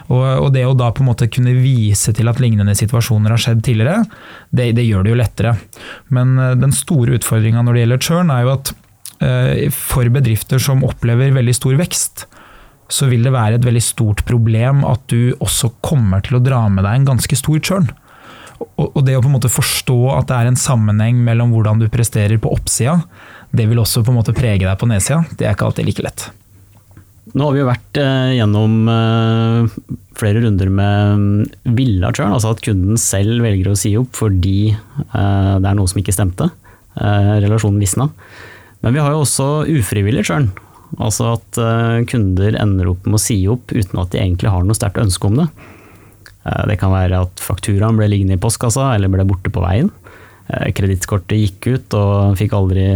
Og, 0.09 0.47
det 0.55 0.63
å 0.65 0.73
da 0.77 0.88
på 0.95 1.03
en 1.03 1.09
måte 1.12 1.27
kunne 1.29 1.53
vise 1.59 2.13
til 2.15 2.29
at 2.31 2.39
lignende 2.41 2.73
situasjoner 2.77 3.36
har 3.36 3.41
skjedd 3.41 3.62
tidligere, 3.67 4.07
det, 4.49 4.71
det 4.79 4.88
gjør 4.88 5.05
det 5.05 5.13
jo 5.13 5.19
lettere. 5.19 5.53
Men 6.15 6.33
den 6.57 6.73
store 6.73 7.19
utfordringa 7.19 7.62
når 7.62 7.75
det 7.75 7.83
gjelder 7.83 8.03
churn, 8.07 8.33
er 8.33 8.47
jo 8.47 8.55
at 8.55 8.73
for 9.75 10.09
bedrifter 10.12 10.59
som 10.59 10.81
opplever 10.83 11.36
veldig 11.36 11.53
stor 11.55 11.77
vekst, 11.79 12.25
så 12.93 13.10
vil 13.10 13.25
det 13.25 13.34
være 13.34 13.58
et 13.58 13.65
veldig 13.65 13.82
stort 13.84 14.21
problem 14.29 14.84
at 14.86 15.01
du 15.10 15.34
også 15.41 15.71
kommer 15.86 16.21
til 16.25 16.38
å 16.38 16.43
dra 16.43 16.65
med 16.69 16.86
deg 16.86 16.99
en 16.99 17.10
ganske 17.13 17.39
stor 17.39 17.62
churn. 17.63 17.89
Og 18.77 19.01
det 19.03 19.17
å 19.17 19.23
på 19.23 19.27
en 19.27 19.36
måte 19.36 19.51
forstå 19.51 19.97
at 20.13 20.29
det 20.29 20.38
er 20.38 20.51
en 20.51 20.60
sammenheng 20.60 21.17
mellom 21.25 21.51
hvordan 21.56 21.82
du 21.82 21.89
presterer 21.91 22.39
på 22.41 22.53
oppsida, 22.53 22.99
det 23.53 23.65
vil 23.69 23.82
også 23.82 24.06
på 24.06 24.13
en 24.13 24.19
måte 24.21 24.36
prege 24.36 24.63
deg 24.63 24.77
på 24.79 24.89
nedsida. 24.89 25.23
Det 25.38 25.47
er 25.47 25.58
ikke 25.58 25.67
alltid 25.67 25.89
like 25.89 26.06
lett. 26.06 26.29
Nå 27.34 27.47
har 27.47 27.56
vi 27.56 27.62
jo 27.62 27.69
vært 27.69 27.97
eh, 28.01 28.32
gjennom 28.36 28.73
eh, 28.91 29.75
flere 30.19 30.41
runder 30.43 30.69
med 30.69 31.21
mm, 31.21 31.71
villa 31.77 32.12
churn, 32.12 32.34
altså 32.36 32.51
at 32.53 32.63
kunden 32.65 32.99
selv 32.99 33.45
velger 33.45 33.71
å 33.71 33.77
si 33.79 33.93
opp 33.97 34.12
fordi 34.19 34.73
eh, 34.73 35.53
det 35.63 35.69
er 35.69 35.77
noe 35.79 35.89
som 35.89 36.01
ikke 36.03 36.15
stemte. 36.15 36.51
Relasjonen 36.93 37.79
visna. 37.82 38.06
Men 38.86 38.93
vi 38.93 38.99
har 39.01 39.15
jo 39.15 39.23
også 39.23 39.47
ufrivillig 39.65 40.27
churn, 40.27 40.51
Altså 41.01 41.34
at 41.34 41.60
eh, 41.62 42.03
kunder 42.10 42.58
ender 42.60 42.91
opp 42.91 43.08
med 43.08 43.17
å 43.17 43.21
si 43.21 43.38
opp 43.49 43.73
uten 43.73 44.01
at 44.01 44.13
de 44.13 44.21
egentlig 44.21 44.51
har 44.53 44.65
noe 44.65 44.77
sterkt 44.77 45.01
ønske 45.01 45.29
om 45.29 45.39
det. 45.41 45.47
Eh, 46.45 46.63
det 46.69 46.77
kan 46.82 46.93
være 46.93 47.23
at 47.25 47.41
fakturaen 47.41 47.97
ble 47.97 48.10
liggende 48.12 48.38
i 48.38 48.41
postkassa 48.41 48.91
eller 48.93 49.12
ble 49.13 49.25
borte 49.27 49.51
på 49.53 49.63
veien. 49.63 49.89
Eh, 50.51 50.69
kredittkortet 50.75 51.39
gikk 51.39 51.69
ut 51.71 51.97
og 51.97 52.38
fikk 52.39 52.56
aldri 52.58 52.88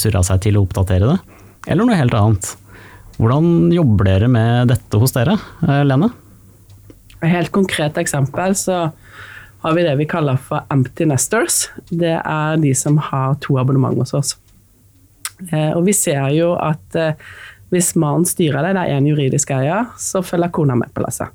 surra 0.00 0.24
seg 0.26 0.46
til 0.46 0.58
å 0.58 0.64
oppdatere 0.64 1.12
det. 1.12 1.38
Eller 1.68 1.86
noe 1.86 1.98
helt 1.98 2.16
annet. 2.16 2.54
Hvordan 3.20 3.70
jobber 3.74 4.08
dere 4.08 4.32
med 4.32 4.72
dette 4.72 4.98
hos 4.98 5.12
dere, 5.14 5.36
Lene? 5.62 6.08
Et 7.20 7.30
helt 7.30 7.52
konkret 7.54 8.00
eksempel 8.00 8.56
så 8.58 8.88
har 9.62 9.76
vi 9.76 9.84
det 9.86 9.92
vi 10.00 10.08
kaller 10.10 10.40
for 10.42 10.64
empty 10.74 11.06
nesters. 11.06 11.68
Det 11.86 12.16
er 12.18 12.56
de 12.58 12.72
som 12.74 12.96
har 12.98 13.36
to 13.44 13.60
abonnement 13.60 14.00
hos 14.00 14.14
oss. 14.18 14.32
Eh, 15.50 15.70
og 15.74 15.86
vi 15.88 15.94
ser 15.96 16.30
jo 16.36 16.54
at 16.60 16.98
eh, 16.98 17.14
hvis 17.72 17.94
mannen 17.98 18.28
styrer 18.28 18.66
det, 18.66 18.74
det 18.76 18.88
er 18.88 18.98
en 18.98 19.08
juridisk 19.08 19.54
eier, 19.56 19.88
så 20.00 20.24
følger 20.24 20.52
kona 20.52 20.76
med 20.78 20.92
på 20.94 21.04
lasset. 21.04 21.32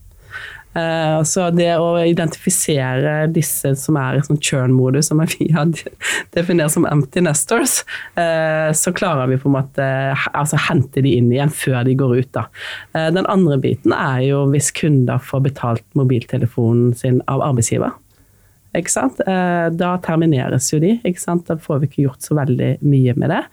Uh, 0.78 1.24
så 1.26 1.48
det 1.50 1.72
å 1.82 1.96
identifisere 2.06 3.24
disse 3.34 3.72
som 3.82 3.96
er 3.98 4.20
i 4.20 4.22
sånn 4.22 4.38
churn-modus, 4.38 5.08
som 5.10 5.24
vi 5.24 5.48
har 5.56 5.72
definert 6.38 6.70
som 6.76 6.86
empty 6.86 7.24
nesters, 7.26 7.80
uh, 8.20 8.70
så 8.78 8.94
klarer 8.94 9.32
vi 9.32 9.40
på 9.42 9.50
en 9.50 9.56
måte 9.56 9.88
altså 10.38 10.60
hente 10.68 11.02
de 11.02 11.16
inn 11.18 11.32
igjen 11.34 11.50
før 11.50 11.80
de 11.88 11.98
går 11.98 12.20
ut. 12.20 12.30
Da. 12.38 12.46
Den 12.94 13.26
andre 13.26 13.58
biten 13.64 13.96
er 13.96 14.22
jo 14.28 14.44
hvis 14.54 14.70
kunder 14.78 15.24
får 15.24 15.48
betalt 15.48 15.88
mobiltelefonen 15.98 16.94
sin 17.00 17.24
av 17.26 17.42
arbeidsgiver. 17.48 17.96
Ikke 18.78 18.94
sant? 18.94 19.20
Eh, 19.26 19.68
da 19.74 19.96
termineres 20.04 20.70
jo 20.74 20.80
de. 20.84 20.96
Ikke 21.08 21.22
sant? 21.22 21.46
Da 21.50 21.58
får 21.62 21.82
vi 21.82 21.90
ikke 21.90 22.06
gjort 22.06 22.26
så 22.26 22.38
veldig 22.38 22.72
mye 22.86 23.16
med 23.18 23.34
det. 23.34 23.44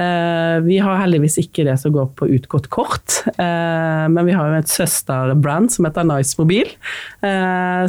Eh, 0.00 0.56
vi 0.66 0.78
har 0.82 1.00
heldigvis 1.02 1.40
ikke 1.42 1.66
det 1.66 1.76
som 1.82 1.94
går 1.94 2.12
på 2.18 2.28
utgått 2.36 2.70
kort, 2.72 3.20
eh, 3.34 4.04
men 4.08 4.28
vi 4.28 4.36
har 4.36 4.48
jo 4.48 4.60
et 4.60 4.70
søsterbrand 4.72 5.72
som 5.74 5.88
heter 5.88 6.06
Nice 6.08 6.38
Mobil, 6.40 6.70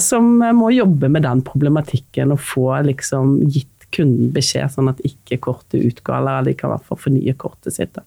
som 0.02 0.32
må 0.58 0.72
jobbe 0.74 1.08
med 1.12 1.24
den 1.24 1.44
problematikken 1.46 2.34
og 2.34 2.42
få 2.44 2.66
liksom 2.88 3.38
gitt 3.52 3.70
kunden 3.96 4.32
beskjed, 4.36 4.72
sånn 4.72 4.90
at 4.92 5.02
ikke 5.08 5.40
kortet 5.46 5.84
utgår, 5.84 6.20
eller 6.20 6.48
de 6.48 6.56
kan 6.58 6.70
i 6.72 6.76
hvert 6.76 6.88
fall 6.88 7.00
fornye 7.00 7.34
kortet 7.40 7.76
sitt. 7.76 8.00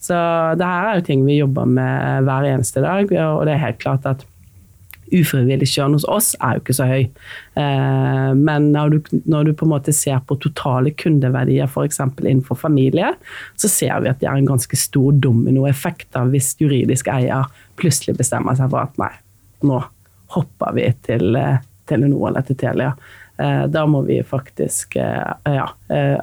Så 0.00 0.16
det 0.60 0.68
her 0.68 0.88
er 0.88 1.00
jo 1.00 1.06
ting 1.06 1.24
vi 1.26 1.40
jobber 1.40 1.68
med 1.68 2.28
hver 2.28 2.48
eneste 2.52 2.84
dag, 2.84 3.08
og 3.08 3.44
det 3.48 3.56
er 3.56 3.64
helt 3.64 3.80
klart 3.82 4.08
at 4.08 4.26
ufrivillig 5.14 5.68
kjønn 5.70 5.94
hos 5.96 6.06
oss 6.10 6.32
er 6.38 6.56
jo 6.56 6.62
ikke 6.64 6.76
så 6.76 6.88
høy. 6.88 7.04
Eh, 7.60 8.32
men 8.38 8.70
når 8.74 8.92
du, 8.94 8.98
når 9.30 9.48
du, 9.48 9.52
på 9.58 9.66
en 9.66 9.72
måte 9.74 9.94
ser 9.96 10.20
på 10.26 10.38
totale 10.42 10.92
kundeverdier 10.98 11.70
f.eks. 11.70 12.00
innenfor 12.20 12.58
familie, 12.58 13.12
så 13.60 13.70
ser 13.70 14.02
vi 14.02 14.12
at 14.12 14.20
det 14.22 14.28
er 14.30 14.40
en 14.40 14.50
ganske 14.50 14.78
stor 14.78 15.16
dominoeffekt 15.22 16.18
hvis 16.30 16.52
juridisk 16.60 17.08
eier 17.12 17.48
plutselig 17.80 18.16
bestemmer 18.18 18.58
seg 18.58 18.70
for 18.72 18.84
at 18.84 19.00
nei, 19.00 19.12
nå 19.66 19.80
hopper 20.34 20.76
vi 20.76 20.86
til 21.06 21.34
eh, 21.38 21.58
Telenor 21.90 22.30
eller 22.30 22.46
til 22.46 22.58
Telia. 22.60 22.92
Eh, 23.40 23.64
da 23.72 23.86
må 23.88 24.04
vi 24.06 24.20
faktisk 24.26 24.94
ja, 25.00 25.66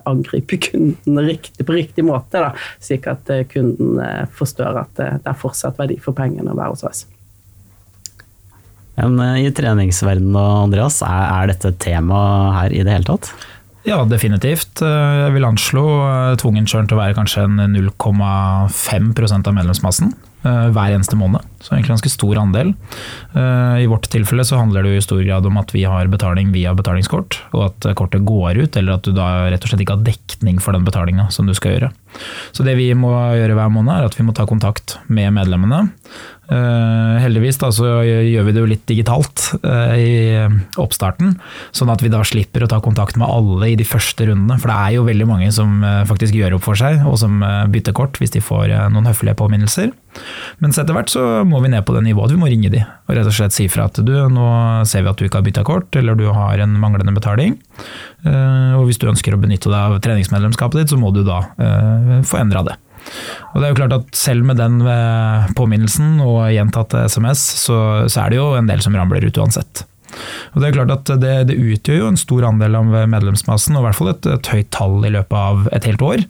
angripe 0.07 0.59
kunden 0.69 1.21
riktig, 1.25 1.65
på 1.65 1.75
riktig 1.75 2.05
måte, 2.07 2.39
da, 2.45 2.53
slik 2.83 3.09
at 3.11 3.31
kunden 3.51 3.99
forstår 4.37 4.83
at 4.85 4.95
det 4.97 5.27
er 5.27 5.45
fortsatt 5.45 5.79
verdi 5.81 5.99
for 6.03 6.15
pengene 6.15 6.53
å 6.53 6.59
være 6.59 6.77
hos 6.77 6.87
oss. 6.87 7.05
Men 8.97 9.19
eh, 9.19 9.45
i 9.45 9.51
treningsverdenen, 9.53 10.37
Andreas, 10.37 11.01
er, 11.05 11.47
dette 11.51 11.73
et 11.73 11.79
tema 11.83 12.19
her 12.61 12.73
i 12.73 12.83
det 12.83 12.95
hele 12.95 13.07
tatt? 13.07 13.31
Ja, 13.87 14.01
definitivt. 14.09 14.81
Eh, 14.83 15.17
jeg 15.23 15.35
vil 15.37 15.47
anslå 15.47 15.85
eh, 16.03 16.37
tvungen 16.41 16.69
churn 16.69 16.89
til 16.89 16.97
å 16.97 17.03
være 17.03 17.17
kanskje 17.17 17.45
0,5% 17.47 19.51
av 19.51 19.61
medlemsmassen 19.61 20.17
hver 20.47 20.93
eneste 20.93 21.17
måned. 21.19 21.43
Så 21.59 21.73
egentlig 21.73 21.97
ganske 21.97 22.11
stor 22.13 22.37
andel. 22.39 22.69
I 23.35 23.87
vårt 23.89 24.05
tilfelle 24.13 24.45
så 24.47 24.61
handler 24.61 24.85
det 24.85 24.93
jo 24.93 24.99
i 25.01 25.03
stor 25.03 25.23
grad 25.25 25.47
om 25.49 25.57
at 25.59 25.73
vi 25.75 25.81
har 25.83 26.07
betaling 26.07 26.53
via 26.53 26.71
betalingskort, 26.77 27.39
og 27.57 27.65
at 27.65 27.87
kortet 27.99 28.23
går 28.23 28.61
ut, 28.61 28.77
eller 28.79 28.95
at 28.95 29.03
du 29.03 29.11
da 29.17 29.49
rett 29.51 29.65
og 29.65 29.73
slett 29.73 29.83
ikke 29.83 29.97
har 29.97 30.05
dekning 30.07 30.61
for 30.63 30.77
den 30.77 30.87
betalinga 30.87 31.25
som 31.35 31.49
du 31.49 31.55
skal 31.57 31.73
gjøre. 31.73 31.89
Så 32.55 32.63
det 32.63 32.77
vi 32.79 32.87
må 32.95 33.11
gjøre 33.11 33.57
hver 33.57 33.73
måned, 33.73 33.91
er 33.97 34.07
at 34.07 34.15
vi 34.15 34.23
må 34.29 34.37
ta 34.37 34.47
kontakt 34.47 34.95
med 35.11 35.35
medlemmene 35.35 35.81
Uh, 36.47 37.17
heldigvis 37.19 37.57
da, 37.59 37.67
så 37.75 37.85
gjør 38.07 38.45
vi 38.47 38.51
det 38.55 38.61
jo 38.61 38.67
litt 38.71 38.83
digitalt 38.87 39.49
uh, 39.65 39.91
i 39.99 40.39
oppstarten, 40.79 41.33
sånn 41.75 41.91
at 41.91 41.99
vi 41.99 42.11
da 42.13 42.21
slipper 42.23 42.63
å 42.63 42.69
ta 42.71 42.79
kontakt 42.83 43.17
med 43.19 43.27
alle 43.27 43.73
i 43.73 43.75
de 43.75 43.83
første 43.87 44.29
rundene. 44.29 44.55
For 44.61 44.71
det 44.71 44.77
er 44.77 44.93
jo 44.95 45.03
veldig 45.09 45.27
mange 45.27 45.49
som 45.51 45.81
uh, 45.83 46.05
faktisk 46.07 46.37
gjør 46.37 46.55
opp 46.55 46.63
for 46.69 46.79
seg, 46.79 47.03
og 47.03 47.19
som 47.19 47.43
bytter 47.73 47.95
kort 47.97 48.15
hvis 48.21 48.31
de 48.37 48.43
får 48.43 48.71
noen 48.93 49.09
høflige 49.09 49.35
påminnelser. 49.39 49.91
Mens 50.63 50.79
etter 50.79 50.95
hvert 50.95 51.11
så 51.11 51.43
må 51.45 51.59
vi 51.61 51.73
ned 51.73 51.83
på 51.85 51.93
det 51.97 52.05
nivået 52.07 52.31
at 52.31 52.37
vi 52.37 52.39
må 52.39 52.49
ringe 52.49 52.71
de 52.73 52.79
og 52.81 53.13
rett 53.13 53.27
og 53.27 53.35
slett 53.35 53.55
si 53.55 53.67
fra 53.69 53.89
at 53.91 53.99
du, 54.01 54.15
nå 54.31 54.47
ser 54.87 55.03
vi 55.03 55.11
at 55.11 55.19
du 55.19 55.27
ikke 55.27 55.41
har 55.41 55.47
bytta 55.49 55.67
kort, 55.67 55.99
eller 55.99 56.17
du 56.17 56.25
har 56.31 56.63
en 56.63 56.79
manglende 56.79 57.13
betaling. 57.15 57.59
Og 58.25 58.87
hvis 58.87 58.99
du 59.03 59.07
ønsker 59.11 59.35
å 59.35 59.39
benytte 59.39 59.69
deg 59.69 59.77
av 59.77 60.01
treningsmedlemskapet 60.03 60.81
ditt, 60.81 60.91
så 60.95 60.99
må 60.99 61.13
du 61.15 61.21
da 61.27 61.43
få 62.27 62.41
endra 62.41 62.65
det. 62.67 62.79
Og 63.53 63.59
det 63.59 63.67
er 63.67 63.71
jo 63.71 63.79
klart 63.79 63.95
at 63.95 64.17
Selv 64.17 64.47
med 64.47 64.59
den 64.59 64.81
eh, 64.85 65.51
påminnelsen 65.57 66.17
og 66.23 66.47
gjentatte 66.53 67.05
SMS, 67.09 67.43
så, 67.65 67.77
så 68.09 68.23
er 68.23 68.33
det 68.33 68.41
jo 68.41 68.49
en 68.57 68.69
del 68.69 68.81
som 68.83 68.95
ramler 68.97 69.25
ut 69.27 69.39
uansett. 69.41 69.85
Og 70.53 70.61
Det 70.61 70.69
er 70.69 70.77
klart 70.77 70.93
at 70.95 71.13
det, 71.21 71.33
det, 71.51 71.57
utgjør 71.57 72.01
jo 72.01 72.11
en 72.11 72.19
stor 72.19 72.47
andel 72.49 72.77
av 72.79 72.91
medlemsmassen, 73.09 73.77
og 73.77 73.83
i 73.83 73.87
hvert 73.87 73.99
fall 73.99 74.13
et, 74.13 74.29
et, 74.37 74.51
høyt 74.53 74.69
tall 74.75 74.99
i 75.07 75.13
løpet 75.13 75.39
av 75.39 75.67
et 75.75 75.89
helt 75.89 76.05
år. 76.05 76.23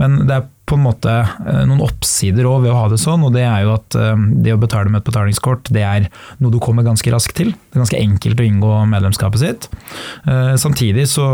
Men 0.00 0.22
det 0.28 0.38
er 0.38 0.48
på 0.68 0.76
en 0.76 0.84
måte 0.84 1.12
eh, 1.12 1.62
noen 1.68 1.80
oppsider 1.84 2.46
òg 2.48 2.66
ved 2.66 2.72
å 2.72 2.76
ha 2.76 2.88
det 2.92 3.00
sånn, 3.00 3.24
og 3.24 3.32
det 3.36 3.44
er 3.46 3.64
jo 3.64 3.74
at 3.76 3.96
eh, 3.98 4.24
det 4.44 4.54
å 4.54 4.60
betale 4.60 4.92
med 4.92 5.00
et 5.00 5.08
betalingskort, 5.08 5.70
det 5.74 5.84
er 5.86 6.08
noe 6.42 6.52
du 6.52 6.60
kommer 6.62 6.86
ganske 6.86 7.12
raskt 7.14 7.36
til. 7.38 7.54
Det 7.54 7.78
er 7.78 7.84
ganske 7.84 8.02
enkelt 8.02 8.42
å 8.42 8.48
inngå 8.48 8.72
medlemskapet 8.92 9.42
sitt. 9.42 9.68
Eh, 10.28 10.54
samtidig 10.60 11.08
så 11.10 11.26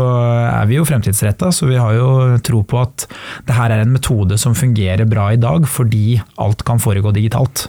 er 0.47 0.69
vi 0.71 0.79
jo 0.79 0.87
fremtidsretta, 0.87 1.51
så 1.55 1.69
vi 1.69 1.79
har 1.81 1.97
jo 1.97 2.09
tro 2.45 2.63
på 2.63 2.81
at 2.83 3.07
det 3.47 3.59
her 3.59 3.75
er 3.75 3.83
en 3.83 3.95
metode 3.95 4.39
som 4.41 4.55
fungerer 4.57 5.07
bra 5.09 5.31
i 5.33 5.41
dag, 5.41 5.67
fordi 5.67 6.21
alt 6.41 6.63
kan 6.67 6.81
foregå 6.81 7.13
digitalt. 7.15 7.67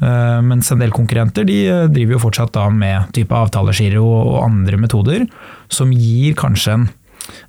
Eh, 0.00 0.40
mens 0.46 0.70
en 0.70 0.82
del 0.82 0.94
konkurrenter 0.94 1.46
de 1.48 1.58
eh, 1.70 1.88
driver 1.92 2.16
jo 2.16 2.22
fortsatt 2.26 2.54
da 2.56 2.68
med 2.72 3.10
type 3.16 3.34
avtalegiro 3.34 4.04
og 4.04 4.38
andre 4.44 4.78
metoder 4.80 5.26
som 5.72 5.92
gir 5.94 6.36
kanskje 6.38 6.76
en 6.76 6.86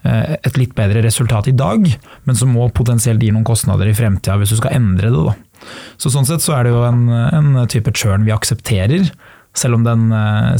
eh, 0.08 0.36
et 0.42 0.58
litt 0.58 0.74
bedre 0.78 1.04
resultat 1.06 1.50
i 1.52 1.56
dag, 1.58 1.86
men 2.26 2.38
som 2.40 2.54
må 2.56 2.70
potensielt 2.74 3.22
gi 3.24 3.32
noen 3.34 3.48
kostnader 3.48 3.90
i 3.90 3.96
fremtida 3.98 4.38
hvis 4.40 4.56
du 4.56 4.62
skal 4.62 4.78
endre 4.80 5.14
det. 5.14 5.24
Da. 5.30 5.70
Så 6.02 6.14
Sånn 6.14 6.28
sett 6.30 6.46
så 6.46 6.58
er 6.58 6.68
det 6.68 6.74
jo 6.74 6.84
en, 6.88 7.08
en 7.12 7.64
type 7.70 7.94
churn 7.98 8.26
vi 8.26 8.36
aksepterer, 8.36 9.10
selv 9.58 9.80
om 9.80 9.86
den 9.86 10.12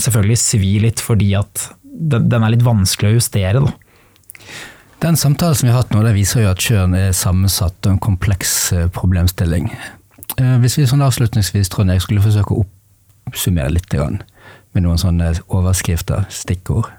selvfølgelig 0.02 0.40
svir 0.42 0.82
litt 0.88 1.02
fordi 1.04 1.36
at 1.38 1.68
den, 1.86 2.26
den 2.32 2.44
er 2.44 2.54
litt 2.54 2.66
vanskelig 2.66 3.12
å 3.12 3.18
justere. 3.20 3.62
Da. 3.62 4.48
Den 5.06 5.20
samtalen 5.22 5.58
som 5.58 5.68
vi 5.68 5.74
har 5.74 5.84
hatt 5.84 5.94
nå, 5.94 6.02
det 6.06 6.16
viser 6.18 6.44
jo 6.44 6.50
at 6.50 6.64
churn 6.66 6.98
er 6.98 7.14
sammensatt 7.14 7.78
og 7.86 7.94
en 7.94 8.02
kompleks 8.02 8.58
problemstilling. 8.98 9.70
Eh, 10.38 10.58
hvis 10.62 10.78
vi 10.78 10.86
sånn 10.86 11.02
avslutningsvis 11.02 11.72
Trond, 11.74 11.90
jeg 11.90 12.04
skulle 12.04 12.22
forsøke 12.22 12.54
å 12.54 12.66
oppsummere 13.28 13.74
litt 13.74 13.94
med 13.98 14.84
noen 14.86 15.00
sånne 15.02 15.32
overskrifter, 15.50 16.28
stikkord. 16.30 16.92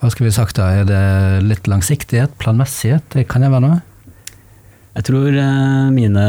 Hva 0.00 0.10
skulle 0.10 0.30
vi 0.30 0.34
sagt 0.34 0.56
da? 0.56 0.70
Er 0.72 0.86
det 0.88 1.02
litt 1.44 1.68
langsiktighet, 1.68 2.32
planmessighet? 2.40 3.04
Det 3.12 3.26
kan 3.30 3.44
jeg 3.44 3.52
være 3.52 3.66
noe? 3.66 3.80
Jeg 4.96 5.06
tror 5.08 5.36
uh, 5.36 5.92
mine 5.92 6.24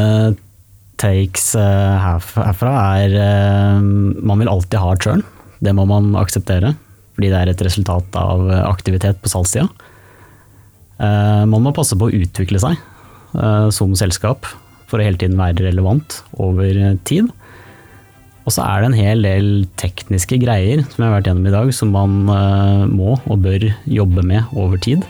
takes 1.00 1.50
uh, 1.58 1.96
herfra 2.00 2.74
er 2.94 3.16
Man 3.82 4.40
vil 4.40 4.48
alltid 4.48 4.78
ha 4.80 4.94
churn. 5.00 5.24
Det 5.64 5.74
må 5.74 5.88
man 5.88 6.12
akseptere, 6.20 6.74
fordi 7.16 7.32
det 7.32 7.40
er 7.40 7.50
et 7.50 7.64
resultat 7.66 8.20
av 8.20 8.44
aktivitet 8.68 9.18
på 9.24 9.32
salgssida. 9.32 9.66
man 11.00 11.62
må 11.64 11.72
passe 11.74 11.96
på 11.96 12.06
å 12.06 12.14
utvikle 12.14 12.60
seg 12.60 12.76
som 13.74 13.94
selskap 13.98 14.46
for 14.90 15.00
å 15.00 15.06
hele 15.06 15.20
tiden 15.20 15.40
være 15.40 15.66
relevant 15.66 16.20
over 16.42 16.96
tid. 17.08 17.30
Og 18.44 18.52
så 18.52 18.64
er 18.66 18.82
det 18.82 18.90
en 18.90 18.98
hel 18.98 19.24
del 19.24 19.46
tekniske 19.80 20.36
greier 20.42 20.82
som 20.84 21.00
jeg 21.00 21.08
har 21.08 21.14
vært 21.16 21.30
gjennom 21.30 21.48
i 21.48 21.54
dag, 21.54 21.70
som 21.72 21.94
man 21.94 22.16
uh, 22.28 22.84
må 22.90 23.16
og 23.16 23.40
bør 23.44 23.70
jobbe 23.88 24.24
med 24.26 24.52
over 24.52 24.80
tid 24.84 25.04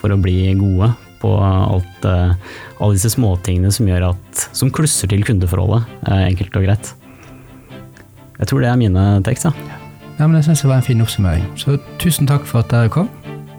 for 0.00 0.12
å 0.12 0.20
bli 0.20 0.54
gode 0.56 0.88
på 1.20 1.34
alt, 1.36 2.06
uh, 2.08 2.32
alle 2.80 2.96
disse 2.96 3.12
småtingene 3.12 3.72
som 3.74 3.90
gjør 3.90 4.08
at, 4.14 4.46
som 4.56 4.72
klusser 4.72 5.12
til 5.12 5.26
kundeforholdet, 5.28 5.84
enkelt 6.08 6.56
og 6.56 6.64
greit. 6.64 6.94
Jeg 8.40 8.48
tror 8.48 8.64
det 8.64 8.70
er 8.70 8.80
mine 8.80 9.04
tekst, 9.26 9.44
ja. 9.44 9.52
ja 10.16 10.24
men 10.24 10.38
Jeg 10.38 10.48
syns 10.48 10.64
det 10.64 10.70
var 10.70 10.80
en 10.80 10.86
fin 10.86 11.04
oppsummering. 11.04 11.44
Så 11.60 11.76
tusen 12.00 12.28
takk 12.30 12.48
for 12.48 12.64
at 12.64 12.72
dere 12.72 12.88
kom. 12.92 13.10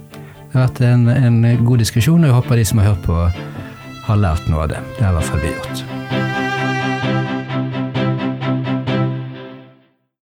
Det 0.10 0.58
har 0.58 0.66
vært 0.66 0.82
en, 0.84 1.06
en 1.14 1.44
god 1.62 1.84
diskusjon, 1.86 2.26
og 2.26 2.32
jeg 2.32 2.40
håper 2.40 2.58
de 2.58 2.66
som 2.66 2.82
har 2.82 2.90
hørt 2.90 3.06
på 3.06 3.20
har 4.12 4.20
lært 4.20 4.52
noe 4.52 4.66
av 4.66 4.74
det. 4.74 4.84
Det 4.98 5.08
har 5.08 5.16
i 5.16 5.20
hvert 5.22 5.32
fall 5.32 5.44
vi 5.46 5.56
gjort. 5.56 6.31